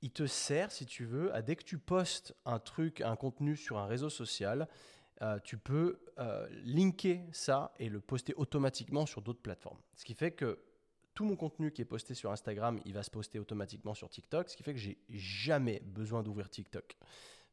il 0.00 0.12
te 0.12 0.24
sert, 0.24 0.72
si 0.72 0.86
tu 0.86 1.04
veux, 1.04 1.34
à 1.34 1.42
dès 1.42 1.56
que 1.56 1.64
tu 1.64 1.76
postes 1.76 2.34
un 2.46 2.58
truc, 2.58 3.02
un 3.02 3.16
contenu 3.16 3.54
sur 3.54 3.76
un 3.76 3.84
réseau 3.84 4.08
social, 4.08 4.66
euh, 5.20 5.38
tu 5.44 5.58
peux 5.58 6.00
euh, 6.18 6.48
linker 6.64 7.20
ça 7.32 7.74
et 7.78 7.90
le 7.90 8.00
poster 8.00 8.32
automatiquement 8.34 9.04
sur 9.04 9.20
d'autres 9.20 9.42
plateformes. 9.42 9.78
Ce 9.94 10.06
qui 10.06 10.14
fait 10.14 10.30
que 10.30 10.58
tout 11.12 11.26
mon 11.26 11.36
contenu 11.36 11.70
qui 11.70 11.82
est 11.82 11.84
posté 11.84 12.14
sur 12.14 12.32
Instagram, 12.32 12.80
il 12.86 12.94
va 12.94 13.02
se 13.02 13.10
poster 13.10 13.38
automatiquement 13.38 13.92
sur 13.92 14.08
TikTok, 14.08 14.48
ce 14.48 14.56
qui 14.56 14.62
fait 14.62 14.72
que 14.72 14.80
j'ai 14.80 14.96
jamais 15.10 15.80
besoin 15.84 16.22
d'ouvrir 16.22 16.48
TikTok. 16.48 16.96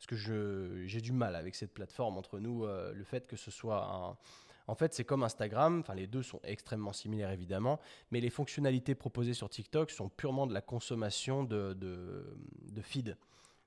Parce 0.02 0.20
que 0.20 0.84
j'ai 0.88 1.00
du 1.00 1.12
mal 1.12 1.36
avec 1.36 1.54
cette 1.54 1.72
plateforme 1.72 2.18
entre 2.18 2.40
nous, 2.40 2.66
euh, 2.66 2.92
le 2.92 3.04
fait 3.04 3.28
que 3.28 3.36
ce 3.36 3.52
soit 3.52 3.86
un... 3.86 4.18
En 4.66 4.74
fait, 4.74 4.96
c'est 4.96 5.04
comme 5.04 5.22
Instagram, 5.22 5.82
enfin 5.82 5.94
les 5.94 6.08
deux 6.08 6.24
sont 6.24 6.40
extrêmement 6.44 6.94
similaires 6.94 7.30
évidemment, 7.30 7.80
mais 8.10 8.20
les 8.20 8.32
fonctionnalités 8.32 8.96
proposées 8.96 9.36
sur 9.36 9.48
TikTok 9.50 9.92
sont 9.92 10.10
purement 10.10 10.48
de 10.48 10.54
la 10.54 10.62
consommation 10.62 11.44
de, 11.44 11.74
de, 11.74 12.82
feed. 12.82 13.16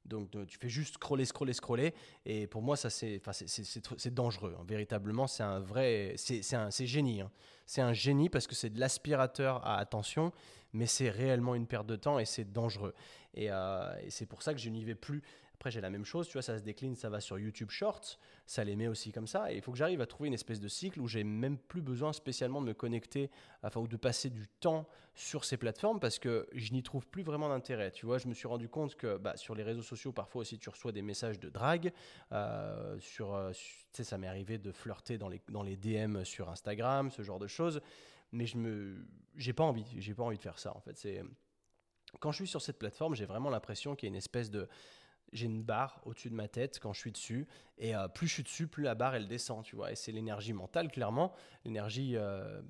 Donc 0.06 0.30
tu 0.48 0.58
fais 0.58 0.68
juste 0.68 0.94
scroller, 0.94 1.24
scroller, 1.24 1.52
scroller. 1.52 1.94
Et 2.26 2.48
pour 2.48 2.62
moi, 2.62 2.76
ça 2.76 2.90
c'est, 2.90 3.20
c'est, 3.32 4.14
dangereux. 4.14 4.56
Hein. 4.58 4.64
Véritablement, 4.66 5.26
c'est 5.28 5.42
un 5.42 5.60
vrai, 5.60 6.14
c'est, 6.16 6.54
un, 6.54 6.70
génie. 6.70 7.20
Hein. 7.20 7.30
C'est 7.66 7.82
un 7.82 7.92
génie 7.92 8.28
parce 8.28 8.46
que 8.46 8.54
c'est 8.54 8.70
de 8.70 8.80
l'aspirateur 8.80 9.64
à 9.64 9.78
attention, 9.78 10.32
mais 10.72 10.86
c'est 10.86 11.10
réellement 11.10 11.54
une 11.54 11.66
perte 11.66 11.86
de 11.86 11.96
temps 11.96 12.18
et 12.18 12.24
c'est 12.24 12.50
dangereux. 12.50 12.94
Et, 13.34 13.50
euh, 13.50 13.94
et 14.02 14.10
c'est 14.10 14.26
pour 14.26 14.42
ça 14.42 14.54
que 14.54 14.60
je 14.60 14.70
n'y 14.70 14.84
vais 14.84 14.94
plus. 14.94 15.22
J'ai 15.70 15.80
la 15.80 15.90
même 15.90 16.04
chose, 16.04 16.26
tu 16.26 16.34
vois, 16.34 16.42
ça 16.42 16.58
se 16.58 16.62
décline, 16.62 16.94
ça 16.94 17.08
va 17.08 17.20
sur 17.20 17.38
YouTube 17.38 17.70
Shorts, 17.70 18.18
ça 18.46 18.64
les 18.64 18.76
met 18.76 18.88
aussi 18.88 19.12
comme 19.12 19.26
ça. 19.26 19.52
Et 19.52 19.56
il 19.56 19.62
faut 19.62 19.72
que 19.72 19.78
j'arrive 19.78 20.00
à 20.00 20.06
trouver 20.06 20.28
une 20.28 20.34
espèce 20.34 20.60
de 20.60 20.68
cycle 20.68 21.00
où 21.00 21.08
j'ai 21.08 21.24
même 21.24 21.58
plus 21.58 21.82
besoin 21.82 22.12
spécialement 22.12 22.60
de 22.60 22.66
me 22.66 22.74
connecter, 22.74 23.30
enfin, 23.62 23.80
ou 23.80 23.88
de 23.88 23.96
passer 23.96 24.30
du 24.30 24.48
temps 24.60 24.86
sur 25.14 25.44
ces 25.44 25.56
plateformes 25.56 26.00
parce 26.00 26.18
que 26.18 26.48
je 26.52 26.72
n'y 26.72 26.82
trouve 26.82 27.06
plus 27.06 27.22
vraiment 27.22 27.48
d'intérêt. 27.48 27.90
Tu 27.90 28.06
vois, 28.06 28.18
je 28.18 28.28
me 28.28 28.34
suis 28.34 28.48
rendu 28.48 28.68
compte 28.68 28.96
que 28.96 29.16
bah, 29.16 29.36
sur 29.36 29.54
les 29.54 29.62
réseaux 29.62 29.82
sociaux, 29.82 30.12
parfois 30.12 30.42
aussi, 30.42 30.58
tu 30.58 30.68
reçois 30.68 30.92
des 30.92 31.02
messages 31.02 31.38
de 31.38 31.48
drague. 31.48 31.92
Euh, 32.32 32.98
sur, 32.98 33.34
euh, 33.34 33.52
tu 33.52 33.86
sais, 33.92 34.04
ça 34.04 34.18
m'est 34.18 34.28
arrivé 34.28 34.58
de 34.58 34.72
flirter 34.72 35.18
dans 35.18 35.28
les, 35.28 35.40
dans 35.48 35.62
les 35.62 35.76
DM 35.76 36.24
sur 36.24 36.48
Instagram, 36.48 37.10
ce 37.10 37.22
genre 37.22 37.38
de 37.38 37.46
choses. 37.46 37.80
Mais 38.32 38.46
je 38.46 38.56
me, 38.56 39.06
j'ai 39.36 39.52
pas 39.52 39.64
envie, 39.64 39.86
j'ai 39.98 40.14
pas 40.14 40.24
envie 40.24 40.36
de 40.36 40.42
faire 40.42 40.58
ça. 40.58 40.76
En 40.76 40.80
fait, 40.80 40.96
c'est 40.96 41.22
quand 42.20 42.32
je 42.32 42.36
suis 42.36 42.46
sur 42.46 42.62
cette 42.62 42.78
plateforme, 42.78 43.14
j'ai 43.14 43.26
vraiment 43.26 43.50
l'impression 43.50 43.94
qu'il 43.94 44.06
y 44.06 44.08
a 44.08 44.12
une 44.12 44.16
espèce 44.16 44.50
de 44.50 44.68
j'ai 45.32 45.46
une 45.46 45.62
barre 45.62 46.00
au-dessus 46.04 46.30
de 46.30 46.34
ma 46.34 46.48
tête 46.48 46.78
quand 46.80 46.92
je 46.92 47.00
suis 47.00 47.12
dessus. 47.12 47.46
Et 47.78 47.94
euh, 47.94 48.08
plus 48.08 48.26
je 48.26 48.34
suis 48.34 48.42
dessus, 48.42 48.66
plus 48.66 48.84
la 48.84 48.94
barre 48.94 49.14
elle 49.14 49.28
descend, 49.28 49.64
tu 49.64 49.76
vois. 49.76 49.92
Et 49.92 49.96
c'est 49.96 50.12
l'énergie 50.12 50.52
mentale, 50.52 50.90
clairement, 50.90 51.32
l'énergie 51.64 52.16
euh, 52.16 52.62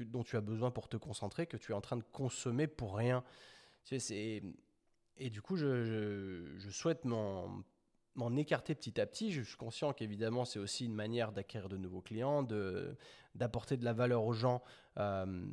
dont 0.00 0.22
tu 0.22 0.36
as 0.36 0.40
besoin 0.40 0.70
pour 0.70 0.88
te 0.88 0.96
concentrer, 0.96 1.46
que 1.46 1.56
tu 1.56 1.72
es 1.72 1.74
en 1.74 1.80
train 1.80 1.96
de 1.96 2.04
consommer 2.12 2.66
pour 2.66 2.96
rien. 2.96 3.24
Tu 3.84 3.96
et 5.18 5.30
du 5.30 5.42
coup, 5.42 5.56
je, 5.56 6.54
je, 6.56 6.70
souhaite 6.70 7.04
m'en 7.04 8.36
écarter 8.36 8.74
petit 8.74 9.00
à 9.00 9.06
petit. 9.06 9.30
Je 9.30 9.42
suis 9.42 9.56
conscient 9.56 9.92
qu'évidemment, 9.92 10.44
c'est 10.44 10.58
aussi 10.58 10.86
une 10.86 10.94
manière 10.94 11.32
d'acquérir 11.32 11.68
de 11.68 11.76
nouveaux 11.76 12.00
clients, 12.00 12.42
d'apporter 13.34 13.76
de, 13.76 13.84
la 13.84 13.92
valeur 13.92 14.24
aux 14.24 14.32
gens. 14.32 14.62
Euh, 14.98 15.44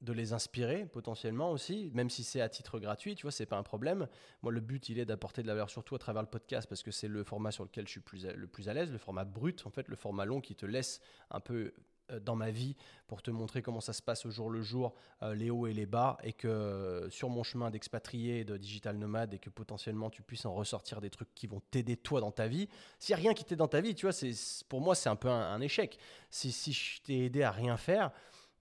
de 0.00 0.12
les 0.12 0.32
inspirer 0.32 0.86
potentiellement 0.86 1.50
aussi, 1.50 1.90
même 1.94 2.10
si 2.10 2.24
c'est 2.24 2.40
à 2.40 2.48
titre 2.48 2.78
gratuit, 2.78 3.14
tu 3.14 3.22
vois, 3.22 3.32
c'est 3.32 3.46
pas 3.46 3.58
un 3.58 3.62
problème. 3.62 4.08
Moi, 4.42 4.52
le 4.52 4.60
but, 4.60 4.88
il 4.88 4.98
est 4.98 5.04
d'apporter 5.04 5.42
de 5.42 5.46
la 5.46 5.54
valeur 5.54 5.70
surtout 5.70 5.94
à 5.94 5.98
travers 5.98 6.22
le 6.22 6.28
podcast 6.28 6.68
parce 6.68 6.82
que 6.82 6.90
c'est 6.90 7.08
le 7.08 7.22
format 7.24 7.50
sur 7.50 7.64
lequel 7.64 7.86
je 7.86 7.92
suis 7.92 8.02
le 8.34 8.46
plus 8.46 8.68
à 8.68 8.74
l'aise, 8.74 8.90
le 8.90 8.98
format 8.98 9.24
brut, 9.24 9.66
en 9.66 9.70
fait, 9.70 9.88
le 9.88 9.96
format 9.96 10.24
long 10.24 10.40
qui 10.40 10.54
te 10.54 10.66
laisse 10.66 11.00
un 11.30 11.40
peu 11.40 11.72
euh, 12.10 12.20
dans 12.20 12.36
ma 12.36 12.50
vie 12.50 12.76
pour 13.06 13.22
te 13.22 13.30
montrer 13.30 13.62
comment 13.62 13.80
ça 13.80 13.92
se 13.92 14.02
passe 14.02 14.26
au 14.26 14.30
jour 14.30 14.50
le 14.50 14.62
jour, 14.62 14.94
euh, 15.22 15.34
les 15.34 15.50
hauts 15.50 15.66
et 15.66 15.72
les 15.72 15.86
bas, 15.86 16.16
et 16.22 16.32
que 16.32 16.48
euh, 16.48 17.10
sur 17.10 17.28
mon 17.28 17.42
chemin 17.42 17.70
d'expatrié, 17.70 18.44
de 18.44 18.56
digital 18.56 18.96
nomade, 18.96 19.34
et 19.34 19.38
que 19.38 19.50
potentiellement 19.50 20.10
tu 20.10 20.22
puisses 20.22 20.44
en 20.44 20.54
ressortir 20.54 21.00
des 21.00 21.10
trucs 21.10 21.34
qui 21.34 21.46
vont 21.46 21.60
t'aider 21.70 21.96
toi 21.96 22.20
dans 22.20 22.32
ta 22.32 22.46
vie. 22.46 22.68
S'il 22.98 23.14
n'y 23.14 23.20
a 23.20 23.22
rien 23.22 23.34
qui 23.34 23.44
t'aide 23.44 23.58
dans 23.58 23.68
ta 23.68 23.80
vie, 23.80 23.94
tu 23.94 24.06
vois, 24.06 24.12
c'est, 24.12 24.32
pour 24.68 24.80
moi 24.80 24.94
c'est 24.94 25.08
un 25.08 25.16
peu 25.16 25.28
un, 25.28 25.60
échec. 25.60 25.98
Si, 26.30 26.52
si 26.52 26.72
je 26.72 27.02
t'ai 27.02 27.24
aidé 27.26 27.42
à 27.42 27.50
rien 27.50 27.76
faire, 27.76 28.12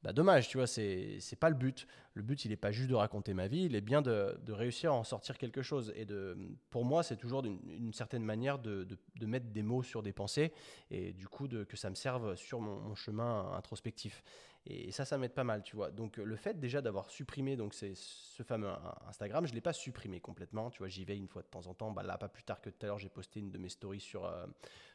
bah 0.02 0.14
dommage, 0.14 0.48
tu 0.48 0.58
vois, 0.58 0.68
c'est 0.68 1.20
pas 1.40 1.50
le 1.50 1.56
but. 1.56 1.86
Le 2.14 2.24
but, 2.24 2.46
il 2.46 2.50
n'est 2.50 2.58
pas 2.58 2.72
juste 2.72 2.90
de 2.90 2.96
raconter 2.96 3.34
ma 3.34 3.48
vie, 3.48 3.64
il 3.64 3.76
est 3.76 3.82
bien 3.82 4.02
de, 4.02 4.38
de 4.46 4.54
réussir 4.54 4.92
à 4.92 4.96
en 4.96 5.04
sortir 5.04 5.38
quelque 5.38 5.62
chose. 5.62 5.92
Et 5.96 6.06
de, 6.06 6.38
pour 6.70 6.86
moi, 6.86 7.04
c'est 7.04 7.18
toujours 7.18 7.44
une, 7.46 7.94
certaine 7.94 8.24
manière 8.24 8.60
de, 8.60 8.88
de, 9.16 9.26
mettre 9.26 9.48
des 9.48 9.62
mots 9.62 9.84
sur 9.84 10.02
des 10.02 10.14
pensées 10.14 10.54
et 10.90 11.12
du 11.12 11.28
coup 11.28 11.48
que 11.48 11.76
ça 11.76 11.90
me 11.90 11.96
serve 11.96 12.36
sur 12.36 12.62
mon, 12.62 12.96
chemin 12.96 13.52
introspectif. 13.54 14.24
Et 14.66 14.92
ça, 14.92 15.04
ça 15.04 15.18
m'aide 15.18 15.34
pas 15.34 15.44
mal, 15.44 15.64
tu 15.64 15.76
vois. 15.76 15.92
Donc 15.92 16.18
le 16.18 16.36
fait 16.36 16.60
déjà 16.60 16.82
d'avoir 16.82 17.10
supprimé 17.10 17.56
donc 17.56 17.74
c'est 17.74 17.94
ce 17.96 18.44
fameux 18.44 18.70
Instagram, 19.08 19.46
je 19.48 19.54
l'ai 19.54 19.62
pas 19.62 19.74
supprimé 19.74 20.20
complètement, 20.22 20.70
tu 20.70 20.80
vois. 20.80 20.88
J'y 20.88 21.04
vais 21.04 21.18
une 21.18 21.28
fois 21.28 21.42
de 21.42 21.48
temps 21.48 21.68
en 21.68 21.74
temps. 21.74 21.92
Bah 21.92 22.04
là, 22.04 22.18
pas 22.18 22.30
plus 22.30 22.44
tard 22.44 22.62
que 22.62 22.70
tout 22.70 22.86
à 22.86 22.88
l'heure, 22.88 23.00
j'ai 23.00 23.10
posté 23.10 23.40
une 23.40 23.52
de 23.52 23.58
mes 23.58 23.70
stories 23.70 24.00
sur 24.00 24.26
euh, 24.26 24.46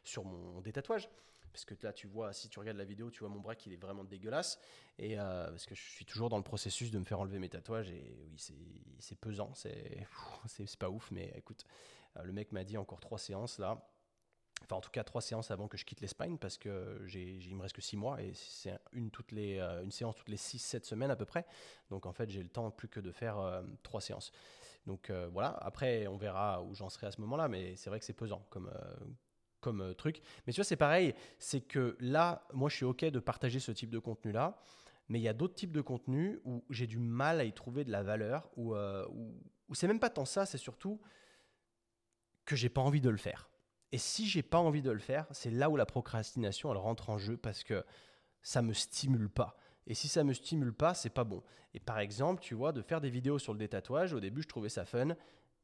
sur 0.03 0.25
mon 0.25 0.61
détatouage 0.61 1.09
parce 1.55 1.65
que 1.65 1.75
là 1.83 1.93
tu 1.93 2.09
vois, 2.09 2.33
si 2.33 2.49
tu 2.49 2.59
regardes 2.59 2.77
la 2.77 2.85
vidéo, 2.85 3.13
tu 3.13 3.21
vois 3.21 3.29
mon 3.29 3.39
bras 3.39 3.55
qui 3.55 3.73
est 3.73 3.77
vraiment 3.77 4.03
dégueulasse, 4.03 4.59
et 4.99 5.21
euh, 5.21 5.47
parce 5.47 5.67
que 5.67 5.77
je 5.77 5.83
suis 5.83 6.05
toujours 6.05 6.29
dans 6.29 6.37
le 6.37 6.43
processus 6.43 6.91
de 6.91 6.99
me 6.99 7.05
faire 7.05 7.21
enlever 7.21 7.39
mes 7.39 7.49
tatouages, 7.49 7.91
et 7.91 8.27
oui, 8.29 8.83
c'est 8.99 9.19
pesant, 9.21 9.53
c'est 9.55 10.07
pas 10.81 10.91
ouf, 10.91 11.13
mais 11.13 11.33
écoute, 11.37 11.65
euh, 12.17 12.25
le 12.25 12.33
mec 12.33 12.51
m'a 12.51 12.65
dit 12.65 12.77
encore 12.77 12.99
trois 12.99 13.21
séances 13.21 13.61
là, 13.61 13.89
enfin 14.65 14.75
en 14.75 14.81
tout 14.81 14.91
cas 14.91 15.05
trois 15.05 15.21
séances 15.21 15.53
avant 15.53 15.69
que 15.69 15.77
je 15.77 15.85
quitte 15.85 16.01
l'Espagne, 16.01 16.39
parce 16.39 16.59
que 16.59 17.01
j'ai 17.07 17.35
il 17.35 17.55
me 17.55 17.63
reste 17.63 17.77
que 17.77 17.83
six 17.83 17.97
mois, 17.97 18.21
et 18.21 18.33
c'est 18.35 18.77
une, 18.93 19.13
toutes 19.13 19.31
les, 19.31 19.61
euh, 19.61 19.85
une 19.85 19.93
séance 19.93 20.17
toutes 20.17 20.31
les 20.31 20.37
six, 20.37 20.59
sept 20.59 20.85
semaines 20.85 21.13
à 21.13 21.17
peu 21.17 21.25
près, 21.25 21.47
donc 21.89 22.07
en 22.07 22.13
fait 22.13 22.29
j'ai 22.31 22.43
le 22.43 22.49
temps 22.49 22.69
plus 22.73 22.89
que 22.89 22.99
de 22.99 23.13
faire 23.13 23.63
trois 23.85 24.01
séances. 24.01 24.33
Donc 24.87 25.11
voilà, 25.33 25.57
après 25.63 26.09
on 26.09 26.17
verra 26.17 26.63
où 26.63 26.75
j'en 26.75 26.91
serai 26.91 27.07
à 27.07 27.11
ce 27.13 27.21
moment-là, 27.21 27.49
mais 27.49 27.77
c'est 27.77 27.89
vrai 27.91 28.01
que 28.01 28.05
c'est 28.05 28.13
pesant 28.13 28.45
comme, 28.51 28.71
euh, 29.73 29.95
truc. 29.95 30.21
Mais 30.47 30.53
tu 30.53 30.59
vois, 30.59 30.65
c'est 30.65 30.77
pareil, 30.77 31.15
c'est 31.39 31.61
que 31.61 31.97
là, 32.01 32.47
moi, 32.53 32.69
je 32.69 32.77
suis 32.77 32.85
OK 32.85 33.05
de 33.05 33.19
partager 33.21 33.61
ce 33.61 33.73
type 33.73 33.91
de 33.91 33.99
contenu-là, 33.99 34.61
mais 35.09 35.19
il 35.19 35.23
y 35.23 35.29
a 35.29 35.33
d'autres 35.33 35.55
types 35.55 35.73
de 35.73 35.81
contenus 35.81 36.39
où 36.45 36.65
j'ai 36.71 36.87
du 36.87 36.99
mal 36.99 37.41
à 37.41 37.45
y 37.45 37.53
trouver 37.53 37.85
de 37.85 37.91
la 37.91 38.03
valeur, 38.03 38.51
ou 38.57 38.75
euh, 38.75 39.07
c'est 39.73 39.89
même 39.89 40.01
pas 40.01 40.11
tant 40.11 40.25
ça, 40.25 40.47
c'est 40.47 40.59
surtout 40.59 41.01
que 42.45 42.57
j'ai 42.57 42.69
pas 42.69 42.81
envie 42.81 43.01
de 43.01 43.11
le 43.11 43.17
faire. 43.17 43.49
Et 43.93 43.99
si 43.99 44.27
j'ai 44.27 44.43
pas 44.43 44.59
envie 44.59 44.83
de 44.83 44.91
le 44.91 44.99
faire, 44.99 45.27
c'est 45.31 45.51
là 45.51 45.71
où 45.71 45.77
la 45.77 45.87
procrastination, 45.87 46.71
elle 46.73 46.79
rentre 46.79 47.11
en 47.11 47.19
jeu 47.19 47.37
parce 47.37 47.63
que 47.63 47.85
ça 48.43 48.61
me 48.61 48.73
stimule 48.73 49.29
pas. 49.29 49.57
Et 49.87 49.95
si 49.95 50.09
ça 50.09 50.25
me 50.25 50.33
stimule 50.33 50.73
pas, 50.73 50.95
c'est 50.95 51.11
pas 51.11 51.25
bon. 51.25 51.43
Et 51.75 51.81
par 51.81 51.99
exemple, 51.99 52.43
tu 52.43 52.55
vois, 52.55 52.73
de 52.73 52.83
faire 52.83 53.01
des 53.01 53.11
vidéos 53.11 53.39
sur 53.39 53.53
le 53.53 53.59
détatouage, 53.59 54.13
au 54.13 54.21
début, 54.21 54.43
je 54.43 54.49
trouvais 54.49 54.69
ça 54.69 54.85
fun. 54.85 55.15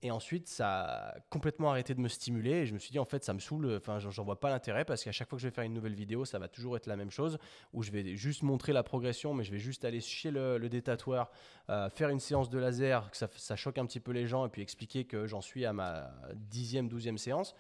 Et 0.03 0.11
ensuite, 0.11 0.49
ça 0.49 1.11
a 1.11 1.21
complètement 1.29 1.71
arrêté 1.71 1.95
de 1.95 2.01
me 2.01 2.09
stimuler. 2.09 2.53
Et 2.53 2.67
je 2.67 2.73
me 2.73 2.79
suis 2.79 2.91
dit, 2.91 2.99
en 2.99 3.05
fait, 3.05 3.23
ça 3.23 3.35
me 3.35 3.39
saoule. 3.39 3.77
Enfin, 3.77 3.99
j'en 3.99 4.25
vois 4.25 4.41
pas 4.41 4.49
l'intérêt 4.49 4.87
parce 4.87 5.05
qu'à 5.05 5.13
chaque 5.13 5.29
fois 5.29 5.37
que 5.37 5.43
je 5.43 5.49
vais 5.49 5.55
faire 5.55 5.65
une 5.65 5.75
nouvelle 5.75 5.95
vidéo, 5.95 6.25
ça 6.25 6.39
va 6.39 6.49
toujours 6.49 6.77
être 6.77 6.87
la 6.87 6.97
même 6.97 7.11
chose. 7.11 7.39
Où 7.75 7.83
je 7.83 7.91
vais 7.91 8.17
juste 8.17 8.43
montrer 8.43 8.73
la 8.73 8.83
progression, 8.83 9.35
mais 9.35 9.45
je 9.45 9.53
vais 9.53 9.59
juste 9.59 9.85
aller 9.85 10.01
chez 10.01 10.31
le, 10.31 10.57
le 10.57 10.69
détatoueur, 10.71 11.31
euh, 11.69 11.91
faire 11.91 12.09
une 12.09 12.21
séance 12.21 12.49
de 12.49 12.59
laser, 12.59 13.11
que 13.11 13.17
ça, 13.17 13.57
choque 13.57 13.77
un 13.77 13.85
petit 13.85 14.01
peu 14.01 14.13
les 14.13 14.27
gens, 14.27 14.47
et 14.47 14.49
puis 14.49 14.63
expliquer 14.63 15.05
que 15.05 15.27
j'en 15.27 15.43
suis 15.43 15.67
à 15.67 15.75
ma 15.75 16.11
dixième, 16.35 16.89
douzième 16.89 17.19
séance. 17.19 17.55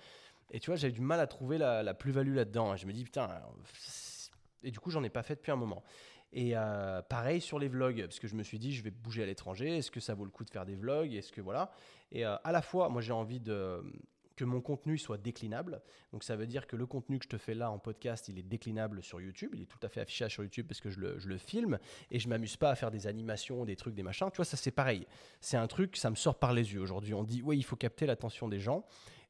Et 0.50 0.60
tu 0.60 0.70
vois, 0.70 0.76
j'ai 0.76 0.90
du 0.90 1.02
mal 1.02 1.20
à 1.20 1.26
trouver 1.26 1.58
la, 1.58 1.92
plus-value 1.92 2.34
là-dedans. 2.34 2.74
Je 2.74 2.86
me 2.86 2.92
dis, 2.92 3.04
putain. 3.04 3.28
Et 4.62 4.70
du 4.70 4.80
coup, 4.80 4.90
j'en 4.90 5.04
ai 5.04 5.10
pas 5.10 5.22
fait 5.22 5.36
depuis 5.36 5.52
un 5.52 5.56
moment. 5.56 5.84
Et 6.32 6.52
euh, 6.54 7.02
pareil 7.02 7.40
sur 7.40 7.58
les 7.58 7.68
vlogs, 7.68 8.02
parce 8.02 8.20
que 8.20 8.28
je 8.28 8.34
me 8.34 8.44
suis 8.44 8.58
dit, 8.58 8.72
je 8.72 8.82
vais 8.82 8.90
bouger 8.90 9.24
à 9.24 9.26
l'étranger, 9.26 9.78
est-ce 9.78 9.90
que 9.90 10.00
ça 10.00 10.14
vaut 10.14 10.24
le 10.24 10.30
coup 10.30 10.44
de 10.44 10.50
faire 10.50 10.64
des 10.64 10.76
vlogs 10.76 11.12
Est-ce 11.12 11.32
que 11.32 11.40
voilà 11.40 11.72
Et 12.12 12.26
euh, 12.26 12.36
à 12.44 12.52
la 12.52 12.62
fois, 12.62 12.88
moi 12.88 13.02
j'ai 13.02 13.12
envie 13.12 13.40
de 13.40 13.82
que 14.40 14.44
mon 14.46 14.62
contenu 14.62 14.96
soit 14.96 15.18
déclinable. 15.18 15.82
Donc 16.12 16.24
ça 16.24 16.34
veut 16.34 16.46
dire 16.46 16.66
que 16.66 16.74
le 16.74 16.86
contenu 16.86 17.18
que 17.18 17.24
je 17.24 17.28
te 17.28 17.36
fais 17.36 17.52
là 17.52 17.70
en 17.70 17.78
podcast, 17.78 18.26
il 18.28 18.38
est 18.38 18.42
déclinable 18.42 19.02
sur 19.02 19.20
YouTube, 19.20 19.50
il 19.52 19.60
est 19.60 19.66
tout 19.66 19.78
à 19.82 19.90
fait 19.90 20.00
affichable 20.00 20.30
sur 20.30 20.42
YouTube 20.42 20.66
parce 20.66 20.80
que 20.80 20.88
je 20.88 20.98
le, 20.98 21.18
je 21.18 21.28
le 21.28 21.36
filme 21.36 21.78
et 22.10 22.18
je 22.18 22.26
m'amuse 22.26 22.56
pas 22.56 22.70
à 22.70 22.74
faire 22.74 22.90
des 22.90 23.06
animations, 23.06 23.66
des 23.66 23.76
trucs, 23.76 23.94
des 23.94 24.02
machins. 24.02 24.30
Tu 24.30 24.36
vois, 24.36 24.46
ça 24.46 24.56
c'est 24.56 24.70
pareil. 24.70 25.06
C'est 25.42 25.58
un 25.58 25.66
truc, 25.66 25.94
ça 25.98 26.08
me 26.08 26.14
sort 26.14 26.38
par 26.38 26.54
les 26.54 26.72
yeux. 26.72 26.80
Aujourd'hui, 26.80 27.12
on 27.12 27.22
dit, 27.22 27.42
oui, 27.42 27.58
il 27.58 27.64
faut 27.64 27.76
capter 27.76 28.06
l'attention 28.06 28.48
des 28.48 28.60
gens. 28.60 28.86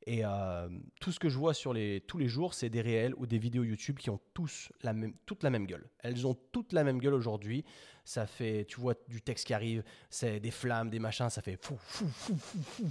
Et 0.07 0.25
euh, 0.25 0.69
tout 0.99 1.13
ce 1.13 1.21
que 1.21 1.29
je 1.29 1.37
vois 1.37 1.53
sur 1.53 1.73
les, 1.73 2.01
tous 2.01 2.17
les 2.17 2.29
jours, 2.29 2.55
c'est 2.55 2.71
des 2.71 2.81
réels 2.81 3.15
ou 3.17 3.27
des 3.27 3.39
vidéos 3.39 3.65
YouTube 3.65 3.99
qui 3.99 4.09
ont 4.09 4.21
tous 4.33 4.73
la 4.83 4.93
même, 4.93 5.15
toute 5.27 5.43
la 5.43 5.51
même 5.51 5.67
gueule. 5.67 5.89
Elles 5.99 6.27
ont 6.27 6.35
toutes 6.53 6.73
la 6.73 6.85
même 6.85 6.99
gueule 6.99 7.15
aujourd'hui. 7.15 7.65
Ça 8.05 8.27
fait, 8.27 8.65
tu 8.65 8.81
vois 8.81 8.95
du 9.09 9.21
texte 9.21 9.47
qui 9.47 9.55
arrive, 9.55 9.85
c'est 10.09 10.41
des 10.41 10.51
flammes, 10.51 10.89
des 10.89 10.99
machins, 10.99 11.29
ça 11.29 11.43
fait 11.43 11.59
fou, 11.63 11.77
fou, 11.79 12.07
fou, 12.09 12.35
fou, 12.39 12.63
fou. 12.63 12.85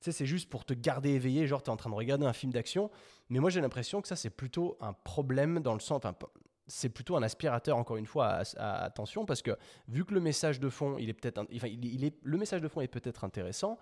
Tu 0.00 0.04
sais, 0.04 0.12
c'est 0.12 0.26
juste 0.26 0.48
pour 0.48 0.64
te 0.64 0.74
garder 0.74 1.10
éveillé, 1.10 1.46
genre 1.46 1.62
tu 1.62 1.70
es 1.70 1.72
en 1.72 1.76
train 1.76 1.90
de 1.90 1.94
regarder 1.94 2.26
un 2.26 2.32
film 2.32 2.52
d'action. 2.52 2.90
Mais 3.28 3.40
moi, 3.40 3.50
j'ai 3.50 3.60
l'impression 3.60 4.00
que 4.00 4.08
ça, 4.08 4.14
c'est 4.14 4.30
plutôt 4.30 4.76
un 4.80 4.92
problème 4.92 5.60
dans 5.60 5.74
le 5.74 5.80
sens. 5.80 6.00
C'est 6.68 6.90
plutôt 6.90 7.16
un 7.16 7.22
aspirateur, 7.22 7.76
encore 7.76 7.96
une 7.96 8.06
fois, 8.06 8.42
à, 8.56 8.84
attention, 8.84 9.24
parce 9.24 9.42
que 9.42 9.56
vu 9.88 10.04
que 10.04 10.14
le 10.14 10.20
message 10.20 10.60
de 10.60 10.68
fond, 10.68 10.96
il 10.98 11.08
est 11.08 11.14
peut-être, 11.14 11.44
enfin, 11.54 11.68
il 11.68 12.04
est, 12.04 12.14
le 12.22 12.38
message 12.38 12.60
de 12.60 12.68
fond 12.68 12.82
est 12.82 12.88
peut-être 12.88 13.24
intéressant, 13.24 13.78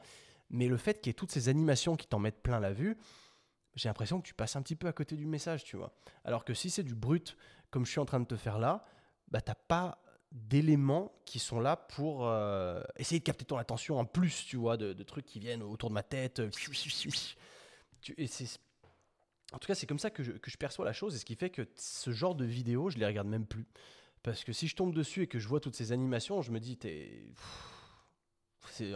mais 0.51 0.69
le 0.69 0.77
fait 0.77 1.01
qu'il 1.01 1.09
y 1.09 1.13
ait 1.13 1.15
toutes 1.15 1.33
ces 1.33 1.49
animations 1.49 1.97
qui 1.97 2.07
t'en 2.07 2.19
mettent 2.19 2.43
plein 2.43 2.61
la 2.61 2.73
vue, 2.73 2.97
j'ai 3.75 3.89
l'impression 3.89 4.21
que 4.21 4.27
tu 4.27 4.35
passes 4.35 4.57
un 4.57 4.63
petit 4.63 4.77
peu 4.77 4.87
à 4.87 4.93
côté 4.93 5.17
du 5.17 5.27
message, 5.27 5.65
tu 5.65 5.77
vois. 5.77 5.93
Alors 6.25 6.45
que 6.45 6.55
si 6.55 6.71
c'est 6.71 6.83
du 6.83 6.95
brut, 6.95 7.37
comme 7.71 7.85
je 7.85 7.91
suis 7.91 8.01
en 8.01 8.05
train 8.05 8.21
de 8.21 8.27
te 8.27 8.37
faire 8.37 8.59
là, 8.59 8.85
bah, 9.29 9.41
tu 9.41 9.51
n'as 9.51 9.57
pas 9.57 9.99
d'éléments 10.31 11.13
qui 11.25 11.39
sont 11.39 11.61
là 11.61 11.77
pour 11.77 12.27
euh, 12.27 12.83
essayer 12.97 13.21
de 13.21 13.25
capter 13.25 13.45
ton 13.45 13.57
attention 13.57 13.99
en 13.99 14.05
plus, 14.05 14.45
tu 14.47 14.57
vois, 14.57 14.77
de, 14.77 14.93
trucs 15.03 15.27
qui 15.27 15.39
viennent 15.39 15.63
autour 15.63 15.89
de 15.89 15.95
ma 15.95 16.03
tête. 16.03 16.43
Et 18.19 18.27
en 19.53 19.59
tout 19.59 19.67
cas, 19.67 19.75
c'est 19.75 19.87
comme 19.87 19.99
ça 19.99 20.11
que 20.11 20.23
je, 20.23 20.33
que 20.33 20.51
je, 20.51 20.57
perçois 20.57 20.85
la 20.85 20.93
chose, 20.93 21.15
et 21.15 21.19
ce 21.19 21.25
qui 21.25 21.37
fait 21.37 21.51
que 21.51 21.69
ce 21.77 22.11
genre 22.11 22.35
de 22.35 22.45
vidéos, 22.45 22.91
je 22.91 22.99
les 22.99 23.07
regarde 23.07 23.29
même 23.29 23.47
plus. 23.47 23.67
Parce 24.23 24.43
que 24.43 24.53
si 24.53 24.67
je 24.67 24.75
tombe 24.75 24.95
dessus 24.95 25.23
et 25.23 25.27
que 25.27 25.39
je 25.39 25.47
vois 25.47 25.61
toutes 25.61 25.77
ces 25.77 25.93
animations, 25.93 26.43
je 26.43 26.51
me 26.51 26.59
dis, 26.59 26.77
t'es 26.77 27.27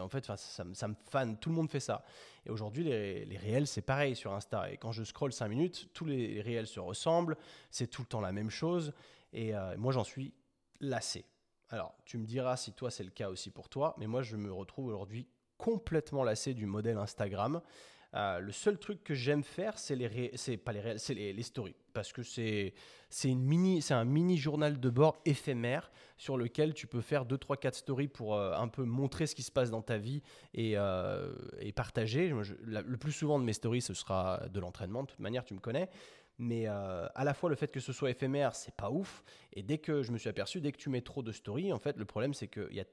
en 0.01 0.09
fait, 0.09 0.25
ça, 0.27 0.37
ça, 0.37 0.89
me 0.89 0.95
fan. 1.11 1.39
Tout 1.39 1.49
le 1.51 1.55
monde 1.55 1.71
fait 1.71 1.81
ça. 1.81 2.05
Et 2.47 2.51
aujourd'hui, 2.51 2.85
les, 2.85 3.37
réels, 3.37 3.67
c'est 3.67 3.83
pareil 3.83 4.17
sur 4.17 4.33
Insta. 4.33 4.71
Et 4.71 4.77
quand 4.77 4.93
je 4.93 5.05
scroll 5.05 5.33
5 5.33 5.49
minutes, 5.49 5.89
tous 5.95 6.05
les 6.05 6.41
réels 6.41 6.67
se 6.67 6.81
ressemblent. 6.81 7.37
C'est 7.71 7.87
tout 7.89 8.03
le 8.03 8.07
temps 8.07 8.21
la 8.21 8.33
même 8.33 8.51
chose. 8.51 8.93
Et 9.33 9.55
euh, 9.55 9.77
moi, 9.77 9.93
j'en 9.93 10.05
suis 10.05 10.33
lassé. 10.81 11.25
Alors, 11.71 11.95
tu 12.05 12.19
me 12.19 12.25
diras 12.25 12.57
si 12.57 12.73
toi, 12.73 12.91
c'est 12.91 13.05
le 13.05 13.11
cas 13.11 13.29
aussi 13.29 13.51
pour 13.51 13.69
toi. 13.69 13.95
Mais 13.99 14.07
moi, 14.07 14.23
je 14.23 14.37
me 14.37 14.53
retrouve 14.53 14.87
aujourd'hui 14.87 15.29
complètement 15.59 16.25
lassé 16.25 16.55
du 16.55 16.67
modèle 16.67 16.97
Instagram. 16.97 17.61
Euh, 18.15 18.39
le 18.39 18.53
seul 18.53 18.79
truc 18.79 19.05
que 19.05 19.15
j'aime 19.15 19.43
faire, 19.43 19.79
c'est 19.79 19.95
les 19.95 21.43
stories 21.43 21.77
parce 21.93 22.13
que 22.13 22.23
c'est 22.23 22.73
un 23.91 24.05
mini 24.05 24.37
journal 24.39 24.81
de 24.81 24.91
bord 24.91 25.21
éphémère 25.25 25.91
sur 26.17 26.37
lequel 26.37 26.73
tu 26.73 26.87
peux 26.87 27.01
faire 27.01 27.27
2 27.27 27.37
3 27.37 27.57
4 27.57 27.75
stories 27.75 28.09
pour 28.09 28.35
euh, 28.35 28.55
un 28.55 28.69
peu 28.69 28.85
montrer 28.85 29.27
ce 29.27 29.35
qui 29.35 29.43
se 29.43 29.51
passe 29.51 29.71
dans 29.71 29.83
ta 29.83 29.99
vie 29.99 30.23
et, 30.55 30.73
euh, 30.77 31.33
partager. 31.75 32.33
le 32.65 32.97
plus 32.97 33.13
souvent 33.13 33.39
de 33.39 33.45
mes 33.45 33.53
stories, 33.53 33.83
ce 33.83 33.95
sera 33.95 34.43
de 34.49 34.59
l'entraînement 34.59 35.03
de 35.03 35.09
toute 35.09 35.21
manière, 35.21 35.45
tu 35.45 35.55
me 35.55 35.61
connais. 35.61 35.91
Mais 36.41 36.67
à 36.67 37.25
la 37.25 37.35
fois 37.35 37.51
le 37.51 37.57
fait 37.57 37.71
que 37.71 37.81
ce 37.81 37.93
soit 37.93 38.11
éphémère, 38.11 38.55
c'est 38.55 38.75
pas 38.75 38.91
ouf. 38.91 39.25
Et 39.53 39.63
dès 39.63 39.79
que 39.79 40.03
je 40.03 40.13
me 40.13 40.19
suis 40.19 40.29
aperçu, 40.29 40.61
dès 40.61 40.73
que 40.73 40.77
tu 40.77 40.89
mets 40.89 41.03
trop 41.03 41.23
de 41.23 41.33
stories, 41.33 41.73
en 41.73 41.79
fait, 41.79 41.97
le 41.97 42.05
problème 42.05 42.33
c'est 42.33 42.49
qu'il 42.49 42.75
y 42.75 42.81
a 42.81 42.85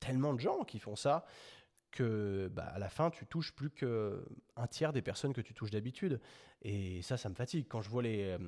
tellement 0.00 0.32
de 0.34 0.40
gens 0.40 0.64
qui 0.64 0.78
font 0.78 0.96
ça 0.96 1.24
que 1.94 2.50
bah, 2.52 2.64
à 2.74 2.78
la 2.78 2.88
fin, 2.88 3.10
tu 3.10 3.24
touches 3.26 3.52
plus 3.52 3.70
qu'un 3.70 4.66
tiers 4.68 4.92
des 4.92 5.00
personnes 5.00 5.32
que 5.32 5.40
tu 5.40 5.54
touches 5.54 5.70
d'habitude. 5.70 6.20
Et 6.62 7.02
ça, 7.02 7.16
ça 7.16 7.28
me 7.28 7.34
fatigue. 7.34 7.66
Quand 7.68 7.80
je 7.80 7.88
vois 7.88 8.02
les, 8.02 8.36
euh, 8.36 8.38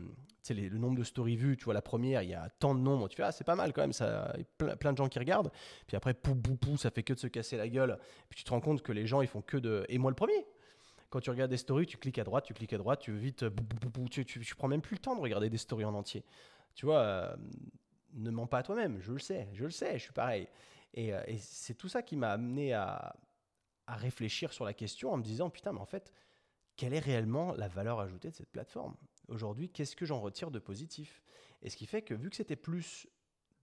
le 0.51 0.79
nombre 0.79 0.99
de 0.99 1.05
stories 1.05 1.37
vues, 1.37 1.57
tu 1.57 1.65
vois, 1.65 1.75
la 1.75 1.83
première, 1.83 2.23
il 2.23 2.31
y 2.31 2.35
a 2.35 2.49
tant 2.59 2.75
de 2.75 2.81
nombres, 2.81 3.09
tu 3.09 3.17
fais, 3.17 3.23
ah, 3.23 3.33
c'est 3.33 3.45
pas 3.45 3.55
mal 3.55 3.73
quand 3.73 3.83
même, 3.83 3.93
ça, 3.93 4.35
plein, 4.59 4.77
plein, 4.77 4.93
de 4.93 4.99
gens 4.99 5.09
qui 5.09 5.19
regardent. 5.19 5.53
Puis 5.87 5.97
après, 5.97 6.13
pou, 6.13 6.35
pou, 6.35 6.57
pou, 6.57 6.77
ça 6.77 6.91
fait 6.91 7.03
que 7.03 7.13
de 7.13 7.19
se 7.19 7.27
casser 7.29 7.57
la 7.57 7.69
gueule. 7.69 7.99
Puis 8.29 8.39
tu 8.39 8.45
te 8.45 8.51
rends 8.51 8.61
compte 8.61 8.83
que 8.83 8.93
les 8.93 9.07
gens, 9.07 9.23
ils 9.23 9.29
font 9.29 9.43
que 9.43 9.57
de. 9.57 9.87
Et 9.89 9.99
moi, 9.99 10.11
le 10.11 10.17
premier. 10.17 10.47
Quand 11.09 11.21
tu 11.21 11.31
regardes 11.31 11.51
des 11.53 11.57
stories, 11.57 11.87
tu 11.87 11.99
cliques 11.99 12.19
à 12.19 12.25
droite, 12.25 12.45
tu 12.45 12.53
cliques 12.53 12.73
à 12.73 12.79
droite, 12.79 13.01
tu 13.01 13.13
veux 13.13 13.19
vite. 13.19 13.45
Tu, 14.11 14.25
tu, 14.25 14.41
tu, 14.41 14.55
prends 14.57 14.67
même 14.67 14.83
plus 14.83 14.97
le 14.97 15.01
temps 15.01 15.15
de 15.15 15.21
regarder 15.21 15.49
des 15.49 15.57
stories 15.57 15.85
en 15.85 15.95
entier. 15.95 16.25
Tu 16.75 16.85
vois, 16.85 16.99
euh, 16.99 17.37
ne 18.15 18.31
mens 18.31 18.49
pas 18.49 18.59
à 18.59 18.63
toi-même, 18.65 19.01
je 19.01 19.13
le 19.13 19.21
sais, 19.21 19.49
je 19.53 19.65
le 19.65 19.71
sais, 19.71 19.99
je 19.99 20.03
suis 20.03 20.13
pareil. 20.13 20.49
Et, 20.95 21.15
euh, 21.15 21.23
et 21.27 21.39
c'est 21.39 21.75
tout 21.75 21.89
ça 21.89 22.03
qui 22.03 22.17
m'a 22.17 22.33
amené 22.33 22.73
à, 22.73 23.15
à 23.87 23.97
réfléchir 23.97 24.53
sur 24.53 24.65
la 24.65 24.75
question 24.75 25.13
en 25.13 25.17
me 25.17 25.23
disant 25.23 25.51
putain, 25.51 25.73
mais 25.73 25.81
en 25.81 25.87
fait, 25.87 26.13
quelle 26.77 26.95
est 26.95 27.01
réellement 27.01 27.53
la 27.55 27.69
valeur 27.69 28.01
ajoutée 28.01 28.31
de 28.31 28.35
cette 28.35 28.51
plateforme? 28.51 28.97
Aujourd'hui, 29.29 29.71
qu'est-ce 29.71 29.97
que 29.97 30.07
j'en 30.07 30.21
retire 30.21 30.51
de 30.51 30.59
positif? 30.59 31.23
Et 31.63 31.71
ce 31.71 31.77
qui 31.77 31.87
fait 31.87 32.03
que 32.03 32.15
vu 32.15 32.31
que 32.31 32.37
c'était 32.37 32.57
plus 32.57 33.09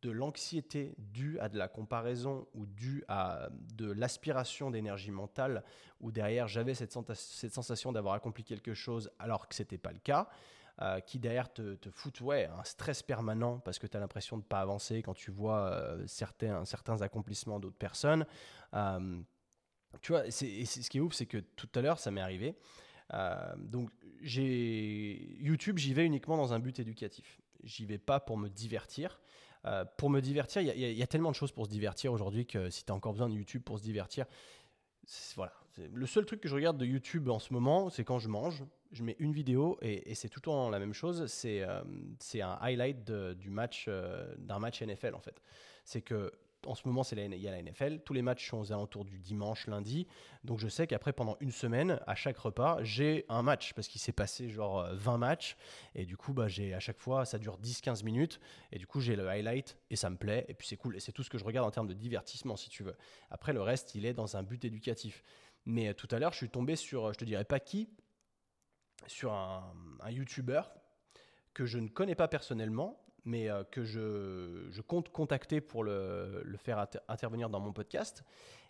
de 0.01 0.11
l'anxiété 0.11 0.95
due 0.97 1.39
à 1.39 1.47
de 1.47 1.57
la 1.57 1.69
comparaison 1.69 2.47
ou 2.53 2.65
due 2.65 3.05
à 3.07 3.49
de 3.51 3.89
l'aspiration 3.89 4.69
d'énergie 4.69 5.11
mentale, 5.11 5.63
où 6.01 6.11
derrière 6.11 6.47
j'avais 6.47 6.73
cette, 6.73 6.93
cette, 7.13 7.53
sensation 7.53 7.93
d'avoir 7.93 8.13
accompli 8.15 8.43
quelque 8.43 8.73
chose 8.73 9.09
alors 9.17 9.47
que 9.47 9.55
ce 9.55 9.61
n'était 9.61 9.77
pas 9.77 9.93
le 9.93 9.99
cas, 9.99 10.27
euh, 10.81 10.99
qui 10.99 11.19
derrière 11.19 11.53
te, 11.53 11.75
te 11.75 12.23
ouais, 12.23 12.45
un 12.45 12.63
stress 12.63 13.03
permanent 13.03 13.59
parce 13.59 13.79
que 13.79 13.87
tu 13.87 13.95
as 13.95 13.99
l'impression 13.99 14.37
de 14.37 14.41
ne 14.41 14.47
pas 14.47 14.59
avancer 14.59 15.01
quand 15.03 15.13
tu 15.13 15.31
vois 15.31 15.69
euh, 15.69 16.03
certains, 16.07 16.65
certains 16.65 17.01
accomplissements 17.01 17.59
d'autres 17.59 17.77
personnes. 17.77 18.25
Euh, 18.73 19.21
tu 20.01 20.11
vois, 20.11 20.29
c'est, 20.31 20.65
ce 20.65 20.89
qui 20.89 20.97
est 20.97 21.01
ouf, 21.01 21.13
c'est 21.13 21.25
que 21.25 21.37
tout 21.37 21.69
à 21.75 21.81
l'heure, 21.81 21.99
ça 21.99 22.11
m'est 22.11 22.21
arrivé. 22.21 22.55
Euh, 23.13 23.53
donc, 23.57 23.89
YouTube, 24.21 25.77
j'y 25.77 25.93
vais 25.93 26.05
uniquement 26.05 26.37
dans 26.37 26.53
un 26.53 26.59
but 26.59 26.79
éducatif. 26.79 27.41
J'y 27.63 27.85
vais 27.85 27.97
pas 27.97 28.19
pour 28.19 28.37
me 28.37 28.49
divertir. 28.49 29.19
Euh, 29.65 29.85
pour 29.97 30.09
me 30.09 30.19
divertir, 30.19 30.61
il 30.61 30.77
y, 30.77 31.03
a 31.03 31.07
tellement 31.07 31.31
de 31.31 31.35
choses 31.35 31.53
pour 31.53 31.65
se 31.65 31.71
divertir 31.71 32.11
aujourd'hui 32.11 32.45
que 32.45 32.69
si 32.69 32.83
tu 32.83 32.91
as 32.91 32.95
encore 32.95 33.13
besoin 33.13 33.29
de 33.29 33.35
YouTube 33.35 33.63
pour 33.63 33.79
se 33.79 33.83
divertir, 33.83 34.25
voilà. 35.35 35.53
Le 35.91 36.05
seul 36.05 36.25
truc 36.25 36.39
que 36.39 36.47
je 36.47 36.55
regarde 36.55 36.77
de 36.77 36.85
YouTube 36.85 37.29
en 37.29 37.39
ce 37.39 37.51
moment, 37.51 37.89
c'est 37.89 38.03
quand 38.03 38.19
je 38.19 38.29
mange. 38.29 38.63
Je 38.91 39.03
mets 39.03 39.15
une 39.19 39.31
vidéo 39.31 39.79
et, 39.81 40.13
c'est 40.13 40.29
tout 40.29 40.39
le 40.39 40.43
temps 40.43 40.69
la 40.69 40.79
même 40.79 40.93
chose. 40.93 41.25
C'est 41.27 41.63
euh, 41.63 41.81
un 42.35 42.57
highlight 42.61 43.09
du 43.09 43.49
match 43.49 43.89
d'un 44.37 44.59
match 44.59 44.81
NFL 44.83 45.15
en 45.15 45.21
fait. 45.21 45.41
C'est 45.85 46.01
que 46.01 46.31
en 46.65 46.75
ce 46.75 46.87
moment, 46.87 47.03
c'est 47.03 47.15
il 47.15 47.41
y 47.41 47.47
a 47.47 47.51
la 47.51 47.61
NFL. 47.61 47.99
Tous 47.99 48.13
les 48.13 48.21
matchs 48.21 48.49
sont 48.49 48.57
aux 48.57 48.71
alentours 48.71 49.05
du 49.05 49.19
dimanche, 49.19 49.67
lundi. 49.67 50.07
Donc 50.43 50.59
je 50.59 50.67
sais 50.67 50.87
qu'après, 50.87 51.13
pendant 51.13 51.37
une 51.39 51.51
semaine, 51.51 51.99
à 52.07 52.15
chaque 52.15 52.37
repas, 52.37 52.77
j'ai 52.83 53.25
un 53.29 53.41
match 53.41 53.73
parce 53.73 53.87
qu'il 53.87 54.01
s'est 54.01 54.11
passé 54.11 54.49
genre 54.49 54.87
20 54.91 55.13
euh, 55.13 55.17
matchs. 55.17 55.55
Et 55.95 56.05
du 56.05 56.17
coup, 56.17 56.33
bah, 56.33 56.47
j'ai 56.47 56.73
à 56.73 56.79
chaque 56.79 56.99
fois, 56.99 57.25
ça 57.25 57.37
dure 57.37 57.59
10-15 57.59 58.03
minutes. 58.03 58.39
Et 58.71 58.77
du 58.77 58.87
coup, 58.87 58.99
j'ai 58.99 59.15
le 59.15 59.27
highlight 59.27 59.77
et 59.89 59.95
ça 59.95 60.09
me 60.09 60.17
plaît. 60.17 60.45
Et 60.47 60.53
puis 60.53 60.67
c'est 60.67 60.77
cool. 60.77 60.95
Et 60.95 60.99
c'est 60.99 61.11
tout 61.11 61.23
ce 61.23 61.29
que 61.29 61.37
je 61.37 61.45
regarde 61.45 61.67
en 61.67 61.71
termes 61.71 61.87
de 61.87 61.93
divertissement, 61.93 62.55
si 62.55 62.69
tu 62.69 62.83
veux. 62.83 62.95
Après, 63.29 63.53
le 63.53 63.61
reste, 63.61 63.95
il 63.95 64.05
est 64.05 64.13
dans 64.13 64.37
un 64.37 64.43
but 64.43 64.63
éducatif. 64.65 65.23
Mais 65.65 65.89
euh, 65.89 65.93
tout 65.93 66.07
à 66.11 66.19
l'heure, 66.19 66.33
je 66.33 66.37
suis 66.37 66.49
tombé 66.49 66.75
sur, 66.75 67.13
je 67.13 67.17
te 67.17 67.25
dirais 67.25 67.45
pas 67.45 67.59
qui, 67.59 67.89
sur 69.07 69.33
un 69.33 69.73
YouTuber 70.09 70.61
que 71.53 71.65
je 71.65 71.77
ne 71.77 71.87
connais 71.87 72.15
pas 72.15 72.27
personnellement, 72.27 73.02
mais 73.25 73.49
euh, 73.49 73.63
que 73.63 73.83
je, 73.83 74.67
je, 74.69 74.81
compte 74.81 75.09
contacter 75.09 75.61
pour 75.61 75.83
le, 75.83 76.41
le 76.43 76.57
faire 76.57 76.85
intervenir 77.07 77.49
dans 77.49 77.59
mon 77.59 77.73
podcast. 77.73 78.23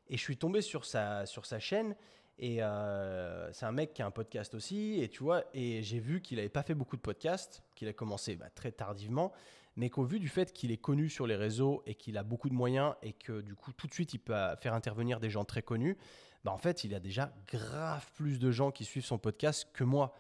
Et 0.08 0.18
je 0.18 0.22
suis 0.22 0.38
tombé 0.38 0.62
sur 0.62 0.86
sa, 0.86 1.26
sur 1.26 1.46
sa 1.46 1.60
chaîne. 1.60 1.96
Et 2.40 2.64
euh, 2.64 3.52
c'est 3.54 3.66
un 3.66 3.72
mec 3.72 3.94
qui 3.94 4.02
a 4.02 4.06
un 4.06 4.12
podcast 4.12 4.54
aussi. 4.54 5.02
Et 5.02 5.10
tu 5.10 5.24
vois, 5.24 5.44
et 5.54 5.84
j'ai 5.84 6.00
vu 6.00 6.22
qu'il 6.22 6.38
n'avait 6.38 6.50
pas 6.50 6.64
fait 6.64 6.74
beaucoup 6.74 6.96
de 6.96 7.02
podcasts, 7.02 7.64
qu'il 7.76 7.88
a 7.88 7.94
commencé 7.94 8.36
bah, 8.36 8.50
très 8.54 8.72
tardivement, 8.72 9.32
mais 9.76 9.90
qu'au 9.90 10.04
vu 10.04 10.20
du 10.20 10.30
fait 10.30 10.54
qu'il 10.54 10.72
est 10.72 10.78
connu 10.78 11.10
sur 11.10 11.28
les 11.28 11.36
réseaux 11.36 11.84
et 11.86 11.96
qu'il 11.96 12.18
a 12.18 12.24
beaucoup 12.24 12.50
de 12.50 12.54
moyens 12.54 12.96
et 13.02 13.14
que 13.14 13.42
du 13.42 13.56
coup 13.56 13.72
tout 13.74 13.88
de 13.88 13.94
suite 13.94 14.14
il 14.14 14.20
peut 14.20 14.36
faire 14.60 14.74
intervenir 14.74 15.20
des 15.20 15.30
gens 15.30 15.46
très 15.46 15.62
connus, 15.62 15.98
bah, 16.44 16.52
en 16.52 16.58
fait 16.58 16.84
il 16.84 16.94
a 16.94 17.00
déjà 17.00 17.34
grave 17.48 18.06
plus 18.14 18.40
de 18.40 18.52
gens 18.52 18.72
qui 18.72 18.84
suivent 18.84 19.06
son 19.06 19.18
podcast 19.18 19.68
que 19.74 19.84
moi. 19.84 20.14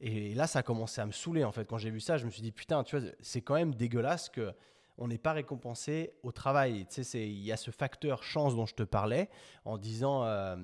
Et 0.00 0.34
là, 0.34 0.46
ça 0.46 0.60
a 0.60 0.62
commencé 0.62 1.00
à 1.00 1.06
me 1.06 1.12
saouler 1.12 1.44
en 1.44 1.52
fait. 1.52 1.66
Quand 1.66 1.78
j'ai 1.78 1.90
vu 1.90 2.00
ça, 2.00 2.16
je 2.16 2.24
me 2.24 2.30
suis 2.30 2.42
dit 2.42 2.52
putain, 2.52 2.82
tu 2.84 2.98
vois, 2.98 3.08
c'est 3.20 3.42
quand 3.42 3.54
même 3.54 3.74
dégueulasse 3.74 4.28
que 4.28 4.54
on 5.00 5.08
n'est 5.08 5.18
pas 5.18 5.32
récompensé 5.32 6.12
au 6.22 6.30
travail. 6.30 6.86
Tu 6.90 7.02
sais, 7.02 7.26
il 7.26 7.40
y 7.40 7.52
a 7.52 7.56
ce 7.56 7.70
facteur 7.70 8.22
chance 8.22 8.54
dont 8.54 8.66
je 8.66 8.74
te 8.74 8.82
parlais 8.82 9.30
en 9.64 9.78
disant 9.78 10.24
euh, 10.26 10.56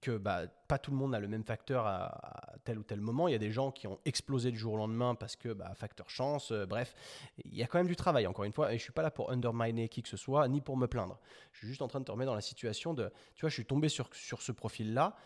que 0.00 0.16
bah, 0.16 0.42
pas 0.68 0.78
tout 0.78 0.92
le 0.92 0.96
monde 0.96 1.12
a 1.12 1.18
le 1.18 1.26
même 1.26 1.42
facteur 1.42 1.86
à, 1.86 2.54
tel 2.62 2.78
ou 2.78 2.84
tel 2.84 3.00
moment. 3.00 3.26
Il 3.26 3.32
y 3.32 3.34
a 3.34 3.38
des 3.38 3.50
gens 3.50 3.72
qui 3.72 3.88
ont 3.88 3.98
explosé 4.04 4.52
du 4.52 4.58
jour 4.58 4.74
au 4.74 4.76
lendemain 4.76 5.16
parce 5.16 5.34
que 5.34 5.52
bah, 5.52 5.72
facteur 5.74 6.08
chance. 6.08 6.52
Euh, 6.52 6.66
bref, 6.66 6.94
il 7.44 7.56
y 7.56 7.64
a 7.64 7.66
quand 7.66 7.78
même 7.78 7.88
du 7.88 7.96
travail, 7.96 8.28
encore 8.28 8.44
une 8.44 8.52
fois. 8.52 8.72
Et 8.72 8.78
je 8.78 8.82
suis 8.82 8.92
pas 8.92 9.02
là 9.02 9.10
pour 9.10 9.32
underminer 9.32 9.88
qui 9.88 10.02
que 10.02 10.08
ce 10.08 10.16
soit, 10.16 10.46
ni 10.46 10.60
pour 10.60 10.76
me 10.76 10.86
plaindre. 10.86 11.18
Je 11.52 11.58
suis 11.58 11.66
juste 11.66 11.82
en 11.82 11.88
train 11.88 11.98
de 11.98 12.04
te 12.04 12.12
remettre 12.12 12.30
dans 12.30 12.36
la 12.36 12.40
situation 12.40 12.94
de, 12.94 13.10
tu 13.34 13.40
vois, 13.40 13.50
je 13.50 13.54
suis 13.54 13.66
tombé 13.66 13.88
sur, 13.88 14.08
sur 14.14 14.40
ce 14.40 14.52
profil-là 14.52 15.16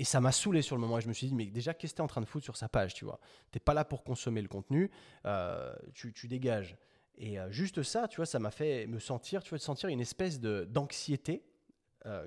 et 0.00 0.04
ça 0.04 0.18
m'a 0.18 0.32
saoulé 0.32 0.62
sur 0.62 0.76
le 0.76 0.80
moment. 0.80 0.96
Et 0.96 1.02
je 1.02 1.08
me 1.08 1.12
suis 1.12 1.26
dit, 1.26 1.34
mais 1.34 1.44
déjà, 1.44 1.74
qu'est-ce 1.74 1.92
que 1.92 1.96
tu 1.96 2.00
es 2.00 2.04
en 2.04 2.08
train 2.08 2.22
de 2.22 2.26
foutre 2.26 2.44
sur 2.44 2.56
sa 2.56 2.70
page, 2.70 2.94
tu 2.94 3.04
vois? 3.04 3.20
T'es 3.50 3.60
pas 3.60 3.74
là 3.74 3.84
pour 3.84 4.02
consommer 4.02 4.40
le 4.40 4.48
contenu, 4.48 4.90
euh, 5.26 5.74
tu, 5.92 6.14
tu, 6.14 6.26
dégages. 6.26 6.78
Et 7.18 7.38
euh, 7.38 7.52
juste 7.52 7.82
ça, 7.82 8.08
tu 8.08 8.16
vois, 8.16 8.24
ça 8.24 8.38
m'a 8.38 8.50
fait 8.50 8.86
me 8.86 8.98
sentir, 8.98 9.42
tu 9.42 9.50
vois, 9.50 9.58
sentir 9.58 9.90
une 9.90 10.00
espèce 10.00 10.40
d'anxiété, 10.40 11.44
euh, 12.06 12.26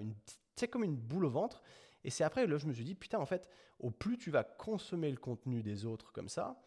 sais, 0.56 0.68
comme 0.68 0.84
une 0.84 0.96
boule 0.96 1.26
au 1.26 1.32
ventre. 1.32 1.64
Et 2.04 2.12
c'est 2.12 2.24
après, 2.24 2.46
là, 2.46 2.60
je 2.60 2.68
me 2.68 2.74
suis 2.74 2.84
dit, 2.84 2.94
putain, 2.94 3.18
en 3.18 3.26
fait, 3.26 3.50
au 3.80 3.90
plus 3.90 4.20
tu 4.20 4.30
vas 4.30 4.44
consommer 4.44 5.10
le 5.10 5.18
contenu 5.18 5.64
des 5.64 5.88
autres 5.88 6.12
comme 6.12 6.30
ça, 6.30 6.62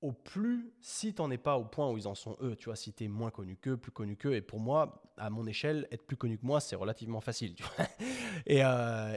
au 0.00 0.10
plus, 0.10 0.74
si 0.80 1.14
tu 1.14 1.22
n'en 1.22 1.30
es 1.30 1.38
pas 1.38 1.56
au 1.58 1.64
point 1.64 1.88
où 1.92 1.96
ils 1.96 2.08
en 2.08 2.16
sont 2.16 2.36
eux, 2.42 2.56
tu 2.56 2.64
vois, 2.64 2.76
si 2.76 2.92
tu 2.92 3.04
es 3.04 3.08
moins 3.08 3.30
connu 3.30 3.56
qu'eux, 3.56 3.76
plus 3.76 3.92
connu 3.92 4.16
qu'eux, 4.16 4.34
et 4.34 4.42
pour 4.42 4.58
moi, 4.58 5.00
à 5.16 5.30
mon 5.30 5.46
échelle, 5.46 5.86
être 5.92 6.04
plus 6.04 6.16
connu 6.16 6.38
que 6.38 6.44
moi, 6.44 6.58
c'est 6.58 6.74
relativement 6.74 7.20
facile, 7.20 7.54
tu 7.54 7.62
vois. 7.62 7.86
Et, 8.46 8.62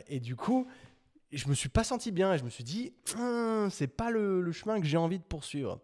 et 0.07 0.19
du 0.19 0.35
coup, 0.35 0.67
je 1.31 1.47
me 1.47 1.53
suis 1.53 1.69
pas 1.69 1.83
senti 1.83 2.11
bien 2.11 2.33
et 2.33 2.37
je 2.37 2.43
me 2.43 2.49
suis 2.49 2.63
dit, 2.63 2.93
hum, 3.17 3.69
c'est 3.69 3.87
pas 3.87 4.09
le, 4.11 4.51
chemin 4.51 4.79
que 4.79 4.87
j'ai 4.87 4.97
envie 4.97 5.19
de 5.19 5.23
poursuivre. 5.23 5.81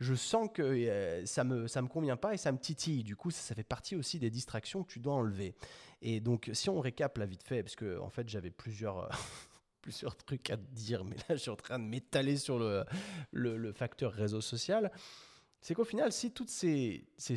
Je 0.00 0.14
sens 0.14 0.48
que 0.52 0.62
euh, 0.62 1.24
ça 1.26 1.44
me 1.44 1.68
ça 1.68 1.80
me 1.80 1.86
convient 1.86 2.16
pas 2.16 2.34
et 2.34 2.36
ça 2.36 2.50
me 2.50 2.58
titille. 2.58 3.04
Du 3.04 3.14
coup, 3.14 3.30
ça, 3.30 3.54
fait 3.54 3.62
partie 3.62 3.94
aussi 3.94 4.18
des 4.18 4.30
distractions 4.30 4.82
que 4.82 4.92
tu 4.92 4.98
dois 4.98 5.14
enlever. 5.14 5.54
Et 6.00 6.20
donc, 6.20 6.50
si 6.54 6.68
on 6.70 6.80
récap 6.80 7.16
la 7.18 7.26
vite 7.26 7.44
fait, 7.44 7.62
parce 7.62 7.76
que 7.76 7.98
en 8.00 8.10
fait, 8.10 8.28
j'avais 8.28 8.50
plusieurs 8.50 9.08
plusieurs 9.82 10.16
trucs 10.16 10.50
à 10.50 10.56
te 10.56 10.74
dire, 10.74 11.04
mais 11.04 11.16
là, 11.28 11.36
je 11.36 11.36
suis 11.36 11.50
en 11.50 11.56
train 11.56 11.78
de 11.78 11.84
m'étaler 11.84 12.36
sur 12.36 12.58
le, 12.58 12.84
le, 13.30 13.56
le, 13.56 13.72
facteur 13.72 14.12
réseau 14.12 14.40
social. 14.40 14.90
C'est 15.60 15.74
qu'au 15.74 15.84
final, 15.84 16.12
si 16.12 16.32
toutes 16.32 16.50
ces, 16.50 17.06
ces 17.16 17.36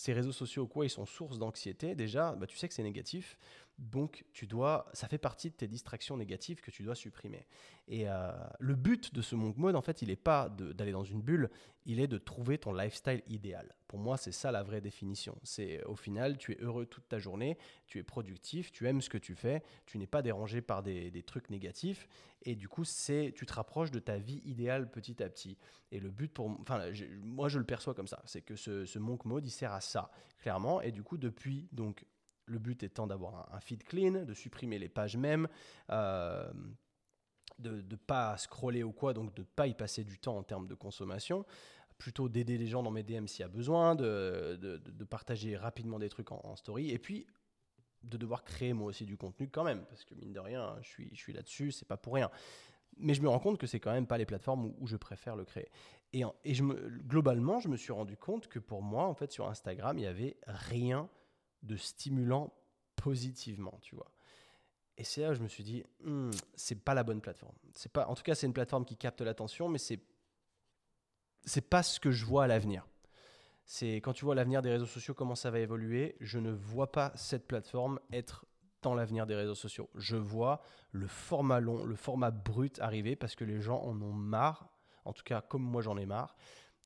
ces 0.00 0.14
réseaux 0.14 0.32
sociaux, 0.32 0.66
quoi, 0.66 0.86
ils 0.86 0.90
sont 0.90 1.04
source 1.04 1.38
d'anxiété, 1.38 1.94
déjà, 1.94 2.34
bah, 2.34 2.46
tu 2.46 2.56
sais 2.56 2.66
que 2.68 2.74
c'est 2.74 2.82
négatif. 2.82 3.36
Donc, 3.80 4.26
tu 4.34 4.46
dois, 4.46 4.90
ça 4.92 5.08
fait 5.08 5.18
partie 5.18 5.48
de 5.48 5.54
tes 5.54 5.66
distractions 5.66 6.18
négatives 6.18 6.60
que 6.60 6.70
tu 6.70 6.82
dois 6.82 6.94
supprimer. 6.94 7.46
Et 7.88 8.10
euh, 8.10 8.30
le 8.58 8.74
but 8.74 9.14
de 9.14 9.22
ce 9.22 9.34
monk 9.34 9.56
mode, 9.56 9.74
en 9.74 9.80
fait, 9.80 10.02
il 10.02 10.08
n'est 10.08 10.16
pas 10.16 10.50
d'aller 10.50 10.92
dans 10.92 11.02
une 11.02 11.22
bulle, 11.22 11.48
il 11.86 11.98
est 11.98 12.06
de 12.06 12.18
trouver 12.18 12.58
ton 12.58 12.74
lifestyle 12.74 13.22
idéal. 13.26 13.74
Pour 13.88 13.98
moi, 13.98 14.18
c'est 14.18 14.32
ça 14.32 14.52
la 14.52 14.62
vraie 14.62 14.82
définition. 14.82 15.34
C'est 15.44 15.82
au 15.84 15.96
final, 15.96 16.36
tu 16.36 16.52
es 16.52 16.58
heureux 16.60 16.84
toute 16.84 17.08
ta 17.08 17.18
journée, 17.18 17.56
tu 17.86 17.98
es 17.98 18.02
productif, 18.02 18.70
tu 18.70 18.86
aimes 18.86 19.00
ce 19.00 19.08
que 19.08 19.16
tu 19.16 19.34
fais, 19.34 19.62
tu 19.86 19.96
n'es 19.96 20.06
pas 20.06 20.20
dérangé 20.20 20.60
par 20.60 20.82
des, 20.82 21.22
trucs 21.22 21.48
négatifs, 21.48 22.06
et 22.42 22.56
du 22.56 22.68
coup, 22.68 22.84
c'est, 22.84 23.32
tu 23.34 23.46
te 23.46 23.54
rapproches 23.54 23.90
de 23.90 23.98
ta 23.98 24.18
vie 24.18 24.42
idéale 24.44 24.90
petit 24.90 25.22
à 25.22 25.30
petit. 25.30 25.56
Et 25.90 26.00
le 26.00 26.10
but 26.10 26.30
pour, 26.30 26.50
enfin, 26.60 26.82
moi, 27.22 27.48
je 27.48 27.58
le 27.58 27.64
perçois 27.64 27.94
comme 27.94 28.06
ça, 28.06 28.22
c'est 28.26 28.42
que 28.42 28.56
ce, 28.56 28.84
ce 28.84 28.98
monk 28.98 29.24
mode, 29.24 29.46
il 29.46 29.50
sert 29.50 29.72
à 29.72 29.80
ça, 29.80 30.10
clairement. 30.38 30.82
Et 30.82 30.92
du 30.92 31.02
coup, 31.02 31.16
depuis 31.16 31.66
donc 31.72 32.04
le 32.50 32.58
but 32.58 32.82
étant 32.82 33.06
d'avoir 33.06 33.52
un, 33.54 33.60
feed 33.60 33.84
clean, 33.84 34.24
de 34.24 34.34
supprimer 34.34 34.78
les 34.78 34.88
pages 34.88 35.16
mêmes, 35.16 35.48
euh, 35.90 36.50
de 37.58 37.82
ne 37.82 37.96
pas 37.96 38.36
scroller 38.36 38.82
ou 38.82 38.92
quoi, 38.92 39.14
donc 39.14 39.34
de 39.34 39.42
ne 39.42 39.46
pas 39.46 39.66
y 39.66 39.74
passer 39.74 40.04
du 40.04 40.18
temps 40.18 40.36
en 40.36 40.42
termes 40.42 40.66
de 40.66 40.74
consommation, 40.74 41.44
plutôt 41.98 42.28
d'aider 42.28 42.58
les 42.58 42.66
gens 42.66 42.82
dans 42.82 42.90
mes 42.90 43.02
DM 43.02 43.26
s'il 43.26 43.40
y 43.40 43.44
a 43.44 43.48
besoin, 43.48 43.94
de, 43.94 45.04
partager 45.08 45.56
rapidement 45.56 45.98
des 45.98 46.08
trucs 46.08 46.32
en, 46.32 46.56
story, 46.56 46.90
et 46.90 46.98
puis 46.98 47.26
de 48.02 48.16
devoir 48.16 48.44
créer 48.44 48.72
moi 48.72 48.86
aussi 48.86 49.04
du 49.04 49.18
contenu 49.18 49.48
quand 49.48 49.64
même, 49.64 49.84
parce 49.84 50.04
que 50.04 50.14
mine 50.14 50.32
de 50.32 50.40
rien, 50.40 50.76
je 50.82 51.14
suis, 51.14 51.32
là-dessus, 51.32 51.70
c'est 51.70 51.86
pas 51.86 51.98
pour 51.98 52.14
rien. 52.14 52.30
Mais 52.96 53.14
je 53.14 53.22
me 53.22 53.28
rends 53.28 53.38
compte 53.38 53.58
que 53.58 53.66
c'est 53.66 53.78
quand 53.78 53.92
même 53.92 54.06
pas 54.06 54.18
les 54.18 54.26
plateformes 54.26 54.72
où, 54.78 54.86
je 54.86 54.96
préfère 54.96 55.36
le 55.36 55.44
créer. 55.44 55.68
Et, 56.12 56.24
globalement, 57.06 57.60
je 57.60 57.68
me 57.68 57.76
suis 57.76 57.92
rendu 57.92 58.16
compte 58.16 58.48
que 58.48 58.58
pour 58.58 58.82
moi, 58.82 59.04
en 59.04 59.14
fait, 59.14 59.30
sur 59.30 59.48
Instagram, 59.48 59.98
il 59.98 60.02
y 60.02 60.06
avait 60.06 60.38
rien 60.46 61.08
de 61.62 61.76
stimulant 61.76 62.52
positivement, 62.96 63.78
tu 63.82 63.94
vois. 63.94 64.10
Et 64.96 65.04
c'est 65.04 65.22
là 65.22 65.30
où 65.30 65.34
je 65.34 65.42
me 65.42 65.48
suis 65.48 65.64
dit, 65.64 65.82
hmm, 66.04 66.30
c'est 66.54 66.84
pas 66.84 66.94
la 66.94 67.02
bonne 67.02 67.20
plateforme. 67.20 67.54
C'est 67.74 67.90
pas, 67.90 68.06
en 68.06 68.14
tout 68.14 68.22
cas, 68.22 68.34
c'est 68.34 68.46
une 68.46 68.52
plateforme 68.52 68.84
qui 68.84 68.96
capte 68.96 69.20
l'attention, 69.22 69.68
mais 69.68 69.78
c'est 69.78 70.00
c'est 71.44 71.68
pas 71.68 71.82
ce 71.82 71.98
que 71.98 72.10
je 72.10 72.26
vois 72.26 72.44
à 72.44 72.46
l'avenir. 72.46 72.86
C'est 73.64 73.96
quand 73.96 74.12
tu 74.12 74.24
vois 74.24 74.34
l'avenir 74.34 74.62
des 74.62 74.70
réseaux 74.70 74.86
sociaux, 74.86 75.14
comment 75.14 75.34
ça 75.34 75.50
va 75.50 75.60
évoluer, 75.60 76.16
je 76.20 76.38
ne 76.38 76.50
vois 76.50 76.92
pas 76.92 77.12
cette 77.14 77.46
plateforme 77.46 78.00
être 78.12 78.44
dans 78.82 78.94
l'avenir 78.94 79.26
des 79.26 79.34
réseaux 79.34 79.54
sociaux. 79.54 79.88
Je 79.94 80.16
vois 80.16 80.60
le 80.92 81.06
format 81.06 81.60
long, 81.60 81.84
le 81.84 81.94
format 81.94 82.30
brut 82.30 82.78
arriver 82.80 83.16
parce 83.16 83.34
que 83.34 83.44
les 83.44 83.60
gens 83.60 83.80
en 83.82 84.00
ont 84.02 84.12
marre, 84.12 84.68
en 85.04 85.12
tout 85.12 85.22
cas 85.22 85.40
comme 85.40 85.62
moi 85.62 85.82
j'en 85.82 85.96
ai 85.96 86.06
marre, 86.06 86.36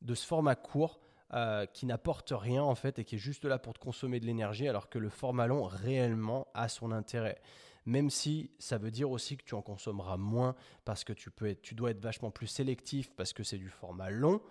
de 0.02 0.14
ce 0.14 0.26
format 0.26 0.56
court 0.56 1.00
euh, 1.32 1.64
qui 1.66 1.86
n'apporte 1.86 2.32
rien 2.36 2.62
en 2.62 2.74
fait 2.74 2.98
et 2.98 3.04
qui 3.04 3.14
est 3.14 3.18
juste 3.18 3.44
là 3.44 3.58
pour 3.58 3.72
te 3.72 3.78
consommer 3.78 4.20
de 4.20 4.26
l'énergie 4.26 4.68
alors 4.68 4.90
que 4.90 4.98
le 4.98 5.08
format 5.08 5.46
long 5.46 5.64
réellement 5.64 6.46
a 6.54 6.68
son 6.68 6.92
intérêt. 6.92 7.40
Même 7.86 8.10
si 8.10 8.50
ça 8.58 8.78
veut 8.78 8.90
dire 8.90 9.10
aussi 9.10 9.36
que 9.38 9.42
tu 9.42 9.54
en 9.54 9.62
consommeras 9.62 10.16
moins 10.16 10.54
parce 10.84 11.02
que 11.02 11.12
tu, 11.12 11.30
peux 11.30 11.46
être, 11.46 11.62
tu 11.62 11.74
dois 11.74 11.90
être 11.90 12.00
vachement 12.00 12.30
plus 12.30 12.46
sélectif 12.46 13.10
parce 13.16 13.32
que 13.32 13.42
c'est 13.42 13.58
du 13.58 13.68
format 13.68 14.10
long, 14.10 14.42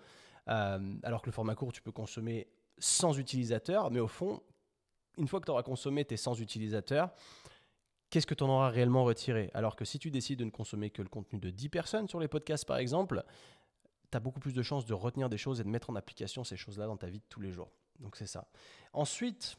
euh, 0.48 0.94
alors 1.04 1.22
que 1.22 1.26
le 1.26 1.32
format 1.32 1.54
court 1.54 1.72
tu 1.72 1.80
peux 1.80 1.92
consommer 1.92 2.48
sans 2.78 3.18
utilisateur, 3.18 3.90
mais 3.90 4.00
au 4.00 4.08
fond, 4.08 4.42
une 5.16 5.28
fois 5.28 5.40
que 5.40 5.46
tu 5.46 5.52
auras 5.52 5.62
consommé 5.62 6.04
tes 6.04 6.16
sans 6.16 6.40
utilisateurs, 6.40 7.10
qu'est-ce 8.10 8.26
que 8.26 8.34
tu 8.34 8.44
en 8.44 8.48
auras 8.48 8.68
réellement 8.68 9.04
retiré? 9.04 9.50
Alors 9.54 9.76
que 9.76 9.84
si 9.84 9.98
tu 9.98 10.10
décides 10.10 10.40
de 10.40 10.44
ne 10.44 10.50
consommer 10.50 10.90
que 10.90 11.02
le 11.02 11.08
contenu 11.08 11.38
de 11.38 11.50
10 11.50 11.68
personnes 11.68 12.08
sur 12.08 12.20
les 12.20 12.28
podcasts 12.28 12.66
par 12.66 12.78
exemple, 12.78 13.24
tu 14.14 14.16
as 14.16 14.20
beaucoup 14.20 14.38
plus 14.38 14.54
de 14.54 14.62
chances 14.62 14.86
de 14.86 14.94
retenir 14.94 15.28
des 15.28 15.38
choses 15.38 15.60
et 15.60 15.64
de 15.64 15.68
mettre 15.68 15.90
en 15.90 15.96
application 15.96 16.44
ces 16.44 16.56
choses-là 16.56 16.86
dans 16.86 16.96
ta 16.96 17.08
vie 17.08 17.18
de 17.18 17.24
tous 17.28 17.40
les 17.40 17.50
jours. 17.50 17.72
Donc 17.98 18.14
c'est 18.14 18.28
ça. 18.28 18.46
Ensuite, 18.92 19.56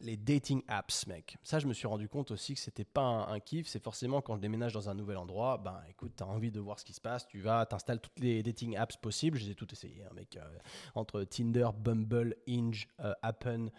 les 0.00 0.16
dating 0.16 0.60
apps, 0.66 1.06
mec. 1.06 1.36
Ça, 1.44 1.60
je 1.60 1.68
me 1.68 1.72
suis 1.72 1.86
rendu 1.86 2.08
compte 2.08 2.32
aussi 2.32 2.54
que 2.54 2.60
c'était 2.60 2.84
pas 2.84 3.02
un, 3.28 3.38
kiff. 3.38 3.68
C'est 3.68 3.82
forcément 3.82 4.20
quand 4.22 4.34
je 4.34 4.40
déménage 4.40 4.72
dans 4.72 4.88
un 4.88 4.94
nouvel 4.94 5.18
endroit, 5.18 5.56
ben 5.58 5.80
écoute, 5.88 6.14
tu 6.16 6.24
as 6.24 6.26
envie 6.26 6.50
de 6.50 6.58
voir 6.58 6.80
ce 6.80 6.84
qui 6.84 6.92
se 6.92 7.00
passe, 7.00 7.28
tu 7.28 7.40
vas, 7.40 7.64
t'installes 7.64 8.00
toutes 8.00 8.18
les 8.18 8.42
dating 8.42 8.76
apps 8.76 8.96
possibles. 8.96 9.38
Je 9.38 9.44
les 9.44 9.52
ai 9.52 10.02
hein, 10.02 10.10
mec. 10.14 10.36
Euh, 10.36 10.58
entre 10.96 11.22
Tinder, 11.22 11.68
Bumble, 11.78 12.34
Hinge, 12.48 12.88
euh, 12.98 13.14
Appen, 13.22 13.70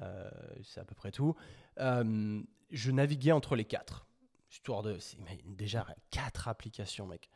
euh, 0.00 0.30
c'est 0.62 0.78
à 0.78 0.84
peu 0.84 0.94
près 0.94 1.10
tout. 1.10 1.34
je 1.76 2.90
naviguais 2.92 3.32
entre 3.32 3.56
les 3.56 3.64
quatre. 3.64 4.06
Histoire 4.48 4.82
de. 4.82 4.96
Déjà, 5.44 5.84
quatre 6.12 6.46
applications, 6.46 7.08
mec. 7.08 7.28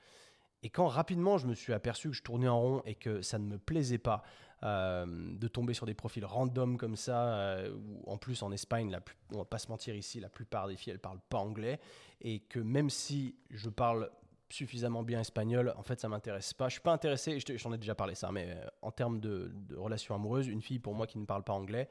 Et 0.62 0.70
quand 0.70 0.88
rapidement 0.88 1.38
je 1.38 1.46
me 1.46 1.54
suis 1.54 1.72
aperçu 1.72 2.08
que 2.08 2.14
je 2.14 2.22
tournais 2.22 2.48
en 2.48 2.60
rond 2.60 2.82
et 2.84 2.94
que 2.94 3.22
ça 3.22 3.38
ne 3.38 3.44
me 3.44 3.58
plaisait 3.58 3.98
pas 3.98 4.22
euh, 4.64 5.06
de 5.06 5.46
tomber 5.46 5.72
sur 5.72 5.86
des 5.86 5.94
profils 5.94 6.24
random 6.24 6.76
comme 6.78 6.96
ça, 6.96 7.28
euh, 7.34 7.72
ou 7.76 8.02
en 8.10 8.16
plus 8.16 8.42
en 8.42 8.50
Espagne, 8.50 8.90
la 8.90 9.00
on 9.32 9.38
va 9.38 9.44
pas 9.44 9.58
se 9.58 9.68
mentir 9.68 9.94
ici, 9.94 10.18
la 10.18 10.28
plupart 10.28 10.66
des 10.66 10.76
filles 10.76 10.92
elles 10.92 10.98
parlent 10.98 11.20
pas 11.28 11.38
anglais, 11.38 11.78
et 12.20 12.40
que 12.40 12.58
même 12.58 12.90
si 12.90 13.36
je 13.50 13.68
parle 13.68 14.10
suffisamment 14.50 15.04
bien 15.04 15.20
espagnol, 15.20 15.72
en 15.76 15.82
fait 15.84 16.00
ça 16.00 16.08
m'intéresse 16.08 16.54
pas. 16.54 16.68
Je 16.68 16.72
suis 16.72 16.80
pas 16.80 16.92
intéressé, 16.92 17.38
je 17.38 17.62
t'en 17.62 17.72
ai 17.72 17.78
déjà 17.78 17.94
parlé 17.94 18.16
ça, 18.16 18.32
mais 18.32 18.48
euh, 18.50 18.66
en 18.82 18.90
termes 18.90 19.20
de, 19.20 19.52
de 19.54 19.76
relations 19.76 20.16
amoureuses, 20.16 20.48
une 20.48 20.62
fille 20.62 20.80
pour 20.80 20.94
moi 20.94 21.06
qui 21.06 21.18
ne 21.18 21.24
parle 21.26 21.44
pas 21.44 21.52
anglais, 21.52 21.88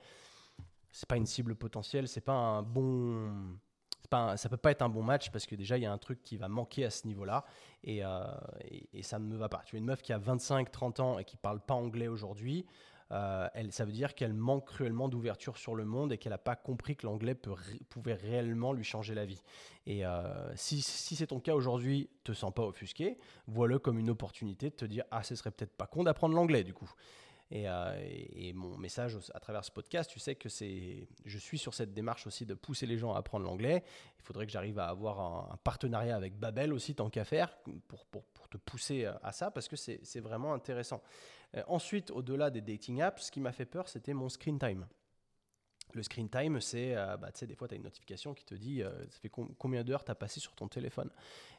c'est 0.91 1.07
pas 1.07 1.15
une 1.15 1.25
cible 1.25 1.55
potentielle, 1.55 2.09
c'est 2.09 2.19
pas 2.19 2.33
un 2.33 2.63
bon 2.63 3.57
pas 4.09 4.37
ça 4.37 4.49
peut 4.49 4.57
pas 4.57 4.71
être 4.71 4.81
un 4.81 4.89
bon 4.89 5.03
match 5.03 5.29
parce 5.31 5.45
que 5.45 5.55
déjà 5.55 5.77
il 5.77 5.83
y 5.83 5.85
a 5.85 5.91
un 5.91 5.97
truc 5.97 6.21
qui 6.23 6.37
va 6.37 6.47
manquer 6.47 6.85
à 6.85 6.89
ce 6.89 7.07
niveau-là 7.07 7.45
et, 7.83 8.03
euh, 8.03 8.23
ça 9.01 9.19
ne 9.19 9.25
me 9.25 9.37
va 9.37 9.49
pas. 9.49 9.61
Tu 9.65 9.75
as 9.75 9.79
une 9.79 9.85
meuf 9.85 10.01
qui 10.01 10.13
a 10.13 10.19
25-30 10.19 11.01
ans 11.01 11.19
et 11.19 11.25
qui 11.25 11.37
parle 11.37 11.59
pas 11.59 11.75
anglais 11.75 12.07
aujourd'hui, 12.07 12.65
euh, 13.11 13.47
ça 13.69 13.85
veut 13.85 13.91
dire 13.91 14.15
qu'elle 14.15 14.33
manque 14.33 14.67
cruellement 14.67 15.07
d'ouverture 15.07 15.57
sur 15.57 15.75
le 15.75 15.85
monde 15.85 16.11
et 16.11 16.17
qu'elle 16.17 16.31
n'a 16.31 16.37
pas 16.37 16.55
compris 16.55 16.95
que 16.95 17.05
l'anglais 17.05 17.35
pouvait 17.35 18.13
réellement 18.13 18.73
lui 18.73 18.83
changer 18.83 19.15
la 19.15 19.25
vie. 19.25 19.41
Et 19.85 20.05
euh, 20.05 20.55
si, 20.55 20.81
si 20.81 21.15
c'est 21.15 21.27
ton 21.27 21.39
cas 21.39 21.55
aujourd'hui, 21.55 22.09
te 22.23 22.33
sens 22.33 22.53
pas 22.53 22.63
offusqué, 22.63 23.17
vois-le 23.47 23.79
comme 23.79 23.97
une 23.97 24.09
opportunité 24.09 24.69
de 24.69 24.75
te 24.75 24.85
dire 24.85 25.05
ah 25.11 25.23
ce 25.23 25.35
serait 25.35 25.51
peut-être 25.51 25.75
pas 25.75 25.87
con 25.87 26.03
d'apprendre 26.03 26.35
l'anglais 26.35 26.63
du 26.63 26.73
coup. 26.73 26.91
Euh, 27.53 28.09
et, 28.33 28.51
mon 28.53 28.77
message 28.77 29.17
à 29.33 29.39
travers 29.39 29.63
ce 29.63 29.71
podcast, 29.71 30.09
tu 30.09 30.19
sais 30.19 30.35
que 30.35 30.49
c'est, 30.49 31.07
je 31.25 31.37
suis 31.37 31.57
sur 31.57 31.73
cette 31.73 31.93
démarche 31.93 32.27
aussi 32.27 32.45
de 32.45 32.53
pousser 32.53 32.85
les 32.85 32.97
gens 32.97 33.13
à 33.13 33.19
apprendre 33.19 33.45
l'anglais. 33.45 33.83
Il 34.19 34.23
faudrait 34.23 34.45
que 34.45 34.51
j'arrive 34.51 34.79
à 34.79 34.87
avoir 34.87 35.19
un, 35.51 35.57
partenariat 35.63 36.15
avec 36.15 36.37
Babel 36.37 36.73
aussi, 36.73 36.95
tant 36.95 37.09
qu'à 37.09 37.23
faire, 37.23 37.57
pour, 37.87 38.05
pour, 38.05 38.23
te 38.49 38.57
pousser 38.57 39.05
à 39.23 39.33
ça, 39.33 39.51
parce 39.51 39.67
que 39.67 39.75
c'est, 39.75 39.99
c'est 40.03 40.21
vraiment 40.21 40.53
intéressant. 40.53 41.01
Euh, 41.55 41.63
ensuite, 41.67 42.11
au-delà 42.11 42.49
des 42.49 42.61
dating 42.61 43.01
apps, 43.01 43.23
ce 43.23 43.31
qui 43.31 43.39
m'a 43.39 43.51
fait 43.51 43.65
peur, 43.65 43.87
c'était 43.87 44.13
mon 44.13 44.29
screen 44.29 44.59
time. 44.59 44.85
Le 45.93 46.03
screen 46.03 46.29
time, 46.29 46.59
c'est, 46.59 46.95
euh, 46.95 47.17
bah, 47.17 47.29
des 47.39 47.55
fois, 47.55 47.67
tu 47.67 47.73
as 47.73 47.77
une 47.77 47.83
notification 47.83 48.33
qui 48.33 48.45
te 48.45 48.55
dit, 48.55 48.81
ça 48.81 49.19
fait 49.21 49.29
combien 49.29 49.83
d'heures 49.83 50.03
tu 50.03 50.11
as 50.11 50.15
passé 50.15 50.39
sur 50.39 50.53
ton 50.53 50.67
téléphone. 50.67 51.09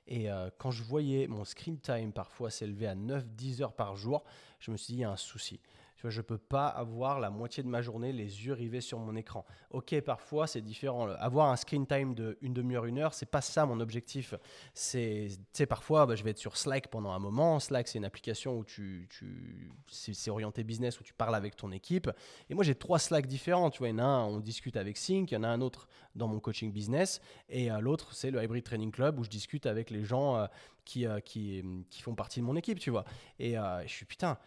Et 0.06 0.28
quand 0.56 0.70
je 0.70 0.82
voyais 0.82 1.26
mon 1.26 1.44
screen 1.44 1.78
time 1.78 2.12
parfois 2.12 2.50
s'élever 2.50 2.86
à 2.86 2.94
9-10 2.94 3.62
heures 3.62 3.74
par 3.74 3.96
jour, 3.96 4.24
je 4.58 4.70
me 4.70 4.76
suis 4.76 4.94
dit, 4.94 5.00
il 5.00 5.02
y 5.02 5.04
a 5.04 5.10
un 5.10 5.16
souci. 5.16 5.60
Je 5.98 6.06
ne 6.06 6.10
je 6.10 6.20
peux 6.20 6.38
pas 6.38 6.68
avoir 6.68 7.18
la 7.18 7.28
moitié 7.30 7.62
de 7.62 7.68
ma 7.68 7.82
journée 7.82 8.12
les 8.12 8.46
yeux 8.46 8.52
rivés 8.52 8.80
sur 8.80 8.98
mon 8.98 9.16
écran. 9.16 9.44
Ok, 9.70 10.00
parfois 10.00 10.46
c'est 10.46 10.60
différent. 10.60 11.08
Avoir 11.18 11.50
un 11.50 11.56
screen 11.56 11.86
time 11.86 12.14
de 12.14 12.38
une 12.40 12.54
demi-heure, 12.54 12.84
une 12.84 12.98
heure, 12.98 13.14
c'est 13.14 13.26
pas 13.26 13.40
ça 13.40 13.66
mon 13.66 13.80
objectif. 13.80 14.34
C'est, 14.74 15.28
tu 15.52 15.66
parfois 15.66 16.06
bah, 16.06 16.14
je 16.14 16.22
vais 16.22 16.30
être 16.30 16.38
sur 16.38 16.56
Slack 16.56 16.88
pendant 16.88 17.10
un 17.10 17.18
moment. 17.18 17.58
Slack, 17.58 17.88
c'est 17.88 17.98
une 17.98 18.04
application 18.04 18.58
où 18.58 18.64
tu, 18.64 19.08
tu 19.10 19.72
c'est, 19.88 20.30
orienté 20.30 20.62
business 20.62 21.00
où 21.00 21.02
tu 21.02 21.14
parles 21.14 21.34
avec 21.34 21.56
ton 21.56 21.72
équipe. 21.72 22.10
Et 22.48 22.54
moi 22.54 22.62
j'ai 22.62 22.76
trois 22.76 23.00
Slack 23.00 23.26
différents. 23.26 23.70
Tu 23.70 23.78
vois, 23.78 23.88
il 23.88 23.92
y 23.92 23.94
en 23.94 23.98
a 23.98 24.04
un, 24.04 24.24
on 24.24 24.38
discute 24.38 24.76
avec 24.76 24.96
Sync, 24.96 25.32
il 25.32 25.34
y 25.34 25.36
en 25.36 25.42
a 25.42 25.48
un 25.48 25.60
autre 25.60 25.88
dans 26.14 26.28
mon 26.28 26.40
coaching 26.40 26.72
business, 26.72 27.20
et 27.48 27.70
euh, 27.70 27.80
l'autre 27.80 28.12
c'est 28.12 28.30
le 28.30 28.42
Hybrid 28.42 28.64
Training 28.64 28.90
Club 28.90 29.18
où 29.18 29.24
je 29.24 29.30
discute 29.30 29.66
avec 29.66 29.90
les 29.90 30.04
gens 30.04 30.36
euh, 30.36 30.46
qui, 30.84 31.06
euh, 31.06 31.20
qui, 31.20 31.62
qui 31.90 32.02
font 32.02 32.14
partie 32.14 32.40
de 32.40 32.44
mon 32.44 32.56
équipe, 32.56 32.78
tu 32.78 32.90
vois. 32.90 33.04
Et 33.38 33.54
je 33.54 33.92
suis 33.92 34.04
putain 34.04 34.38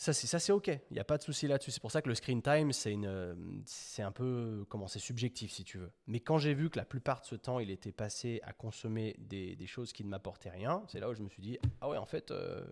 ça, 0.00 0.14
c'est, 0.14 0.26
ça, 0.26 0.38
c'est 0.38 0.50
OK. 0.50 0.68
Il 0.68 0.94
n'y 0.94 0.98
a 0.98 1.04
pas 1.04 1.18
de 1.18 1.22
souci 1.22 1.46
là-dessus. 1.46 1.72
C'est 1.72 1.80
pour 1.82 1.90
ça 1.90 2.00
que 2.00 2.08
le 2.08 2.14
screen 2.14 2.40
time, 2.40 2.72
c'est, 2.72 2.90
une, 2.90 3.62
c'est 3.66 4.00
un 4.00 4.12
peu 4.12 4.64
comment 4.70 4.88
c'est 4.88 4.98
subjectif, 4.98 5.52
si 5.52 5.62
tu 5.62 5.76
veux. 5.76 5.92
Mais 6.06 6.20
quand 6.20 6.38
j'ai 6.38 6.54
vu 6.54 6.70
que 6.70 6.78
la 6.78 6.86
plupart 6.86 7.20
de 7.20 7.26
ce 7.26 7.34
temps, 7.34 7.58
il 7.58 7.70
était 7.70 7.92
passé 7.92 8.40
à 8.44 8.54
consommer 8.54 9.14
des, 9.18 9.56
des 9.56 9.66
choses 9.66 9.92
qui 9.92 10.02
ne 10.02 10.08
m'apportaient 10.08 10.48
rien, 10.48 10.82
c'est 10.88 11.00
là 11.00 11.10
où 11.10 11.14
je 11.14 11.20
me 11.20 11.28
suis 11.28 11.42
dit, 11.42 11.58
ah 11.82 11.90
ouais, 11.90 11.98
en 11.98 12.06
fait, 12.06 12.30
euh, 12.30 12.64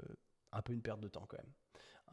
un 0.52 0.62
peu 0.62 0.72
une 0.72 0.80
perte 0.80 1.00
de 1.00 1.08
temps 1.08 1.26
quand 1.28 1.36
même. 1.36 1.52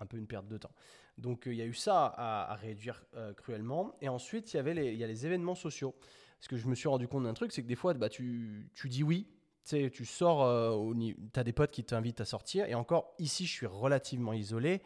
Un 0.01 0.05
peu 0.05 0.17
une 0.17 0.27
perte 0.27 0.49
de 0.49 0.57
temps. 0.57 0.73
Donc, 1.17 1.47
euh, 1.47 1.53
il 1.53 1.59
y 1.59 1.61
a 1.61 1.65
eu 1.65 1.73
ça 1.73 2.13
à, 2.17 2.53
réduire 2.55 3.05
euh, 3.15 3.33
cruellement. 3.33 3.95
Et 4.01 4.09
ensuite, 4.09 4.53
il 4.53 4.57
y 4.57 4.59
avait 4.59 4.73
les, 4.73 4.95
y 4.95 5.03
a 5.05 5.07
les 5.07 5.25
événements 5.25 5.55
sociaux. 5.55 5.95
Parce 6.39 6.49
que 6.49 6.57
je 6.57 6.67
me 6.67 6.75
suis 6.75 6.89
rendu 6.89 7.07
compte 7.07 7.23
d'un 7.23 7.33
truc, 7.33 7.53
c'est 7.53 7.63
que 7.63 7.69
des 7.69 7.75
fois, 7.75 7.93
bah, 7.93 8.09
tu, 8.09 8.69
tu 8.73 8.89
dis 8.89 9.01
oui, 9.01 9.29
sais, 9.69 9.89
tu 9.89 10.05
sors, 10.05 10.43
euh, 10.43 10.93
tu 11.33 11.39
as 11.39 11.43
des 11.43 11.53
potes 11.53 11.71
qui 11.71 11.83
t'invitent 11.83 12.21
à 12.21 12.25
sortir. 12.25 12.65
Et 12.67 12.75
encore, 12.75 13.13
ici, 13.19 13.45
je 13.45 13.51
suis 13.51 13.65
relativement 13.65 14.33
isolé, 14.33 14.81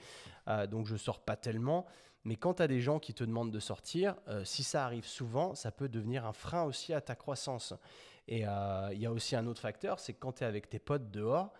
euh, 0.47 0.67
donc 0.67 0.85
je 0.85 0.95
sors 0.95 1.19
pas 1.19 1.35
tellement. 1.35 1.85
Mais 2.23 2.35
quand 2.35 2.55
tu 2.55 2.63
as 2.63 2.67
des 2.67 2.79
gens 2.79 2.99
qui 2.99 3.13
te 3.13 3.23
demandent 3.23 3.51
de 3.51 3.59
sortir, 3.59 4.15
euh, 4.27 4.43
si 4.43 4.63
ça 4.63 4.85
arrive 4.85 5.05
souvent, 5.05 5.55
ça 5.55 5.71
peut 5.71 5.89
devenir 5.89 6.25
un 6.25 6.33
frein 6.33 6.63
aussi 6.63 6.93
à 6.93 7.01
ta 7.01 7.15
croissance. 7.15 7.73
Et 8.27 8.41
il 8.41 8.99
y 8.99 9.05
a 9.07 9.11
aussi 9.11 9.35
un 9.35 9.47
autre 9.47 9.59
facteur, 9.59 9.99
c'est 9.99 10.13
que 10.13 10.19
quand 10.19 10.33
tu 10.33 10.43
es 10.43 10.45
avec 10.45 10.69
tes 10.69 10.77
potes 10.77 11.09
dehors, 11.09 11.51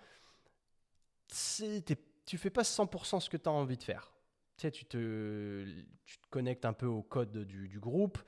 tu 1.28 2.38
fais 2.38 2.52
pas 2.52 2.62
100% 2.62 3.20
ce 3.20 3.28
que 3.28 3.38
tu 3.38 3.50
as 3.50 3.52
envie 3.52 3.76
de 3.76 3.82
faire. 3.82 4.12
tu 4.56 4.62
sais, 4.62 4.72
tu 4.72 4.86
te, 4.86 5.66
tu 6.06 6.20
te 6.20 6.28
connectes 6.30 6.66
un 6.66 6.74
peu 6.74 6.86
au 6.86 7.02
code 7.02 7.40
du 7.40 7.80
groupe. 7.80 8.20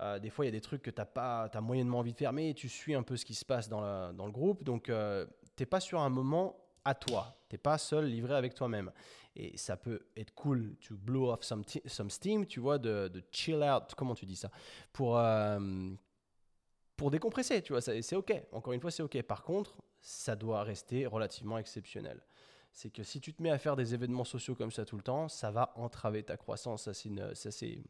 Euh, 0.00 0.18
des 0.18 0.30
fois, 0.30 0.44
il 0.44 0.48
y 0.48 0.50
a 0.50 0.52
des 0.52 0.60
trucs 0.60 0.82
que 0.82 0.90
tu 0.90 1.00
as, 1.00 1.50
as 1.52 1.60
moyennement 1.60 2.00
envie 2.00 2.12
de 2.12 2.18
faire, 2.18 2.32
mais 2.32 2.52
tu 2.54 2.68
suis 2.68 2.94
un 2.94 3.02
peu 3.02 3.16
ce 3.16 3.24
qui 3.24 3.34
se 3.34 3.44
passe 3.44 3.68
dans, 3.68 4.12
dans 4.12 4.26
le 4.26 4.32
groupe. 4.32 4.62
Donc, 4.62 4.88
euh, 4.88 5.26
tu 5.56 5.62
n'es 5.62 5.66
pas 5.66 5.80
sur 5.80 6.00
un 6.00 6.10
moment 6.10 6.56
à 6.84 6.94
toi. 6.94 7.36
Tu 7.48 7.54
n'es 7.54 7.58
pas 7.58 7.78
seul, 7.78 8.06
livré 8.06 8.34
avec 8.34 8.54
toi-même. 8.54 8.90
Et 9.34 9.56
ça 9.56 9.76
peut 9.76 10.06
être 10.16 10.34
cool 10.34 10.76
to 10.86 10.96
blow 10.96 11.30
off 11.30 11.42
some, 11.42 11.62
some 11.86 12.10
steam, 12.10 12.46
tu 12.46 12.60
vois, 12.60 12.78
de, 12.78 13.08
de, 13.08 13.22
chill 13.30 13.62
out, 13.62 13.94
comment 13.96 14.14
tu 14.14 14.24
dis 14.24 14.36
ça 14.36 14.50
Pour, 14.92 15.18
euh, 15.18 15.90
pour 16.96 17.10
décompresser, 17.10 17.60
tu 17.62 17.72
vois, 17.72 17.82
c'est 17.82 18.16
OK. 18.16 18.32
Encore 18.52 18.72
une 18.72 18.80
fois, 18.80 18.90
c'est 18.90 19.02
OK. 19.02 19.20
Par 19.22 19.42
contre, 19.42 19.82
ça 20.00 20.36
doit 20.36 20.62
rester 20.62 21.06
relativement 21.06 21.58
exceptionnel. 21.58 22.22
C'est 22.72 22.90
que 22.90 23.02
si 23.02 23.20
tu 23.20 23.32
te 23.32 23.42
mets 23.42 23.50
à 23.50 23.58
faire 23.58 23.76
des 23.76 23.94
événements 23.94 24.24
sociaux 24.24 24.54
comme 24.54 24.70
ça 24.70 24.84
tout 24.84 24.96
le 24.96 25.02
temps, 25.02 25.28
ça 25.28 25.50
va 25.50 25.72
entraver 25.76 26.22
ta 26.22 26.36
croissance. 26.36 26.90
Ça, 26.90 27.50
c'est 27.50 27.82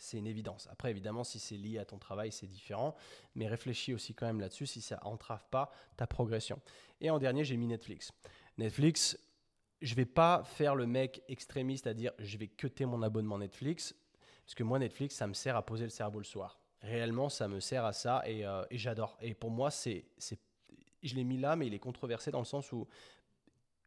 c'est 0.00 0.16
une 0.16 0.26
évidence. 0.26 0.66
Après, 0.72 0.90
évidemment, 0.90 1.24
si 1.24 1.38
c'est 1.38 1.56
lié 1.56 1.78
à 1.78 1.84
ton 1.84 1.98
travail, 1.98 2.32
c'est 2.32 2.46
différent, 2.46 2.96
mais 3.34 3.46
réfléchis 3.46 3.94
aussi 3.94 4.14
quand 4.14 4.26
même 4.26 4.40
là-dessus 4.40 4.66
si 4.66 4.80
ça 4.80 4.98
entrave 5.04 5.44
pas 5.50 5.70
ta 5.96 6.06
progression. 6.06 6.60
Et 7.00 7.10
en 7.10 7.18
dernier, 7.18 7.44
j'ai 7.44 7.56
mis 7.56 7.66
Netflix. 7.66 8.10
Netflix, 8.56 9.18
je 9.82 9.94
vais 9.94 10.06
pas 10.06 10.42
faire 10.44 10.74
le 10.74 10.86
mec 10.86 11.22
extrémiste 11.28 11.86
à 11.86 11.94
dire 11.94 12.12
je 12.18 12.38
vais 12.38 12.48
cuter 12.48 12.86
mon 12.86 13.02
abonnement 13.02 13.38
Netflix, 13.38 13.94
parce 14.44 14.54
que 14.54 14.64
moi, 14.64 14.78
Netflix, 14.78 15.14
ça 15.14 15.26
me 15.26 15.34
sert 15.34 15.54
à 15.54 15.64
poser 15.64 15.84
le 15.84 15.90
cerveau 15.90 16.18
le 16.18 16.24
soir. 16.24 16.58
Réellement, 16.80 17.28
ça 17.28 17.46
me 17.46 17.60
sert 17.60 17.84
à 17.84 17.92
ça 17.92 18.22
et, 18.26 18.46
euh, 18.46 18.64
et 18.70 18.78
j'adore. 18.78 19.18
Et 19.20 19.34
pour 19.34 19.50
moi, 19.50 19.70
c'est, 19.70 20.06
je 21.02 21.14
l'ai 21.14 21.24
mis 21.24 21.36
là, 21.36 21.56
mais 21.56 21.66
il 21.66 21.74
est 21.74 21.78
controversé 21.78 22.30
dans 22.30 22.38
le 22.38 22.46
sens 22.46 22.72
où 22.72 22.88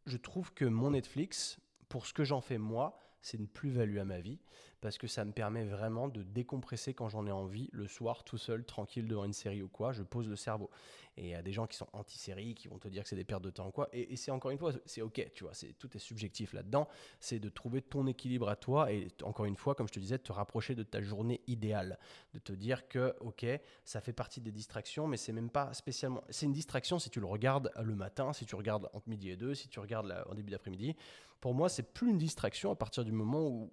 je 0.06 0.18
trouve 0.18 0.54
que 0.54 0.66
mon 0.66 0.92
Netflix, 0.92 1.58
pour 1.90 2.06
ce 2.06 2.14
que 2.14 2.24
j'en 2.24 2.40
fais 2.40 2.60
moi, 2.60 3.00
c'est 3.24 3.38
une 3.38 3.48
plus-value 3.48 3.98
à 3.98 4.06
ma 4.06 4.20
vie 4.20 4.38
parce 4.82 4.98
que 4.98 5.08
ça 5.08 5.24
me 5.24 5.32
permet 5.32 5.64
vraiment 5.64 6.10
de 6.10 6.24
décompresser 6.24 6.94
quand 6.94 7.08
j'en 7.08 7.26
ai 7.26 7.32
envie 7.32 7.70
le 7.72 7.88
soir 7.88 8.26
tout 8.26 8.38
seul, 8.38 8.66
tranquille 8.66 9.08
devant 9.08 9.24
une 9.24 9.32
série 9.32 9.64
ou 9.64 9.70
quoi, 9.70 9.94
je 9.94 10.04
pose 10.04 10.28
le 10.28 10.36
cerveau. 10.36 10.70
Et 11.16 11.24
il 11.24 11.30
y 11.30 11.36
a 11.36 11.42
des 11.42 11.54
gens 11.54 11.68
qui 11.68 11.78
sont 11.78 11.88
anti-série, 11.94 12.54
qui 12.54 12.68
vont 12.68 12.80
te 12.80 12.90
dire 12.90 13.04
que 13.04 13.10
c'est 13.10 13.16
des 13.16 13.24
pertes 13.24 13.44
de 13.44 13.50
temps 13.50 13.68
ou 13.68 13.72
quoi, 13.72 13.88
et, 13.94 14.18
c'est 14.18 14.32
encore 14.32 14.52
une 14.52 14.58
fois, 14.58 14.74
c'est 14.86 15.02
ok, 15.02 15.32
tu 15.34 15.46
vois, 15.46 15.54
c'est, 15.54 15.72
tout 15.80 15.96
est 15.96 16.00
subjectif 16.00 16.52
là-dedans, 16.52 16.90
c'est 17.22 17.40
de 17.40 17.48
trouver 17.48 17.82
ton 17.82 18.08
équilibre 18.08 18.50
à 18.50 18.58
toi 18.58 18.92
et 18.92 19.08
encore 19.24 19.46
une 19.46 19.56
fois, 19.56 19.74
comme 19.74 19.88
je 19.88 19.94
te 19.94 20.00
disais, 20.00 20.18
de 20.18 20.24
te 20.24 20.34
rapprocher 20.34 20.76
de 20.76 20.84
ta 20.84 21.02
journée 21.02 21.40
idéale, 21.48 21.98
de 22.34 22.40
te 22.40 22.52
dire 22.52 22.90
que 22.90 23.16
ok, 23.22 23.46
ça 23.86 24.02
fait 24.02 24.12
partie 24.12 24.42
des 24.42 24.52
distractions, 24.52 25.08
mais 25.08 25.16
c'est 25.16 25.32
même 25.32 25.50
pas 25.50 25.74
spécialement, 25.74 26.26
c'est 26.30 26.46
une 26.46 26.54
distraction 26.54 27.00
si 27.00 27.10
tu 27.10 27.22
le 27.22 27.26
regardes 27.26 27.72
le 27.82 27.96
matin, 27.96 28.34
si 28.34 28.46
tu 28.46 28.56
regardes 28.56 28.90
entre 28.92 29.08
midi 29.08 29.30
et 29.30 29.38
deux, 29.38 29.56
si 29.56 29.70
tu 29.70 29.80
regardes 29.80 30.14
en 30.30 30.36
début 30.36 30.52
d'après-midi. 30.52 30.98
Pour 31.44 31.54
moi, 31.54 31.68
c'est 31.68 31.84
plus 31.84 32.10
une 32.10 32.18
distraction 32.18 32.72
à 32.72 32.76
partir 32.78 33.04
du 33.04 33.12
moment 33.12 33.70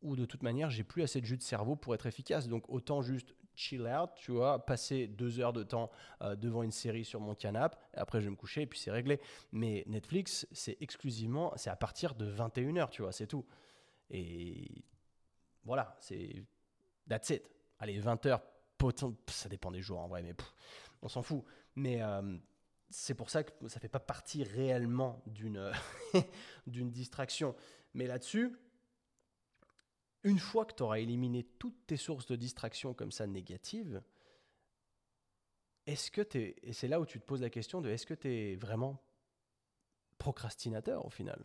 où 0.00 0.16
de 0.16 0.24
toute 0.24 0.42
manière, 0.42 0.70
j'ai 0.70 0.84
plus 0.84 1.02
assez 1.02 1.20
de 1.20 1.26
jus 1.26 1.36
de 1.36 1.42
cerveau 1.42 1.76
pour 1.76 1.94
être 1.94 2.06
efficace. 2.06 2.48
Donc 2.48 2.64
autant 2.70 3.02
juste 3.02 3.34
chill 3.54 3.82
out, 3.82 4.08
tu 4.16 4.32
vois, 4.32 4.64
passer 4.64 5.06
deux 5.06 5.38
heures 5.38 5.52
de 5.52 5.62
temps 5.62 5.90
euh, 6.22 6.34
devant 6.34 6.62
une 6.62 6.72
série 6.72 7.04
sur 7.04 7.20
mon 7.20 7.34
canapé, 7.34 7.76
après 7.92 8.20
je 8.20 8.24
vais 8.24 8.30
me 8.30 8.36
coucher 8.36 8.62
et 8.62 8.66
puis 8.66 8.78
c'est 8.78 8.90
réglé. 8.90 9.20
Mais 9.52 9.84
Netflix, 9.86 10.46
c'est 10.52 10.78
exclusivement, 10.80 11.52
c'est 11.56 11.68
à 11.68 11.76
partir 11.76 12.14
de 12.14 12.24
21h, 12.24 12.88
tu 12.88 13.02
vois, 13.02 13.12
c'est 13.12 13.26
tout. 13.26 13.44
Et 14.08 14.82
voilà, 15.64 15.98
c'est 16.00 16.42
that's 17.06 17.28
it. 17.28 17.50
Allez, 17.80 18.00
20h, 18.00 18.40
ça 19.26 19.48
dépend 19.50 19.70
des 19.70 19.82
jours 19.82 20.00
en 20.00 20.08
vrai, 20.08 20.22
mais 20.22 20.34
on 21.02 21.08
s'en 21.10 21.22
fout. 21.22 21.44
Mais 21.76 22.00
euh, 22.00 22.38
c'est 22.90 23.14
pour 23.14 23.30
ça 23.30 23.44
que 23.44 23.68
ça 23.68 23.80
fait 23.80 23.88
pas 23.88 24.00
partie 24.00 24.42
réellement 24.42 25.22
d'une 25.26 25.72
d'une 26.66 26.90
distraction. 26.90 27.54
Mais 27.94 28.06
là-dessus, 28.06 28.56
une 30.24 30.38
fois 30.38 30.66
que 30.66 30.74
tu 30.74 30.82
auras 30.82 30.98
éliminé 30.98 31.44
toutes 31.58 31.86
tes 31.86 31.96
sources 31.96 32.26
de 32.26 32.36
distraction 32.36 32.92
comme 32.92 33.12
ça 33.12 33.26
négatives, 33.26 34.02
est-ce 35.86 36.10
que 36.10 36.20
tu 36.20 36.54
et 36.62 36.72
c'est 36.72 36.88
là 36.88 37.00
où 37.00 37.06
tu 37.06 37.20
te 37.20 37.24
poses 37.24 37.42
la 37.42 37.50
question 37.50 37.80
de 37.80 37.88
est-ce 37.88 38.06
que 38.06 38.14
tu 38.14 38.28
es 38.28 38.56
vraiment 38.56 39.02
procrastinateur 40.18 41.06
au 41.06 41.10
final? 41.10 41.42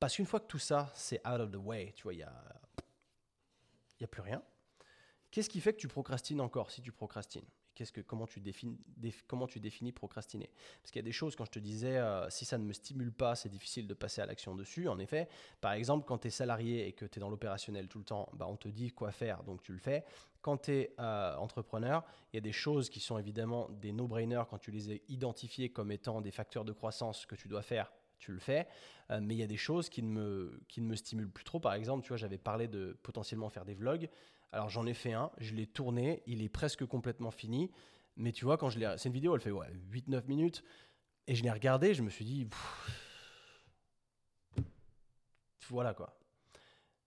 Parce 0.00 0.16
qu'une 0.16 0.26
fois 0.26 0.40
que 0.40 0.46
tout 0.46 0.58
ça, 0.58 0.90
c'est 0.94 1.20
out 1.28 1.40
of 1.40 1.50
the 1.50 1.56
way, 1.56 1.92
tu 1.94 2.04
vois, 2.04 2.14
il 2.14 2.18
n'y 2.18 2.22
a, 2.22 2.60
y 4.00 4.04
a 4.04 4.08
plus 4.08 4.22
rien, 4.22 4.42
qu'est-ce 5.30 5.50
qui 5.50 5.60
fait 5.60 5.74
que 5.74 5.78
tu 5.78 5.88
procrastines 5.88 6.40
encore 6.40 6.70
si 6.70 6.80
tu 6.80 6.90
procrastines? 6.90 7.46
Que, 7.74 8.00
comment, 8.00 8.26
tu 8.26 8.40
définis, 8.40 8.78
comment 9.26 9.46
tu 9.46 9.60
définis 9.60 9.92
procrastiner 9.92 10.50
Parce 10.82 10.90
qu'il 10.90 11.00
y 11.00 11.04
a 11.04 11.08
des 11.08 11.12
choses, 11.12 11.36
quand 11.36 11.44
je 11.44 11.50
te 11.50 11.58
disais, 11.58 11.96
euh, 11.96 12.28
si 12.30 12.44
ça 12.44 12.58
ne 12.58 12.64
me 12.64 12.72
stimule 12.72 13.12
pas, 13.12 13.34
c'est 13.34 13.48
difficile 13.48 13.86
de 13.86 13.94
passer 13.94 14.20
à 14.20 14.26
l'action 14.26 14.54
dessus. 14.54 14.88
En 14.88 14.98
effet, 14.98 15.28
par 15.60 15.72
exemple, 15.72 16.04
quand 16.06 16.18
tu 16.18 16.28
es 16.28 16.30
salarié 16.30 16.86
et 16.86 16.92
que 16.92 17.04
tu 17.04 17.18
es 17.18 17.20
dans 17.20 17.30
l'opérationnel 17.30 17.88
tout 17.88 17.98
le 17.98 18.04
temps, 18.04 18.28
bah, 18.34 18.46
on 18.48 18.56
te 18.56 18.68
dit 18.68 18.90
quoi 18.90 19.12
faire, 19.12 19.42
donc 19.44 19.62
tu 19.62 19.72
le 19.72 19.78
fais. 19.78 20.04
Quand 20.42 20.58
tu 20.58 20.72
es 20.72 20.94
euh, 20.98 21.34
entrepreneur, 21.36 22.04
il 22.32 22.36
y 22.36 22.38
a 22.38 22.42
des 22.42 22.52
choses 22.52 22.88
qui 22.88 23.00
sont 23.00 23.18
évidemment 23.18 23.68
des 23.70 23.92
no-brainers 23.92 24.44
quand 24.48 24.58
tu 24.58 24.70
les 24.70 24.90
as 24.90 24.98
identifiées 25.08 25.70
comme 25.70 25.92
étant 25.92 26.20
des 26.20 26.30
facteurs 26.30 26.64
de 26.64 26.72
croissance 26.72 27.26
que 27.26 27.34
tu 27.34 27.48
dois 27.48 27.62
faire 27.62 27.92
tu 28.20 28.32
le 28.32 28.38
fais. 28.38 28.68
Euh, 29.10 29.18
mais 29.20 29.34
il 29.34 29.38
y 29.38 29.42
a 29.42 29.48
des 29.48 29.56
choses 29.56 29.88
qui 29.88 30.02
ne, 30.02 30.10
me, 30.10 30.60
qui 30.68 30.80
ne 30.80 30.86
me 30.86 30.94
stimulent 30.94 31.30
plus 31.30 31.44
trop. 31.44 31.58
Par 31.58 31.74
exemple, 31.74 32.04
tu 32.04 32.08
vois, 32.08 32.18
j'avais 32.18 32.38
parlé 32.38 32.68
de 32.68 32.96
potentiellement 33.02 33.48
faire 33.48 33.64
des 33.64 33.74
vlogs. 33.74 34.08
Alors 34.52 34.68
j'en 34.68 34.86
ai 34.86 34.94
fait 34.94 35.12
un, 35.12 35.30
je 35.38 35.54
l'ai 35.54 35.66
tourné, 35.66 36.22
il 36.26 36.42
est 36.42 36.48
presque 36.48 36.84
complètement 36.86 37.30
fini. 37.30 37.70
Mais 38.16 38.32
tu 38.32 38.44
vois, 38.44 38.58
quand 38.58 38.68
je 38.68 38.78
l'ai. 38.78 38.94
C'est 38.98 39.08
une 39.08 39.14
vidéo, 39.14 39.34
elle 39.34 39.40
fait 39.40 39.50
ouais, 39.50 39.68
8-9 39.92 40.26
minutes. 40.26 40.64
Et 41.26 41.34
je 41.34 41.42
l'ai 41.42 41.50
regardé, 41.50 41.94
je 41.94 42.02
me 42.02 42.10
suis 42.10 42.24
dit. 42.24 42.48
voilà 45.68 45.94
quoi. 45.94 46.16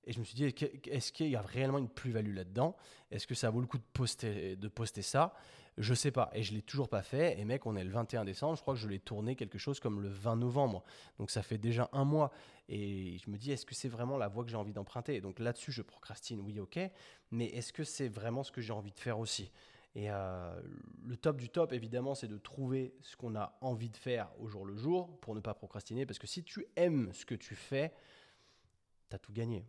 Et 0.05 0.11
je 0.11 0.19
me 0.19 0.25
suis 0.25 0.35
dit, 0.35 0.43
est-ce 0.43 1.13
qu'il 1.13 1.29
y 1.29 1.35
a 1.35 1.41
réellement 1.41 1.77
une 1.77 1.87
plus-value 1.87 2.35
là-dedans? 2.35 2.75
Est-ce 3.09 3.25
que 3.25 3.35
ça 3.35 3.49
vaut 3.49 3.61
le 3.61 3.67
coup 3.67 3.77
de 3.77 3.85
poster, 3.93 4.57
de 4.57 4.67
poster 4.67 5.01
ça? 5.01 5.33
Je 5.77 5.93
sais 5.93 6.11
pas. 6.11 6.29
Et 6.33 6.43
je 6.43 6.53
l'ai 6.53 6.61
toujours 6.61 6.89
pas 6.89 7.01
fait. 7.03 7.39
Et 7.39 7.45
mec, 7.45 7.65
on 7.65 7.75
est 7.75 7.83
le 7.83 7.89
21 7.89 8.25
décembre. 8.25 8.57
Je 8.57 8.61
crois 8.61 8.73
que 8.73 8.79
je 8.79 8.87
l'ai 8.87 8.99
tourné 8.99 9.35
quelque 9.35 9.57
chose 9.57 9.79
comme 9.79 10.01
le 10.01 10.09
20 10.09 10.35
novembre. 10.35 10.83
Donc 11.19 11.31
ça 11.31 11.41
fait 11.41 11.57
déjà 11.57 11.89
un 11.93 12.03
mois. 12.03 12.31
Et 12.69 13.17
je 13.17 13.29
me 13.29 13.37
dis, 13.37 13.51
est-ce 13.51 13.65
que 13.65 13.75
c'est 13.75 13.89
vraiment 13.89 14.17
la 14.17 14.27
voie 14.27 14.43
que 14.43 14.49
j'ai 14.49 14.57
envie 14.57 14.73
d'emprunter? 14.73 15.19
Donc 15.21 15.39
là-dessus, 15.39 15.71
je 15.71 15.81
procrastine, 15.81 16.39
oui, 16.41 16.59
ok. 16.59 16.79
Mais 17.31 17.45
est-ce 17.47 17.73
que 17.73 17.83
c'est 17.83 18.07
vraiment 18.07 18.43
ce 18.43 18.51
que 18.51 18.61
j'ai 18.61 18.73
envie 18.73 18.91
de 18.91 18.99
faire 18.99 19.19
aussi? 19.19 19.51
Et 19.95 20.09
euh, 20.09 20.59
le 21.05 21.15
top 21.17 21.37
du 21.37 21.49
top, 21.49 21.71
évidemment, 21.71 22.15
c'est 22.15 22.27
de 22.27 22.37
trouver 22.37 22.95
ce 23.01 23.15
qu'on 23.15 23.35
a 23.35 23.57
envie 23.61 23.89
de 23.89 23.97
faire 23.97 24.31
au 24.39 24.47
jour 24.47 24.65
le 24.65 24.75
jour 24.75 25.19
pour 25.19 25.35
ne 25.35 25.39
pas 25.39 25.53
procrastiner. 25.53 26.05
Parce 26.05 26.19
que 26.19 26.25
si 26.27 26.43
tu 26.43 26.65
aimes 26.75 27.11
ce 27.13 27.25
que 27.25 27.35
tu 27.35 27.55
fais, 27.55 27.93
tu 29.09 29.15
as 29.15 29.19
tout 29.19 29.33
gagné. 29.33 29.67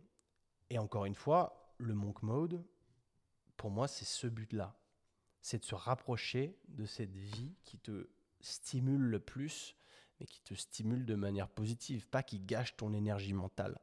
Et 0.69 0.79
encore 0.79 1.05
une 1.05 1.15
fois, 1.15 1.73
le 1.77 1.93
monk 1.93 2.23
mode, 2.23 2.63
pour 3.57 3.69
moi, 3.69 3.87
c'est 3.87 4.05
ce 4.05 4.25
but-là. 4.27 4.75
C'est 5.41 5.59
de 5.59 5.65
se 5.65 5.75
rapprocher 5.75 6.57
de 6.69 6.85
cette 6.85 7.15
vie 7.15 7.53
qui 7.63 7.77
te 7.77 8.09
stimule 8.39 9.01
le 9.01 9.19
plus, 9.19 9.75
mais 10.19 10.25
qui 10.25 10.41
te 10.41 10.53
stimule 10.53 11.05
de 11.05 11.15
manière 11.15 11.49
positive, 11.49 12.07
pas 12.07 12.23
qui 12.23 12.39
gâche 12.39 12.75
ton 12.75 12.93
énergie 12.93 13.33
mentale, 13.33 13.79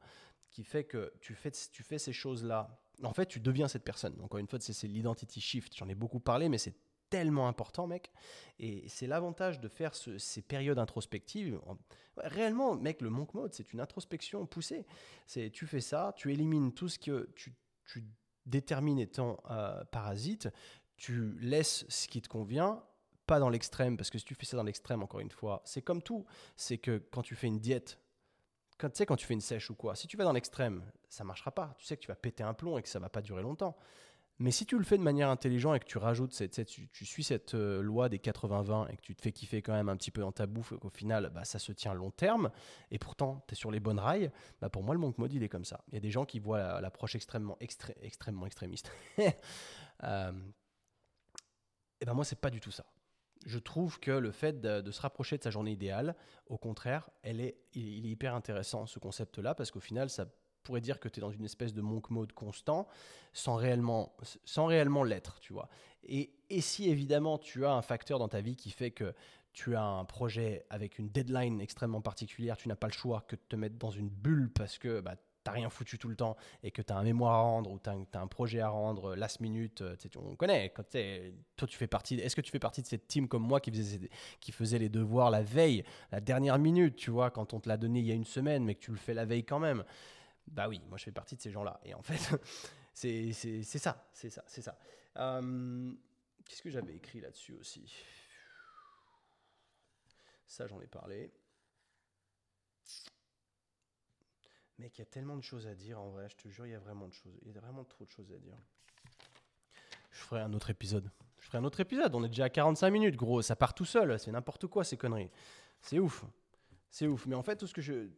qui 0.50 0.64
fait 0.64 0.84
que 0.84 1.12
tu 1.20 1.34
fais, 1.34 1.98
ces 1.98 2.12
choses-là. 2.12 2.80
En 3.02 3.14
fait, 3.14 3.26
tu 3.26 3.40
deviens 3.40 3.68
cette 3.68 3.84
personne. 3.84 4.18
Encore 4.22 4.38
une 4.38 4.46
fois, 4.46 4.58
c'est 4.60 4.86
l'identity 4.86 5.40
shift. 5.40 5.74
J'en 5.76 5.88
ai 5.88 5.94
beaucoup 5.94 6.20
parlé, 6.20 6.48
mais 6.48 6.58
c'est 6.58 6.76
tellement 7.12 7.48
important, 7.48 7.86
mec. 7.86 8.10
Et 8.58 8.88
c'est 8.88 9.06
l'avantage 9.06 9.60
de 9.60 9.68
faire 9.68 9.94
ces 9.94 10.42
périodes 10.42 10.78
introspectives. 10.78 11.60
Réellement, 12.16 12.76
mec, 12.76 13.02
le 13.02 13.10
monk 13.10 13.34
mode, 13.34 13.52
c'est 13.52 13.72
une 13.72 13.80
introspection 13.80 14.46
poussée. 14.46 14.86
C'est 15.26 15.50
tu 15.50 15.66
fais 15.66 15.80
ça, 15.80 16.14
tu 16.16 16.32
élimines 16.32 16.72
tout 16.72 16.88
ce 16.88 16.98
que 16.98 17.30
tu, 17.34 17.54
détermines 18.46 18.98
étant 18.98 19.40
euh, 19.50 19.84
parasite, 19.84 20.48
tu 20.96 21.38
laisses 21.38 21.84
ce 21.88 22.08
qui 22.08 22.20
te 22.22 22.28
convient, 22.28 22.82
dans 23.38 23.48
l'extrême, 23.48 23.96
parce 23.96 24.10
que 24.10 24.18
si 24.18 24.24
tu 24.24 24.34
fais 24.34 24.46
ça 24.46 24.56
dans 24.56 24.62
l'extrême, 24.62 25.02
encore 25.02 25.20
une 25.20 25.30
fois, 25.30 25.62
c'est 25.64 25.82
comme 25.82 26.02
tout. 26.02 26.24
C'est 26.56 26.78
que 26.78 27.02
quand 27.10 27.22
tu 27.22 27.34
fais 27.34 27.46
une 27.46 27.60
diète, 27.60 27.98
quand, 28.78 28.90
tu 28.90 28.98
sais, 28.98 29.06
quand 29.06 29.16
tu 29.16 29.26
fais 29.26 29.34
une 29.34 29.40
sèche 29.40 29.70
ou 29.70 29.74
quoi, 29.74 29.94
si 29.94 30.06
tu 30.06 30.16
vas 30.16 30.24
dans 30.24 30.32
l'extrême, 30.32 30.84
ça 31.08 31.24
marchera 31.24 31.50
pas. 31.52 31.74
Tu 31.78 31.86
sais 31.86 31.96
que 31.96 32.02
tu 32.02 32.08
vas 32.08 32.16
péter 32.16 32.42
un 32.42 32.54
plomb 32.54 32.78
et 32.78 32.82
que 32.82 32.88
ça 32.88 32.98
va 32.98 33.08
pas 33.08 33.22
durer 33.22 33.42
longtemps. 33.42 33.76
Mais 34.38 34.50
si 34.50 34.66
tu 34.66 34.76
le 34.76 34.82
fais 34.82 34.98
de 34.98 35.02
manière 35.02 35.28
intelligente 35.28 35.76
et 35.76 35.78
que 35.78 35.84
tu 35.84 35.98
rajoutes, 35.98 36.32
cette, 36.32 36.64
tu, 36.66 37.04
suis 37.04 37.22
cette 37.22 37.54
euh, 37.54 37.80
loi 37.80 38.08
des 38.08 38.18
80-20 38.18 38.90
et 38.90 38.96
que 38.96 39.02
tu 39.02 39.14
te 39.14 39.22
fais 39.22 39.30
kiffer 39.30 39.62
quand 39.62 39.72
même 39.72 39.88
un 39.88 39.96
petit 39.96 40.10
peu 40.10 40.20
dans 40.20 40.32
ta 40.32 40.46
bouffe, 40.46 40.74
qu'au 40.80 40.88
final, 40.88 41.30
bah, 41.32 41.44
ça 41.44 41.60
se 41.60 41.70
tient 41.70 41.94
long 41.94 42.10
terme, 42.10 42.50
et 42.90 42.98
pourtant, 42.98 43.44
tu 43.46 43.52
es 43.52 43.56
sur 43.56 43.70
les 43.70 43.78
bonnes 43.78 44.00
rails, 44.00 44.32
bah, 44.60 44.68
pour 44.68 44.82
moi, 44.82 44.94
le 44.94 45.00
monk 45.00 45.18
mode, 45.18 45.32
il 45.32 45.44
est 45.44 45.48
comme 45.48 45.64
ça. 45.64 45.84
Il 45.88 45.94
y 45.94 45.96
a 45.96 46.00
des 46.00 46.10
gens 46.10 46.24
qui 46.24 46.40
voient 46.40 46.80
l'approche 46.80 47.14
extrêmement, 47.14 47.56
extrêmement 47.60 48.46
extrémiste. 48.46 48.90
euh, 50.02 50.32
et 52.00 52.04
ben 52.04 52.14
moi, 52.14 52.24
c'est 52.24 52.40
pas 52.40 52.50
du 52.50 52.58
tout 52.58 52.72
ça. 52.72 52.84
Je 53.46 53.58
trouve 53.58 53.98
que 54.00 54.10
le 54.10 54.30
fait 54.30 54.60
de, 54.60 54.90
se 54.90 55.00
rapprocher 55.00 55.38
de 55.38 55.42
sa 55.42 55.50
journée 55.50 55.72
idéale, 55.72 56.14
au 56.46 56.58
contraire, 56.58 57.10
elle 57.22 57.40
est, 57.40 57.56
il 57.74 58.06
est 58.06 58.10
hyper 58.10 58.34
intéressant, 58.34 58.86
ce 58.86 58.98
concept-là, 58.98 59.54
parce 59.54 59.70
qu'au 59.70 59.80
final, 59.80 60.10
ça 60.10 60.26
pourrait 60.62 60.80
dire 60.80 61.00
que 61.00 61.08
tu 61.08 61.18
es 61.18 61.20
dans 61.20 61.30
une 61.30 61.44
espèce 61.44 61.74
de 61.74 61.82
monk 61.82 62.10
mode 62.10 62.32
constant 62.32 62.86
sans 63.32 63.56
réellement, 63.56 64.14
sans 64.44 64.66
réellement 64.66 65.04
l'être, 65.04 65.40
tu 65.40 65.52
vois. 65.52 65.68
Et, 66.04 66.32
si 66.60 66.90
évidemment 66.90 67.38
tu 67.38 67.64
as 67.64 67.72
un 67.72 67.82
facteur 67.82 68.18
dans 68.18 68.28
ta 68.28 68.42
vie 68.42 68.56
qui 68.56 68.70
fait 68.70 68.90
que 68.90 69.14
tu 69.52 69.74
as 69.74 69.82
un 69.82 70.04
projet 70.04 70.66
avec 70.68 70.98
une 70.98 71.08
deadline 71.08 71.60
extrêmement 71.60 72.02
particulière, 72.02 72.56
tu 72.56 72.68
n'as 72.68 72.76
pas 72.76 72.88
le 72.88 72.92
choix 72.92 73.22
que 73.22 73.36
de 73.36 73.40
te 73.48 73.56
mettre 73.56 73.76
dans 73.76 73.90
une 73.90 74.08
bulle 74.08 74.50
parce 74.52 74.78
que 74.78 75.00
bah, 75.00 75.16
t'as 75.44 75.52
rien 75.52 75.70
foutu 75.70 75.98
tout 75.98 76.08
le 76.08 76.16
temps 76.16 76.36
et 76.62 76.70
que 76.70 76.82
tu 76.82 76.92
as 76.92 76.96
un 76.96 77.02
mémoire 77.02 77.34
à 77.34 77.40
rendre 77.40 77.70
ou 77.70 77.78
tu 77.78 77.90
as, 77.90 78.20
un 78.20 78.26
projet 78.26 78.60
à 78.60 78.68
rendre 78.68 79.14
last 79.14 79.40
minute, 79.40 79.82
euh, 79.82 79.96
on 80.16 80.36
connaît, 80.36 80.72
toi 81.56 81.68
tu 81.68 81.76
fais 81.76 81.86
partie, 81.86 82.14
est-ce 82.16 82.36
que 82.36 82.40
tu 82.40 82.50
fais 82.50 82.58
partie 82.58 82.82
de 82.82 82.86
cette 82.86 83.08
team 83.08 83.28
comme 83.28 83.42
moi 83.42 83.60
qui 83.60 83.70
faisait, 83.70 84.10
qui 84.40 84.52
faisait 84.52 84.78
les 84.78 84.88
devoirs 84.88 85.30
la 85.30 85.42
veille, 85.42 85.84
la 86.10 86.20
dernière 86.20 86.58
minute, 86.58 86.96
tu 86.96 87.10
vois, 87.10 87.30
quand 87.30 87.54
on 87.54 87.60
te 87.60 87.68
l'a 87.68 87.76
donné 87.76 88.00
il 88.00 88.06
y 88.06 88.12
a 88.12 88.14
une 88.14 88.24
semaine 88.24 88.64
mais 88.64 88.74
que 88.74 88.80
tu 88.80 88.90
le 88.90 88.98
fais 88.98 89.14
la 89.14 89.24
veille 89.24 89.44
quand 89.44 89.58
même? 89.58 89.84
Bah 90.46 90.68
oui, 90.68 90.80
moi 90.88 90.98
je 90.98 91.04
fais 91.04 91.12
partie 91.12 91.36
de 91.36 91.40
ces 91.40 91.50
gens-là. 91.50 91.80
Et 91.84 91.94
en 91.94 92.02
fait, 92.02 92.36
c'est 92.92 93.32
ça, 93.32 94.08
c'est 94.12 94.30
ça, 94.30 94.44
c'est 94.46 94.62
ça. 94.62 94.78
Euh, 95.16 95.92
qu'est-ce 96.44 96.62
que 96.62 96.70
j'avais 96.70 96.94
écrit 96.94 97.20
là-dessus 97.20 97.54
aussi? 97.54 97.92
Ça 100.46 100.66
j'en 100.66 100.80
ai 100.80 100.86
parlé. 100.86 101.32
Mec, 104.82 104.98
il 104.98 105.02
y 105.02 105.02
a 105.02 105.06
tellement 105.06 105.36
de 105.36 105.42
choses 105.42 105.68
à 105.68 105.76
dire 105.76 106.00
en 106.00 106.10
vrai, 106.10 106.28
je 106.28 106.34
te 106.34 106.48
jure, 106.48 106.66
il 106.66 106.72
y 106.72 106.74
a 106.74 106.80
vraiment 106.80 107.06
de 107.06 107.12
choses. 107.12 107.32
Il 107.42 107.52
y 107.52 107.56
a 107.56 107.60
vraiment 107.60 107.84
trop 107.84 108.04
de 108.04 108.10
choses 108.10 108.32
à 108.32 108.36
dire. 108.36 108.56
Je 110.10 110.18
ferai 110.18 110.40
un 110.40 110.52
autre 110.54 110.70
épisode. 110.70 111.08
Je 111.38 111.46
ferai 111.46 111.58
un 111.58 111.64
autre 111.64 111.78
épisode. 111.78 112.12
On 112.16 112.24
est 112.24 112.28
déjà 112.28 112.46
à 112.46 112.50
45 112.50 112.90
minutes, 112.90 113.14
gros. 113.14 113.42
Ça 113.42 113.54
part 113.54 113.74
tout 113.74 113.84
seul. 113.84 114.18
C'est 114.18 114.32
n'importe 114.32 114.66
quoi, 114.66 114.82
ces 114.82 114.96
conneries. 114.96 115.30
C'est 115.82 116.00
ouf. 116.00 116.24
C'est 116.90 117.06
ouf. 117.06 117.26
Mais 117.26 117.36
en 117.36 117.44
fait, 117.44 117.54
tout 117.54 117.68
ce 117.68 117.74
que 117.74 117.80
je. 117.80 118.08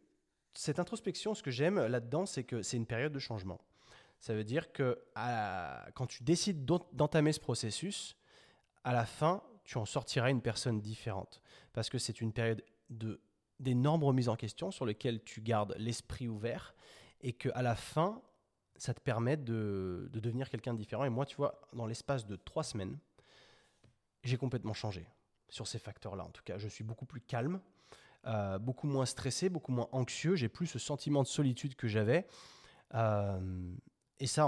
Cette 0.55 0.79
introspection, 0.79 1.35
ce 1.35 1.43
que 1.43 1.51
j'aime 1.51 1.85
là-dedans, 1.85 2.25
c'est 2.25 2.43
que 2.43 2.63
c'est 2.63 2.77
une 2.77 2.87
période 2.87 3.13
de 3.13 3.19
changement. 3.19 3.61
Ça 4.19 4.33
veut 4.33 4.43
dire 4.43 4.71
que 4.71 4.99
quand 5.93 6.07
tu 6.07 6.23
décides 6.23 6.65
d'entamer 6.65 7.31
ce 7.31 7.39
processus, 7.39 8.17
à 8.83 8.91
la 8.91 9.05
fin, 9.05 9.43
tu 9.65 9.77
en 9.77 9.85
sortiras 9.85 10.31
une 10.31 10.41
personne 10.41 10.81
différente. 10.81 11.41
Parce 11.73 11.91
que 11.91 11.99
c'est 11.99 12.21
une 12.21 12.33
période 12.33 12.63
de 12.89 13.21
d'énormes 13.59 14.03
remises 14.03 14.29
en 14.29 14.35
question 14.35 14.71
sur 14.71 14.85
lesquelles 14.85 15.23
tu 15.23 15.41
gardes 15.41 15.75
l'esprit 15.77 16.27
ouvert 16.27 16.75
et 17.21 17.33
qu'à 17.33 17.61
la 17.61 17.75
fin, 17.75 18.21
ça 18.77 18.93
te 18.93 18.99
permet 18.99 19.37
de, 19.37 20.09
devenir 20.13 20.49
quelqu'un 20.49 20.73
de 20.73 20.77
différent. 20.77 21.05
Et 21.05 21.09
moi, 21.09 21.25
tu 21.25 21.35
vois, 21.37 21.61
dans 21.73 21.85
l'espace 21.85 22.25
de 22.25 22.35
trois 22.35 22.63
semaines, 22.63 22.97
j'ai 24.23 24.37
complètement 24.37 24.73
changé 24.73 25.07
sur 25.49 25.67
ces 25.67 25.79
facteurs-là. 25.79 26.25
En 26.25 26.31
tout 26.31 26.43
cas, 26.43 26.57
je 26.57 26.67
suis 26.67 26.83
beaucoup 26.83 27.05
plus 27.05 27.21
calme, 27.21 27.61
euh, 28.25 28.59
beaucoup 28.59 28.87
moins 28.87 29.05
stressé, 29.05 29.49
beaucoup 29.49 29.71
moins 29.71 29.87
anxieux. 29.91 30.35
J'ai 30.35 30.49
plus 30.49 30.67
ce 30.67 30.79
sentiment 30.79 31.23
de 31.23 31.27
solitude 31.27 31.75
que 31.75 31.87
j'avais. 31.87 32.27
Euh, 32.93 33.75
et 34.19 34.27
ça, 34.27 34.47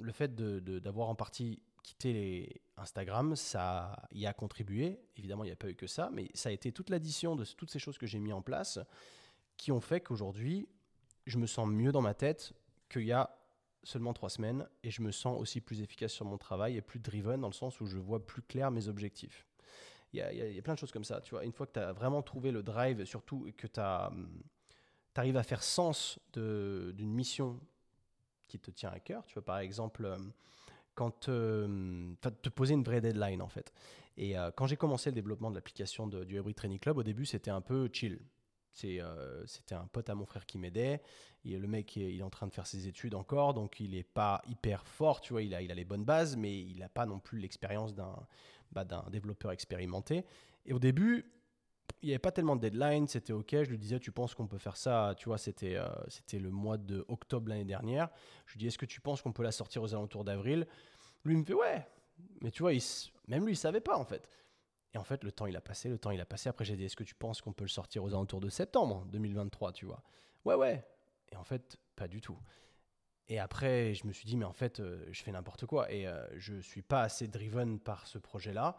le 0.00 0.12
fait 0.12 0.34
d'avoir 0.34 1.08
en 1.08 1.14
partie 1.14 1.60
quitter 1.82 2.12
les 2.12 2.60
Instagram, 2.76 3.36
ça 3.36 4.02
y 4.12 4.26
a 4.26 4.32
contribué. 4.32 5.00
Évidemment, 5.16 5.44
il 5.44 5.48
n'y 5.48 5.52
a 5.52 5.56
pas 5.56 5.68
eu 5.68 5.74
que 5.74 5.86
ça, 5.86 6.10
mais 6.12 6.28
ça 6.34 6.48
a 6.48 6.52
été 6.52 6.72
toute 6.72 6.90
l'addition 6.90 7.36
de 7.36 7.44
toutes 7.44 7.70
ces 7.70 7.78
choses 7.78 7.98
que 7.98 8.06
j'ai 8.06 8.18
mis 8.18 8.32
en 8.32 8.42
place 8.42 8.78
qui 9.56 9.72
ont 9.72 9.80
fait 9.80 10.00
qu'aujourd'hui, 10.00 10.68
je 11.26 11.38
me 11.38 11.46
sens 11.46 11.68
mieux 11.68 11.92
dans 11.92 12.00
ma 12.00 12.14
tête 12.14 12.54
qu'il 12.88 13.04
y 13.04 13.12
a 13.12 13.36
seulement 13.82 14.12
trois 14.12 14.30
semaines 14.30 14.66
et 14.82 14.90
je 14.90 15.02
me 15.02 15.10
sens 15.10 15.38
aussi 15.38 15.60
plus 15.60 15.80
efficace 15.80 16.12
sur 16.12 16.24
mon 16.24 16.38
travail 16.38 16.76
et 16.76 16.82
plus 16.82 16.98
driven 16.98 17.40
dans 17.40 17.48
le 17.48 17.54
sens 17.54 17.80
où 17.80 17.86
je 17.86 17.98
vois 17.98 18.24
plus 18.24 18.42
clair 18.42 18.70
mes 18.70 18.88
objectifs. 18.88 19.46
Il 20.12 20.18
y, 20.18 20.58
a, 20.58 20.62
plein 20.62 20.74
de 20.74 20.78
choses 20.78 20.90
comme 20.90 21.04
ça. 21.04 21.20
Tu 21.20 21.30
vois, 21.30 21.44
une 21.44 21.52
fois 21.52 21.66
que 21.66 21.74
tu 21.74 21.78
as 21.78 21.92
vraiment 21.92 22.20
trouvé 22.20 22.50
le 22.50 22.62
drive, 22.62 23.04
surtout 23.04 23.48
que 23.56 23.68
tu 23.68 23.80
arrives 25.14 25.36
à 25.36 25.42
faire 25.42 25.62
sens 25.62 26.18
d'une 26.32 27.12
mission 27.12 27.60
qui 28.48 28.58
te 28.58 28.72
tient 28.72 28.90
à 28.90 28.98
cœur, 28.98 29.24
tu 29.26 29.34
vois, 29.34 29.44
par 29.44 29.58
exemple, 29.58 30.04
euh, 30.04 30.18
quand 31.00 31.20
te 32.42 32.48
poser 32.50 32.74
une 32.74 32.82
vraie 32.82 33.00
deadline 33.00 33.40
en 33.40 33.48
fait. 33.48 33.72
Et 34.18 34.36
euh, 34.36 34.50
quand 34.54 34.66
j'ai 34.66 34.76
commencé 34.76 35.08
le 35.08 35.14
développement 35.14 35.50
de 35.50 35.54
l'application 35.54 36.06
du 36.06 36.36
Hybrid 36.36 36.54
Training 36.54 36.78
Club, 36.78 36.98
au 36.98 37.02
début 37.02 37.24
c'était 37.24 37.50
un 37.50 37.62
peu 37.62 37.88
chill. 37.90 38.20
Euh, 38.84 39.42
c'était 39.46 39.74
un 39.74 39.86
pote 39.86 40.10
à 40.10 40.14
mon 40.14 40.26
frère 40.26 40.44
qui 40.44 40.58
m'aidait. 40.58 41.00
Le 41.44 41.66
mec, 41.66 41.96
il 41.96 42.18
est 42.18 42.22
en 42.22 42.28
train 42.28 42.46
de 42.46 42.52
faire 42.52 42.66
ses 42.66 42.86
études 42.86 43.14
encore, 43.14 43.54
donc 43.54 43.80
il 43.80 43.92
n'est 43.92 44.02
pas 44.02 44.42
hyper 44.46 44.86
fort, 44.86 45.22
tu 45.22 45.32
vois, 45.32 45.42
il 45.42 45.54
a, 45.54 45.62
il 45.62 45.70
a 45.72 45.74
les 45.74 45.86
bonnes 45.86 46.04
bases, 46.04 46.36
mais 46.36 46.60
il 46.60 46.78
n'a 46.80 46.90
pas 46.90 47.06
non 47.06 47.18
plus 47.18 47.38
l'expérience 47.38 47.94
d'un 47.94 48.14
bah, 48.72 48.84
développeur 49.10 49.52
expérimenté. 49.52 50.26
Et 50.66 50.74
au 50.74 50.78
début, 50.78 51.32
il 52.02 52.06
n'y 52.06 52.12
avait 52.12 52.18
pas 52.18 52.32
tellement 52.32 52.56
de 52.56 52.60
deadline, 52.60 53.06
c'était 53.06 53.32
ok. 53.32 53.50
Je 53.50 53.70
lui 53.70 53.78
disais, 53.78 53.98
tu 54.00 54.12
penses 54.12 54.34
qu'on 54.34 54.46
peut 54.46 54.58
faire 54.58 54.76
ça 54.76 55.14
Tu 55.16 55.26
vois, 55.26 55.38
c'était 55.38 55.78
c'était 56.08 56.38
le 56.38 56.50
mois 56.50 56.78
de 56.78 57.04
octobre 57.08 57.48
l'année 57.48 57.64
dernière. 57.64 58.08
Je 58.46 58.52
lui 58.52 58.58
dis, 58.58 58.66
est-ce 58.66 58.78
que 58.78 58.86
tu 58.86 59.00
penses 59.00 59.22
qu'on 59.22 59.32
peut 59.32 59.42
la 59.42 59.52
sortir 59.52 59.82
aux 59.82 59.94
alentours 59.94 60.24
d'avril? 60.24 60.66
Lui 61.24 61.36
me 61.36 61.44
fait 61.44 61.54
ouais, 61.54 61.86
mais 62.40 62.50
tu 62.50 62.62
vois, 62.62 62.72
même 63.28 63.44
lui, 63.46 63.52
il 63.52 63.56
savait 63.56 63.80
pas 63.80 63.96
en 63.96 64.04
fait. 64.04 64.28
Et 64.92 64.98
en 64.98 65.04
fait, 65.04 65.22
le 65.22 65.30
temps 65.30 65.46
il 65.46 65.56
a 65.56 65.60
passé, 65.60 65.88
le 65.88 65.98
temps 65.98 66.10
il 66.10 66.20
a 66.20 66.26
passé. 66.26 66.48
Après, 66.48 66.64
j'ai 66.64 66.76
dit, 66.76 66.84
est-ce 66.84 66.96
que 66.96 67.04
tu 67.04 67.14
penses 67.14 67.40
qu'on 67.40 67.52
peut 67.52 67.64
le 67.64 67.68
sortir 67.68 68.02
aux 68.02 68.08
alentours 68.08 68.40
de 68.40 68.48
septembre 68.48 69.04
2023, 69.06 69.72
tu 69.72 69.86
vois? 69.86 70.02
Ouais, 70.44 70.54
ouais. 70.54 70.84
Et 71.30 71.36
en 71.36 71.44
fait, 71.44 71.76
pas 71.94 72.08
du 72.08 72.20
tout. 72.20 72.38
Et 73.28 73.38
après, 73.38 73.94
je 73.94 74.06
me 74.06 74.12
suis 74.12 74.26
dit, 74.26 74.36
mais 74.36 74.44
en 74.44 74.52
fait, 74.52 74.80
euh, 74.80 75.04
je 75.12 75.22
fais 75.22 75.30
n'importe 75.30 75.66
quoi. 75.66 75.90
Et 75.92 76.02
je 76.02 76.08
euh, 76.08 76.26
je 76.36 76.60
suis 76.60 76.82
pas 76.82 77.02
assez 77.02 77.28
driven 77.28 77.78
par 77.78 78.06
ce 78.08 78.18
projet-là. 78.18 78.76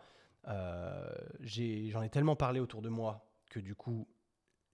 Euh, 0.48 1.14
j'en 1.42 2.02
ai, 2.02 2.10
tellement 2.10 2.36
parlé 2.36 2.60
autour 2.60 2.82
de 2.82 2.90
moi 2.90 3.30
que 3.50 3.60
du 3.60 3.76
coup, 3.76 4.08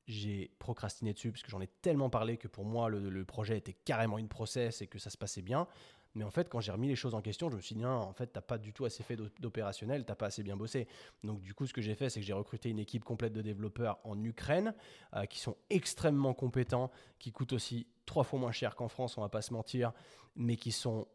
j'ai 0.08 0.56
procrastiné 0.60 1.14
dessus 1.14 1.32
parce 1.32 1.44
que 1.44 1.52
j'en 1.52 1.60
ai 1.60 1.68
tellement 1.68 2.10
parlé 2.10 2.38
que 2.38 2.48
pour 2.48 2.64
moi, 2.64 2.90
le, 2.90 3.10
le, 3.10 3.26
projet 3.26 3.58
était 3.58 3.74
carrément 3.74 4.18
une 4.18 4.30
process 4.30 4.82
et 4.82 4.88
que 4.88 5.00
ça 5.00 5.10
se 5.10 5.18
passait 5.18 5.42
bien. 5.42 5.68
Mais 6.18 6.24
en 6.24 6.32
fait, 6.32 6.50
quand 6.50 6.60
j'ai 6.60 6.72
remis 6.72 6.88
les 6.88 6.96
choses 6.96 7.14
en 7.14 7.22
question, 7.22 7.48
je 7.52 7.56
me 7.56 7.62
suis 7.62 7.76
dit, 7.76 7.86
en 7.86 8.12
fait, 8.12 8.28
t'as 8.28 8.42
pas 8.42 8.58
du 8.58 8.74
tout 8.74 8.86
assez 8.86 9.04
fait 9.04 9.16
d'opérationnel, 9.40 10.04
t'as 10.04 10.16
pas 10.16 10.26
assez 10.26 10.42
bien 10.42 10.58
bossé. 10.58 10.88
Donc, 11.24 11.42
du 11.42 11.54
coup, 11.54 11.68
ce 11.68 11.74
que 11.74 11.82
j'ai 11.82 11.94
fait, 11.94 12.10
c'est 12.10 12.20
que 12.20 12.26
j'ai 12.26 12.34
recruté 12.34 12.70
une 12.70 12.80
équipe 12.80 13.04
complète 13.04 13.34
de 13.34 13.42
développeurs 13.44 14.00
en 14.04 14.22
Ukraine, 14.24 14.74
euh, 15.16 15.26
qui 15.26 15.40
sont 15.40 15.56
extrêmement 15.70 16.34
compétents, 16.34 16.90
qui 17.20 17.32
coûtent 17.32 17.54
aussi 17.54 17.86
trois 18.08 18.24
fois 18.24 18.40
moins 18.40 18.52
cher 18.52 18.76
qu'en 18.76 18.88
France, 18.88 19.16
on 19.20 19.22
va 19.22 19.30
pas 19.30 19.44
se 19.44 19.54
mentir, 19.54 19.94
mais 20.36 20.56
qui 20.56 20.72
sont 20.72 21.08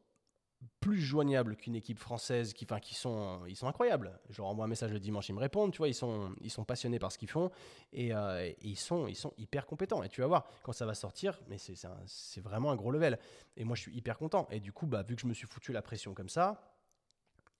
plus 0.80 1.00
joignables 1.00 1.56
qu'une 1.56 1.74
équipe 1.74 1.98
française 1.98 2.52
qui, 2.52 2.64
enfin, 2.64 2.80
qui 2.80 2.94
sont, 2.94 3.44
ils 3.46 3.56
sont 3.56 3.66
incroyables. 3.66 4.18
Je 4.30 4.38
leur 4.38 4.48
envoie 4.48 4.64
un 4.64 4.68
message 4.68 4.92
le 4.92 5.00
dimanche, 5.00 5.28
ils 5.28 5.34
me 5.34 5.40
répondent, 5.40 5.72
tu 5.72 5.78
vois, 5.78 5.88
ils 5.88 5.94
sont, 5.94 6.34
ils 6.40 6.50
sont 6.50 6.64
passionnés 6.64 6.98
par 6.98 7.12
ce 7.12 7.18
qu'ils 7.18 7.30
font 7.30 7.50
et, 7.92 8.12
euh, 8.12 8.50
ils, 8.60 8.76
sont, 8.76 9.06
ils 9.06 9.16
sont 9.16 9.32
hyper 9.38 9.66
compétents. 9.66 10.02
Et 10.02 10.08
tu 10.08 10.20
vas 10.20 10.26
voir, 10.26 10.46
quand 10.62 10.72
ça 10.72 10.86
va 10.86 10.94
sortir, 10.94 11.40
mais 11.48 11.56
c'est 11.58 12.40
vraiment 12.40 12.70
un 12.70 12.76
gros 12.76 12.90
level. 12.90 13.18
Et 13.56 13.64
moi, 13.64 13.76
je 13.76 13.82
suis 13.82 13.96
hyper 13.96 14.18
content. 14.18 14.48
Et 14.50 14.60
du 14.60 14.72
coup, 14.72 14.86
bah, 14.86 15.02
vu 15.02 15.14
que 15.14 15.22
je 15.22 15.26
me 15.26 15.34
suis 15.34 15.46
foutu 15.46 15.72
la 15.72 15.82
pression 15.82 16.14
comme 16.14 16.28
ça, 16.28 16.76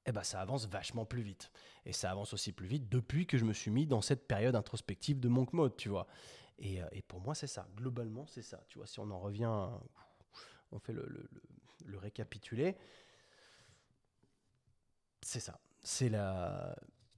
eh 0.05 0.12
ben, 0.12 0.24
ça 0.24 0.40
avance 0.40 0.66
vachement 0.66 1.05
plus 1.05 1.22
vite. 1.22 1.53
Et 1.84 1.92
ça 1.92 2.11
avance 2.11 2.32
aussi 2.32 2.53
plus 2.53 2.66
vite 2.66 2.88
depuis 2.88 3.26
que 3.26 3.38
je 3.38 3.44
me 3.44 3.53
suis 3.53 3.70
mis 3.70 3.86
dans 3.86 4.00
cette 4.00 4.26
période 4.26 4.57
introspective 4.57 5.20
de 5.20 5.28
Monk 5.28 5.53
Mode, 5.53 5.76
tu 5.76 5.88
vois. 5.88 6.07
Et, 6.59 6.82
euh, 6.82 6.86
et 6.90 7.03
pour 7.03 7.20
moi, 7.20 7.34
c'est 7.34 7.46
ça. 7.46 7.68
Globalement, 7.76 8.26
c'est 8.26 8.42
ça. 8.42 8.64
Tu 8.68 8.78
vois, 8.78 8.86
si 8.86 8.98
on 8.98 9.11
en 9.11 9.20
revient, 9.20 9.68
on 10.72 10.78
fait 10.78 10.92
le, 10.92 11.28
récapituler, 11.98 12.76
c'est 15.22 15.40
ça. 15.40 15.60
C'est 15.84 16.08
la, 16.08 16.76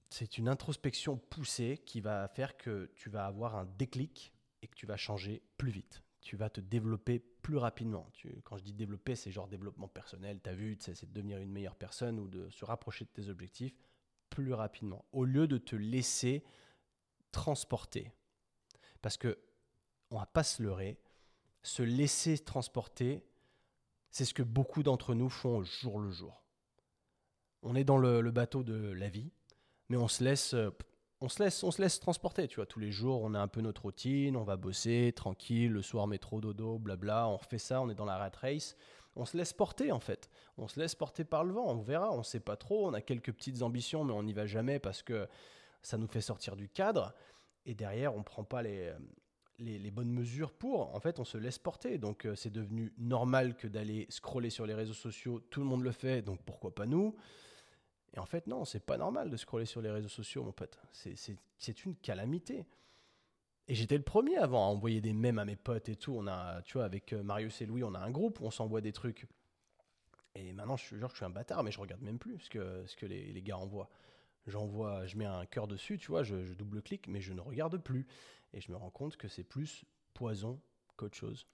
c'est 0.09 0.37
une 0.37 0.47
introspection 0.47 1.17
poussée 1.17 1.81
qui 1.85 2.01
va 2.01 2.27
faire 2.27 2.57
que 2.57 2.91
tu 2.95 3.09
vas 3.09 3.25
avoir 3.25 3.55
un 3.55 3.65
déclic 3.65 4.33
et 4.61 4.67
que 4.67 4.75
tu 4.75 4.85
vas 4.85 4.97
changer 4.97 5.43
plus 5.57 5.71
vite. 5.71 6.01
Tu 6.21 6.35
vas 6.37 6.49
te 6.49 6.61
développer 6.61 7.19
plus 7.19 7.57
rapidement. 7.57 8.09
Quand 8.45 8.57
je 8.57 8.63
dis 8.63 8.73
développer, 8.73 9.15
c'est 9.15 9.31
genre 9.31 9.47
développement 9.47 9.87
personnel. 9.87 10.39
Tu 10.43 10.49
as 10.49 10.53
vu, 10.53 10.77
c'est 10.79 11.05
de 11.05 11.13
devenir 11.13 11.37
une 11.39 11.51
meilleure 11.51 11.75
personne 11.75 12.19
ou 12.19 12.27
de 12.27 12.49
se 12.49 12.65
rapprocher 12.65 13.05
de 13.05 13.09
tes 13.09 13.29
objectifs 13.29 13.75
plus 14.29 14.53
rapidement. 14.53 15.05
Au 15.11 15.25
lieu 15.25 15.47
de 15.47 15.57
te 15.57 15.75
laisser 15.75 16.43
transporter. 17.31 18.11
Parce 19.01 19.17
que, 19.17 19.37
on 20.09 20.17
va 20.17 20.25
pas 20.25 20.43
se 20.43 20.63
leurrer, 20.63 20.97
se 21.61 21.83
laisser 21.83 22.39
transporter, 22.39 23.23
c'est 24.15 24.23
ce 24.23 24.33
que 24.33 24.43
beaucoup 24.43 24.81
d'entre 24.81 25.13
nous 25.13 25.27
font 25.27 25.57
au 25.57 25.63
jour 25.65 25.99
le 25.99 26.09
jour. 26.09 26.41
On 27.63 27.75
est 27.75 27.83
dans 27.83 27.97
le, 27.97 28.31
bateau 28.31 28.63
de 28.63 28.93
la 28.93 29.09
vie, 29.09 29.29
mais 29.89 29.97
on 29.97 30.07
se 30.07 30.23
laisse, 30.23 30.53
euh, 30.53 30.69
on 31.19 31.27
se 31.27 31.43
laisse, 31.43 31.61
on 31.65 31.71
se 31.71 31.81
laisse 31.81 31.99
transporter. 31.99 32.47
Tu 32.47 32.55
vois, 32.55 32.65
tous 32.65 32.79
les 32.79 32.91
jours, 32.91 33.23
on 33.23 33.33
a 33.33 33.39
un 33.41 33.49
peu 33.49 33.59
notre 33.59 33.81
routine, 33.81 34.37
on 34.37 34.45
va 34.45 34.55
bosser 34.55 35.11
tranquille, 35.13 35.69
le 35.73 35.81
soir 35.81 36.07
métro 36.07 36.39
dodo, 36.39 36.79
blabla, 36.79 37.27
on 37.27 37.35
refait 37.35 37.57
ça, 37.57 37.81
on 37.81 37.89
est 37.89 37.95
dans 37.95 38.05
la 38.05 38.17
rat 38.17 38.31
race. 38.39 38.77
On 39.17 39.25
se 39.25 39.35
laisse 39.35 39.51
porter 39.51 39.91
en 39.91 39.99
fait. 39.99 40.29
On 40.57 40.69
se 40.69 40.79
laisse 40.79 40.95
porter 40.95 41.25
par 41.25 41.43
le 41.43 41.51
vent. 41.51 41.65
On 41.65 41.81
verra. 41.81 42.13
On 42.13 42.19
ne 42.19 42.23
sait 42.23 42.39
pas 42.39 42.55
trop. 42.55 42.87
On 42.87 42.93
a 42.93 43.01
quelques 43.01 43.33
petites 43.33 43.63
ambitions, 43.63 44.05
mais 44.05 44.13
on 44.13 44.23
n'y 44.23 44.33
va 44.33 44.45
jamais 44.45 44.79
parce 44.79 45.03
que 45.03 45.27
ça 45.81 45.97
nous 45.97 46.07
fait 46.07 46.21
sortir 46.21 46.55
du 46.55 46.69
cadre. 46.69 47.13
Et 47.65 47.75
derrière, 47.75 48.15
on 48.15 48.19
ne 48.19 48.23
prend 48.23 48.45
pas 48.45 48.61
les, 48.61 48.93
les, 49.59 49.91
bonnes 49.91 50.11
mesures 50.11 50.51
pour, 50.51 50.93
en 50.95 50.99
fait, 50.99 51.19
on 51.19 51.25
se 51.25 51.37
laisse 51.37 51.57
porter. 51.57 51.97
Donc, 51.97 52.25
euh, 52.25 52.35
c'est 52.35 52.49
devenu 52.49 52.93
normal 52.97 53.55
que 53.55 53.67
d'aller 53.67 54.05
scroller 54.09 54.49
sur 54.49 54.65
les 54.65 54.73
réseaux 54.73 54.93
sociaux. 54.93 55.39
Tout 55.49 55.61
le 55.61 55.65
monde 55.65 55.83
le 55.83 55.91
fait, 55.91 56.21
donc 56.21 56.41
pourquoi 56.43 56.73
pas 56.73 56.85
nous? 56.85 57.15
Et 58.13 58.19
en 58.19 58.25
fait, 58.25 58.47
non, 58.47 58.65
c'est 58.65 58.85
pas 58.85 58.97
normal 58.97 59.29
de 59.29 59.37
scroller 59.37 59.65
sur 59.65 59.81
les 59.81 59.91
réseaux 59.91 60.09
sociaux, 60.09 60.43
mon 60.43 60.51
pote. 60.51 60.79
C'est 60.91 61.85
une 61.85 61.95
calamité. 61.95 62.65
et 63.67 63.75
j'étais 63.75 63.97
le 63.97 64.03
premier 64.03 64.37
avant 64.37 64.65
à 64.65 64.67
envoyer 64.67 65.01
des 65.01 65.13
mèmes 65.13 65.39
à 65.39 65.45
mes 65.45 65.55
potes 65.55 65.89
et 65.89 65.95
tout. 65.95 66.13
On 66.17 66.27
a, 66.27 66.61
tu 66.63 66.73
vois, 66.73 66.85
avec 66.85 67.13
euh, 67.13 67.23
Marius 67.23 67.61
et 67.61 67.65
Louis, 67.65 67.83
on 67.83 67.93
a 67.93 67.99
un 67.99 68.11
groupe 68.11 68.39
où 68.39 68.45
on 68.45 68.51
s'envoie 68.51 68.81
des 68.81 68.93
trucs. 68.93 69.25
Et 70.35 70.51
maintenant, 70.51 70.75
je, 70.75 70.83
suis 70.83 71.25
un 71.25 71.29
bâtard, 71.29 71.63
mais 71.63 71.71
je 71.71 71.79
regarde 71.79 72.01
même 72.01 72.19
plus 72.19 72.39
ce 72.39 72.49
que, 72.95 73.05
les 73.05 73.41
gars 73.41 73.57
envoient. 73.57 73.89
J'envoie, 74.47 75.05
je 75.05 75.17
mets 75.17 75.25
un 75.25 75.45
cœur 75.45 75.67
dessus, 75.67 75.97
tu 75.97 76.07
vois, 76.07 76.23
je, 76.23 76.53
double-clique, 76.53 77.07
mais 77.07 77.21
je 77.21 77.33
ne 77.33 77.41
regarde 77.41 77.77
plus. 77.77 78.05
Et 78.53 78.61
je 78.61 78.71
me 78.71 78.77
rends 78.77 78.91
compte 78.91 79.17
que 79.17 79.27
c'est 79.27 79.43
plus 79.43 79.85
poison 80.13 80.59
qu'autre 80.97 81.17
chose. 81.17 81.47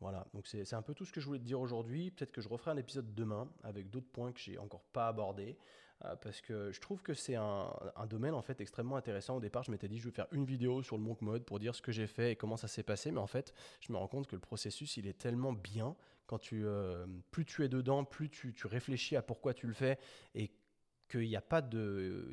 Voilà, 0.00 0.26
donc 0.34 0.46
c'est 0.46 0.74
un 0.74 0.82
peu 0.82 0.92
tout 0.92 1.06
ce 1.06 1.12
que 1.12 1.20
je 1.20 1.26
voulais 1.26 1.38
te 1.38 1.44
dire 1.44 1.60
aujourd'hui. 1.60 2.10
Peut-être 2.10 2.32
que 2.32 2.42
je 2.42 2.48
referai 2.48 2.70
un 2.70 2.76
épisode 2.76 3.14
demain 3.14 3.50
avec 3.62 3.88
d'autres 3.88 4.10
points 4.10 4.32
que 4.32 4.40
j'ai 4.40 4.58
encore 4.58 4.84
pas 4.92 5.08
abordés. 5.08 5.56
Euh, 6.04 6.14
parce 6.16 6.42
que 6.42 6.70
je 6.72 6.80
trouve 6.80 7.02
que 7.02 7.14
c'est 7.14 7.36
un, 7.36 7.72
un, 7.96 8.06
domaine 8.06 8.34
en 8.34 8.42
fait 8.42 8.60
extrêmement 8.60 8.96
intéressant. 8.96 9.36
Au 9.36 9.40
départ, 9.40 9.62
je 9.62 9.70
m'étais 9.70 9.88
dit 9.88 9.98
je 9.98 10.04
vais 10.04 10.14
faire 10.14 10.26
une 10.30 10.44
vidéo 10.44 10.82
sur 10.82 10.98
le 10.98 11.02
monk 11.02 11.22
mode 11.22 11.44
pour 11.44 11.58
dire 11.58 11.74
ce 11.74 11.80
que 11.80 11.90
j'ai 11.90 12.06
fait 12.06 12.32
et 12.32 12.36
comment 12.36 12.58
ça 12.58 12.68
s'est 12.68 12.82
passé, 12.82 13.10
mais 13.10 13.20
en 13.20 13.26
fait, 13.26 13.54
je 13.80 13.90
me 13.92 13.96
rends 13.96 14.08
compte 14.08 14.26
que 14.26 14.36
le 14.36 14.40
processus 14.40 14.98
il 14.98 15.06
est 15.06 15.16
tellement 15.16 15.54
bien 15.54 15.96
quand 16.26 16.38
tu 16.38 16.66
euh, 16.66 17.06
plus 17.30 17.46
tu 17.46 17.64
es 17.64 17.68
dedans, 17.68 18.04
plus 18.04 18.28
tu, 18.28 18.52
tu, 18.52 18.66
réfléchis 18.66 19.16
à 19.16 19.22
pourquoi 19.22 19.54
tu 19.54 19.66
le 19.66 19.72
fais 19.72 19.98
et 20.34 20.50
qu'il 21.08 21.28
n'y 21.28 21.36
a 21.36 21.40
pas 21.40 21.62
de, 21.62 22.30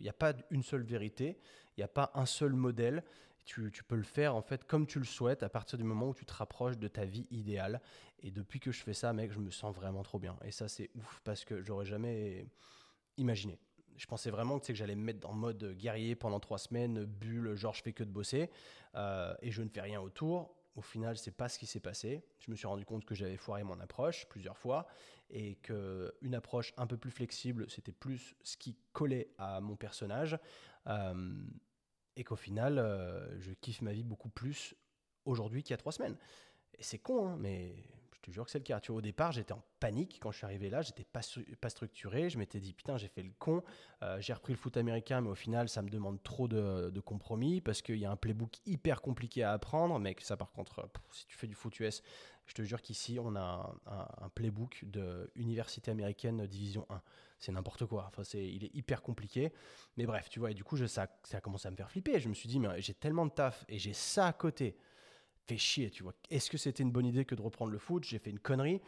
une 0.49 0.63
seule 0.63 0.83
vérité, 0.83 1.37
il 1.75 1.79
n'y 1.79 1.83
a 1.83 1.87
pas 1.89 2.11
un 2.15 2.25
seul 2.25 2.53
modèle. 2.53 3.03
Tu, 3.45 3.71
tu, 3.73 3.83
peux 3.83 3.97
le 3.97 4.03
faire 4.03 4.35
en 4.35 4.41
fait 4.41 4.63
comme 4.63 4.87
tu 4.87 4.99
le 4.99 5.05
souhaites 5.05 5.43
à 5.43 5.49
partir 5.49 5.77
du 5.77 5.83
moment 5.83 6.07
où 6.07 6.13
tu 6.13 6.25
te 6.25 6.33
rapproches 6.33 6.77
de 6.77 6.87
ta 6.87 7.03
vie 7.03 7.27
idéale. 7.29 7.81
Et 8.21 8.31
depuis 8.31 8.61
que 8.61 8.71
je 8.71 8.81
fais 8.81 8.93
ça, 8.93 9.11
mec, 9.11 9.33
je 9.33 9.39
me 9.39 9.51
sens 9.51 9.75
vraiment 9.75 10.01
trop 10.01 10.17
bien. 10.17 10.37
Et 10.45 10.51
ça, 10.51 10.69
c'est 10.69 10.89
ouf 10.95 11.21
parce 11.25 11.43
que 11.43 11.61
j'aurais 11.61 11.85
jamais 11.85 12.47
imaginé. 13.17 13.59
Je 13.97 14.05
pensais 14.05 14.29
vraiment 14.29 14.59
que, 14.59 14.67
que 14.67 14.73
j'allais 14.73 14.95
me 14.95 15.03
mettre 15.03 15.29
en 15.29 15.33
mode 15.33 15.75
guerrier 15.77 16.15
pendant 16.15 16.39
trois 16.39 16.57
semaines, 16.57 17.03
bulle, 17.03 17.53
genre 17.55 17.73
je 17.73 17.83
fais 17.83 17.93
que 17.93 18.03
de 18.03 18.09
bosser 18.09 18.49
euh, 18.95 19.35
et 19.41 19.51
je 19.51 19.61
ne 19.61 19.69
fais 19.69 19.81
rien 19.81 19.99
autour. 19.99 20.55
Au 20.75 20.81
final, 20.81 21.17
c'est 21.17 21.31
pas 21.31 21.49
ce 21.49 21.59
qui 21.59 21.67
s'est 21.67 21.79
passé. 21.79 22.23
Je 22.39 22.49
me 22.49 22.55
suis 22.55 22.65
rendu 22.65 22.85
compte 22.85 23.05
que 23.05 23.13
j'avais 23.13 23.37
foiré 23.37 23.63
mon 23.63 23.79
approche 23.79 24.27
plusieurs 24.27 24.57
fois 24.57 24.87
et 25.29 25.55
qu'une 25.57 26.33
approche 26.35 26.73
un 26.77 26.87
peu 26.87 26.97
plus 26.97 27.11
flexible, 27.11 27.69
c'était 27.69 27.91
plus 27.91 28.35
ce 28.43 28.57
qui 28.57 28.75
collait 28.91 29.29
à 29.37 29.61
mon 29.61 29.75
personnage. 29.75 30.37
Euh, 30.87 31.43
et 32.15 32.23
qu'au 32.23 32.35
final, 32.35 32.77
euh, 32.79 33.39
je 33.39 33.51
kiffe 33.53 33.81
ma 33.81 33.93
vie 33.93 34.03
beaucoup 34.03 34.29
plus 34.29 34.75
aujourd'hui 35.25 35.63
qu'il 35.63 35.71
y 35.71 35.73
a 35.75 35.77
trois 35.77 35.91
semaines. 35.91 36.17
Et 36.77 36.83
c'est 36.83 36.99
con, 36.99 37.27
hein, 37.27 37.37
mais 37.39 37.75
te 38.23 38.31
jure 38.31 38.45
que 38.45 38.51
c'est 38.51 38.59
le 38.59 38.63
cas. 38.63 38.79
Tu 38.79 38.91
vois, 38.91 38.99
au 38.99 39.01
départ, 39.01 39.31
j'étais 39.31 39.53
en 39.53 39.63
panique 39.79 40.19
quand 40.21 40.31
je 40.31 40.37
suis 40.37 40.45
arrivé 40.45 40.69
là, 40.69 40.81
j'étais 40.81 41.03
pas, 41.03 41.21
structuré. 41.69 42.29
Je 42.29 42.37
m'étais 42.37 42.59
dit, 42.59 42.73
putain, 42.73 42.97
j'ai 42.97 43.07
fait 43.07 43.23
le 43.23 43.31
con. 43.37 43.63
Euh, 44.01 44.19
j'ai 44.19 44.33
repris 44.33 44.53
le 44.53 44.57
foot 44.57 44.77
américain, 44.77 45.21
mais 45.21 45.29
au 45.29 45.35
final, 45.35 45.69
ça 45.69 45.81
me 45.81 45.89
demande 45.89 46.21
trop 46.23 46.47
de, 46.47 46.99
compromis 46.99 47.61
parce 47.61 47.81
qu'il 47.81 47.97
y 47.97 48.05
a 48.05 48.11
un 48.11 48.15
playbook 48.15 48.57
hyper 48.65 49.01
compliqué 49.01 49.43
à 49.43 49.51
apprendre. 49.51 49.99
Mais 49.99 50.15
ça, 50.19 50.37
par 50.37 50.51
contre, 50.51 50.89
si 51.11 51.27
tu 51.27 51.37
fais 51.37 51.47
du 51.47 51.55
foot 51.55 51.79
US, 51.79 52.01
je 52.45 52.53
te 52.53 52.61
jure 52.61 52.81
qu'ici, 52.81 53.19
on 53.19 53.35
a 53.35 53.75
un 53.85 54.29
playbook 54.29 54.83
de 54.85 55.31
université 55.35 55.91
américaine 55.91 56.45
division 56.45 56.85
1 56.89 57.01
c'est 57.43 57.51
n'importe 57.51 57.85
quoi. 57.85 58.05
Enfin, 58.07 58.23
c'est, 58.23 58.45
il 58.47 58.63
est 58.63 58.73
hyper 58.73 59.01
compliqué. 59.01 59.51
Mais 59.97 60.05
bref, 60.05 60.29
tu 60.29 60.39
vois, 60.39 60.51
et 60.51 60.53
du 60.53 60.63
coup, 60.63 60.77
je, 60.77 60.85
ça, 60.85 61.07
ça 61.23 61.37
a 61.37 61.41
commencé 61.41 61.67
à 61.67 61.71
me 61.71 61.75
faire 61.75 61.91
flipper. 61.91 62.19
Je 62.19 62.29
me 62.29 62.33
suis 62.33 62.47
dit, 62.47 62.59
mais 62.59 62.81
j'ai 62.81 62.93
tellement 62.93 63.25
de 63.25 63.31
taf 63.31 63.65
et 63.67 63.79
j'ai 63.79 63.93
ça 63.93 64.27
à 64.27 64.33
côté. 64.33 64.77
Fait 65.47 65.57
chier, 65.57 65.89
tu 65.89 66.03
vois. 66.03 66.13
Est-ce 66.29 66.49
que 66.49 66.57
c'était 66.57 66.83
une 66.83 66.91
bonne 66.91 67.05
idée 67.05 67.25
que 67.25 67.35
de 67.35 67.41
reprendre 67.41 67.71
le 67.71 67.79
foot? 67.79 68.03
J'ai 68.03 68.19
fait 68.19 68.29
une 68.29 68.39
connerie. 68.39 68.81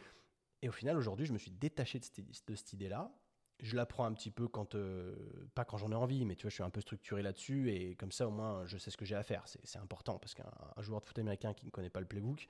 Et 0.62 0.68
au 0.68 0.72
final, 0.72 0.96
aujourd'hui, 0.96 1.26
je 1.26 1.32
me 1.32 1.38
suis 1.38 1.50
détaché 1.50 1.98
de 1.98 2.04
cette, 2.04 2.72
idée-là 2.72 3.12
je 3.60 3.74
l'apprends 3.74 4.04
un 4.04 4.12
petit 4.12 4.30
peu 4.30 4.48
quand, 4.48 4.74
euh, 4.74 5.14
pas 5.54 5.64
quand 5.64 5.78
j'en 5.78 5.90
ai 5.90 5.94
envie, 5.94 6.24
mais 6.24 6.36
tu 6.36 6.42
vois, 6.42 6.50
je 6.50 6.56
suis 6.56 6.62
un 6.62 6.70
peu 6.70 6.80
structuré 6.80 7.22
là-dessus 7.22 7.70
et 7.70 7.94
comme 7.94 8.12
ça, 8.12 8.28
au 8.28 8.30
moins, 8.30 8.66
je 8.66 8.76
sais 8.76 8.90
ce 8.90 8.96
que 8.96 9.04
j'ai 9.04 9.14
à 9.14 9.22
faire. 9.22 9.44
C'est 9.46 9.78
important 9.78 10.18
parce 10.18 10.34
qu'un 10.34 10.82
joueur 10.82 11.00
de 11.00 11.06
foot 11.06 11.18
américain 11.18 11.54
qui 11.54 11.64
ne 11.64 11.70
connaît 11.70 11.90
pas 11.90 12.00
le 12.00 12.06
playbook, 12.06 12.48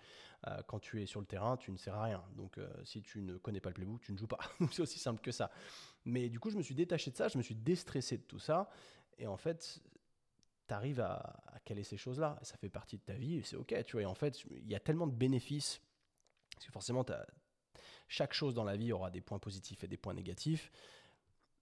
euh, 0.49 0.61
quand 0.67 0.81
tu 0.81 1.01
es 1.03 1.07
sur 1.07 1.21
le 1.21 1.27
terrain, 1.27 1.57
tu 1.57 1.71
ne 1.71 1.77
sers 1.77 1.95
à 1.95 2.03
rien. 2.03 2.25
Donc, 2.35 2.59
euh, 2.59 2.69
si 2.85 3.03
tu 3.03 3.23
ne 3.23 3.37
connais 3.37 3.61
pas 3.61 3.71
le 3.71 3.75
playbook, 3.75 4.01
tu 4.01 4.13
ne 4.13 4.19
joues 4.19 4.27
pas. 4.27 4.41
c'est 4.73 4.83
aussi 4.83 4.99
simple 4.99 5.21
que 5.21 5.31
ça. 5.31 5.51
Mais 6.05 6.29
du 6.29 6.41
coup, 6.41 6.51
je 6.51 6.57
me 6.57 6.63
suis 6.63 6.75
détaché 6.75 7.11
de 7.11 7.17
ça, 7.17 7.29
je 7.29 7.39
me 7.39 7.43
suis 7.43 7.55
déstressé 7.55 8.19
de 8.19 8.25
tout 8.25 8.41
ça. 8.41 8.69
Et 9.19 9.27
en 9.27 9.37
fait, 9.37 9.81
tu 10.67 10.75
arrives 10.75 11.01
à, 11.01 11.43
à, 11.53 11.61
caler 11.61 11.85
ces 11.85 11.97
choses-là. 11.97 12.39
Ça 12.43 12.57
fait 12.57 12.69
partie 12.69 12.99
de 12.99 13.03
ta 13.03 13.15
vie 13.15 13.37
et 13.37 13.43
c'est 13.43 13.57
OK, 13.57 13.75
tu 13.85 13.93
vois. 13.93 14.03
Et 14.03 14.07
en 14.07 14.15
fait, 14.15 14.45
il 14.51 14.71
y 14.71 14.75
a 14.75 14.81
tellement 14.81 15.07
de 15.07 15.15
bénéfices 15.15 15.81
parce 16.55 16.67
que 16.67 16.73
forcément, 16.73 17.05
chaque 18.09 18.33
chose 18.33 18.55
dans 18.55 18.65
la 18.65 18.77
vie 18.77 18.93
aura 18.93 19.11
des 19.11 19.21
points 19.21 19.39
positifs 19.39 19.85
et 19.85 19.89
des 19.89 19.97
points 19.97 20.15
négatifs 20.15 20.71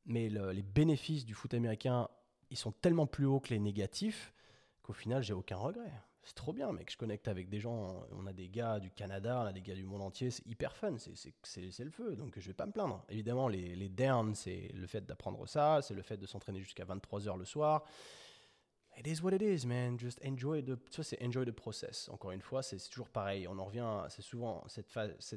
mais 0.06 0.28
le, 0.28 0.52
les 0.52 0.62
bénéfices 0.62 1.24
du 1.24 1.34
foot 1.34 1.54
américain, 1.54 2.08
ils 2.50 2.56
sont 2.56 2.72
tellement 2.72 3.06
plus 3.06 3.26
hauts 3.26 3.40
que 3.40 3.50
les 3.50 3.58
négatifs 3.58 4.34
qu'au 4.82 4.92
final, 4.92 5.22
j'ai 5.22 5.32
aucun 5.32 5.56
regret. 5.56 5.92
C'est 6.24 6.34
trop 6.34 6.52
bien, 6.52 6.72
mec. 6.72 6.90
Je 6.90 6.96
connecte 6.96 7.28
avec 7.28 7.50
des 7.50 7.60
gens. 7.60 8.06
On 8.12 8.26
a 8.26 8.32
des 8.32 8.48
gars 8.48 8.78
du 8.80 8.90
Canada, 8.90 9.40
on 9.42 9.46
a 9.46 9.52
des 9.52 9.60
gars 9.60 9.74
du 9.74 9.84
monde 9.84 10.00
entier. 10.00 10.30
C'est 10.30 10.46
hyper 10.46 10.74
fun. 10.74 10.96
C'est 10.96 11.84
le 11.84 11.90
feu. 11.90 12.16
Donc, 12.16 12.38
je 12.38 12.46
vais 12.46 12.54
pas 12.54 12.64
me 12.64 12.72
plaindre. 12.72 13.04
Évidemment, 13.10 13.48
les, 13.48 13.76
les 13.76 13.90
c'est 14.34 14.70
le 14.72 14.86
fait 14.86 15.04
d'apprendre 15.04 15.46
ça. 15.46 15.80
C'est 15.82 15.92
le 15.92 16.00
fait 16.00 16.16
de 16.16 16.26
s'entraîner 16.26 16.60
jusqu'à 16.60 16.84
23h 16.84 17.36
le 17.38 17.44
soir. 17.44 17.84
It 18.96 19.06
is 19.06 19.22
what 19.22 19.32
it 19.32 19.42
is, 19.42 19.66
man. 19.66 19.98
Just 19.98 20.20
enjoy 20.24 20.62
the, 20.62 20.78
c'est 21.02 21.20
enjoy 21.20 21.44
the 21.44 21.52
process. 21.52 22.08
Encore 22.10 22.30
une 22.30 22.40
fois, 22.40 22.62
c'est 22.62 22.78
toujours 22.88 23.08
pareil. 23.08 23.48
On 23.48 23.58
en 23.58 23.64
revient, 23.64 24.04
c'est 24.08 24.22
souvent 24.22 24.64
cette, 24.68 24.88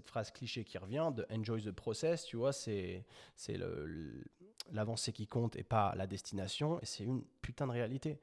phrase 0.08 0.32
cliché 0.32 0.64
qui 0.64 0.78
revient 0.78 1.12
de 1.16 1.26
enjoy 1.32 1.64
the 1.64 1.72
process. 1.72 2.26
Tu 2.26 2.38
vois, 2.38 2.53
c'est, 2.53 3.03
l'avancée 4.72 5.12
qui 5.12 5.28
compte 5.28 5.55
et 5.55 5.64
pas 5.64 5.95
la 5.95 6.05
destination. 6.05 6.80
Et 6.82 6.86
c'est 6.86 7.03
une 7.03 7.24
putain 7.41 7.66
de 7.66 7.72
réalité. 7.72 8.20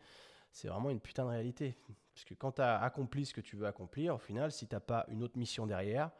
C'est 0.53 0.68
vraiment 0.68 0.91
une 0.91 1.01
putain 1.01 1.24
de 1.24 1.30
réalité. 1.30 1.76
Parce 2.14 2.24
que 2.24 2.35
quand 2.35 2.53
tu 2.53 2.62
as 2.62 2.80
accompli 2.80 3.26
ce 3.26 3.35
que 3.35 3.41
tu 3.41 3.57
veux 3.57 3.66
accomplir, 3.66 4.14
au 4.14 4.18
final, 4.18 4.53
si 4.53 4.68
tu 4.68 4.74
n'as 4.74 4.80
pas 4.80 5.05
une 5.09 5.24
autre 5.24 5.37
mission 5.37 5.66
derrière, 5.66 6.12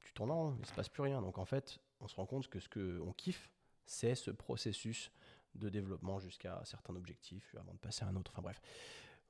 tu 0.00 0.12
tournes 0.12 0.30
en 0.30 0.54
il 0.54 0.60
ne 0.60 0.66
se 0.66 0.72
passe 0.72 0.88
plus 0.88 1.02
rien. 1.02 1.20
Donc 1.20 1.38
en 1.38 1.44
fait, 1.44 1.80
on 2.00 2.06
se 2.06 2.14
rend 2.14 2.26
compte 2.26 2.48
que 2.48 2.60
ce 2.60 2.68
qu'on 2.68 3.12
kiffe, 3.12 3.50
c'est 3.84 4.14
ce 4.14 4.30
processus 4.30 5.10
de 5.54 5.68
développement 5.68 6.18
jusqu'à 6.18 6.58
un 6.60 6.64
certain 6.64 6.94
objectif 6.96 7.54
avant 7.58 7.72
de 7.72 7.78
passer 7.78 8.04
à 8.04 8.08
un 8.08 8.16
autre. 8.16 8.32
Enfin 8.34 8.42
bref 8.42 8.60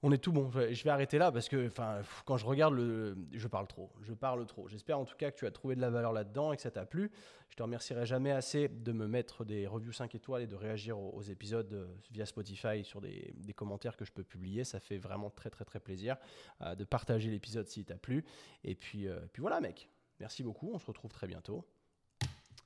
on 0.02 0.12
est 0.12 0.18
tout 0.18 0.32
bon. 0.32 0.50
Je 0.50 0.82
vais 0.82 0.90
arrêter 0.90 1.18
là 1.18 1.30
parce 1.30 1.48
que 1.48 1.66
enfin, 1.66 2.00
quand 2.24 2.36
je 2.36 2.46
regarde 2.46 2.74
le. 2.74 3.16
Je 3.32 3.48
parle 3.48 3.66
trop. 3.66 3.92
Je 4.00 4.14
parle 4.14 4.46
trop. 4.46 4.68
J'espère 4.68 4.98
en 4.98 5.04
tout 5.04 5.16
cas 5.16 5.30
que 5.30 5.36
tu 5.36 5.46
as 5.46 5.50
trouvé 5.50 5.76
de 5.76 5.80
la 5.80 5.90
valeur 5.90 6.12
là-dedans 6.12 6.52
et 6.52 6.56
que 6.56 6.62
ça 6.62 6.70
t'a 6.70 6.86
plu. 6.86 7.10
Je 7.48 7.56
te 7.56 7.62
remercierai 7.62 8.06
jamais 8.06 8.30
assez 8.30 8.68
de 8.68 8.92
me 8.92 9.06
mettre 9.06 9.44
des 9.44 9.66
reviews 9.66 9.92
5 9.92 10.14
étoiles 10.14 10.42
et 10.42 10.46
de 10.46 10.54
réagir 10.54 10.98
aux, 10.98 11.22
épisodes 11.22 11.72
euh, 11.72 11.86
via 12.12 12.24
Spotify 12.24 12.84
sur 12.84 13.00
des, 13.00 13.34
commentaires 13.54 13.96
que 13.96 14.04
je 14.04 14.12
peux 14.12 14.24
publier. 14.24 14.64
Ça 14.64 14.80
fait 14.80 14.98
vraiment 14.98 15.30
très 15.30 15.50
très 15.50 15.64
très 15.64 15.80
plaisir 15.80 16.16
euh, 16.62 16.74
de 16.74 16.84
partager 16.84 17.30
l'épisode 17.30 17.66
s'il 17.66 17.84
t'a 17.84 17.98
plu. 17.98 18.24
Et 18.64 18.74
puis, 18.74 19.06
euh, 19.06 19.20
puis 19.32 19.42
voilà, 19.42 19.60
mec. 19.60 19.90
Merci 20.18 20.42
beaucoup. 20.42 20.70
On 20.72 20.78
se 20.78 20.86
retrouve 20.86 21.10
très 21.10 21.26
bientôt. 21.26 21.66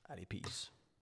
Allez, 0.07 0.25
peace. 0.25 0.74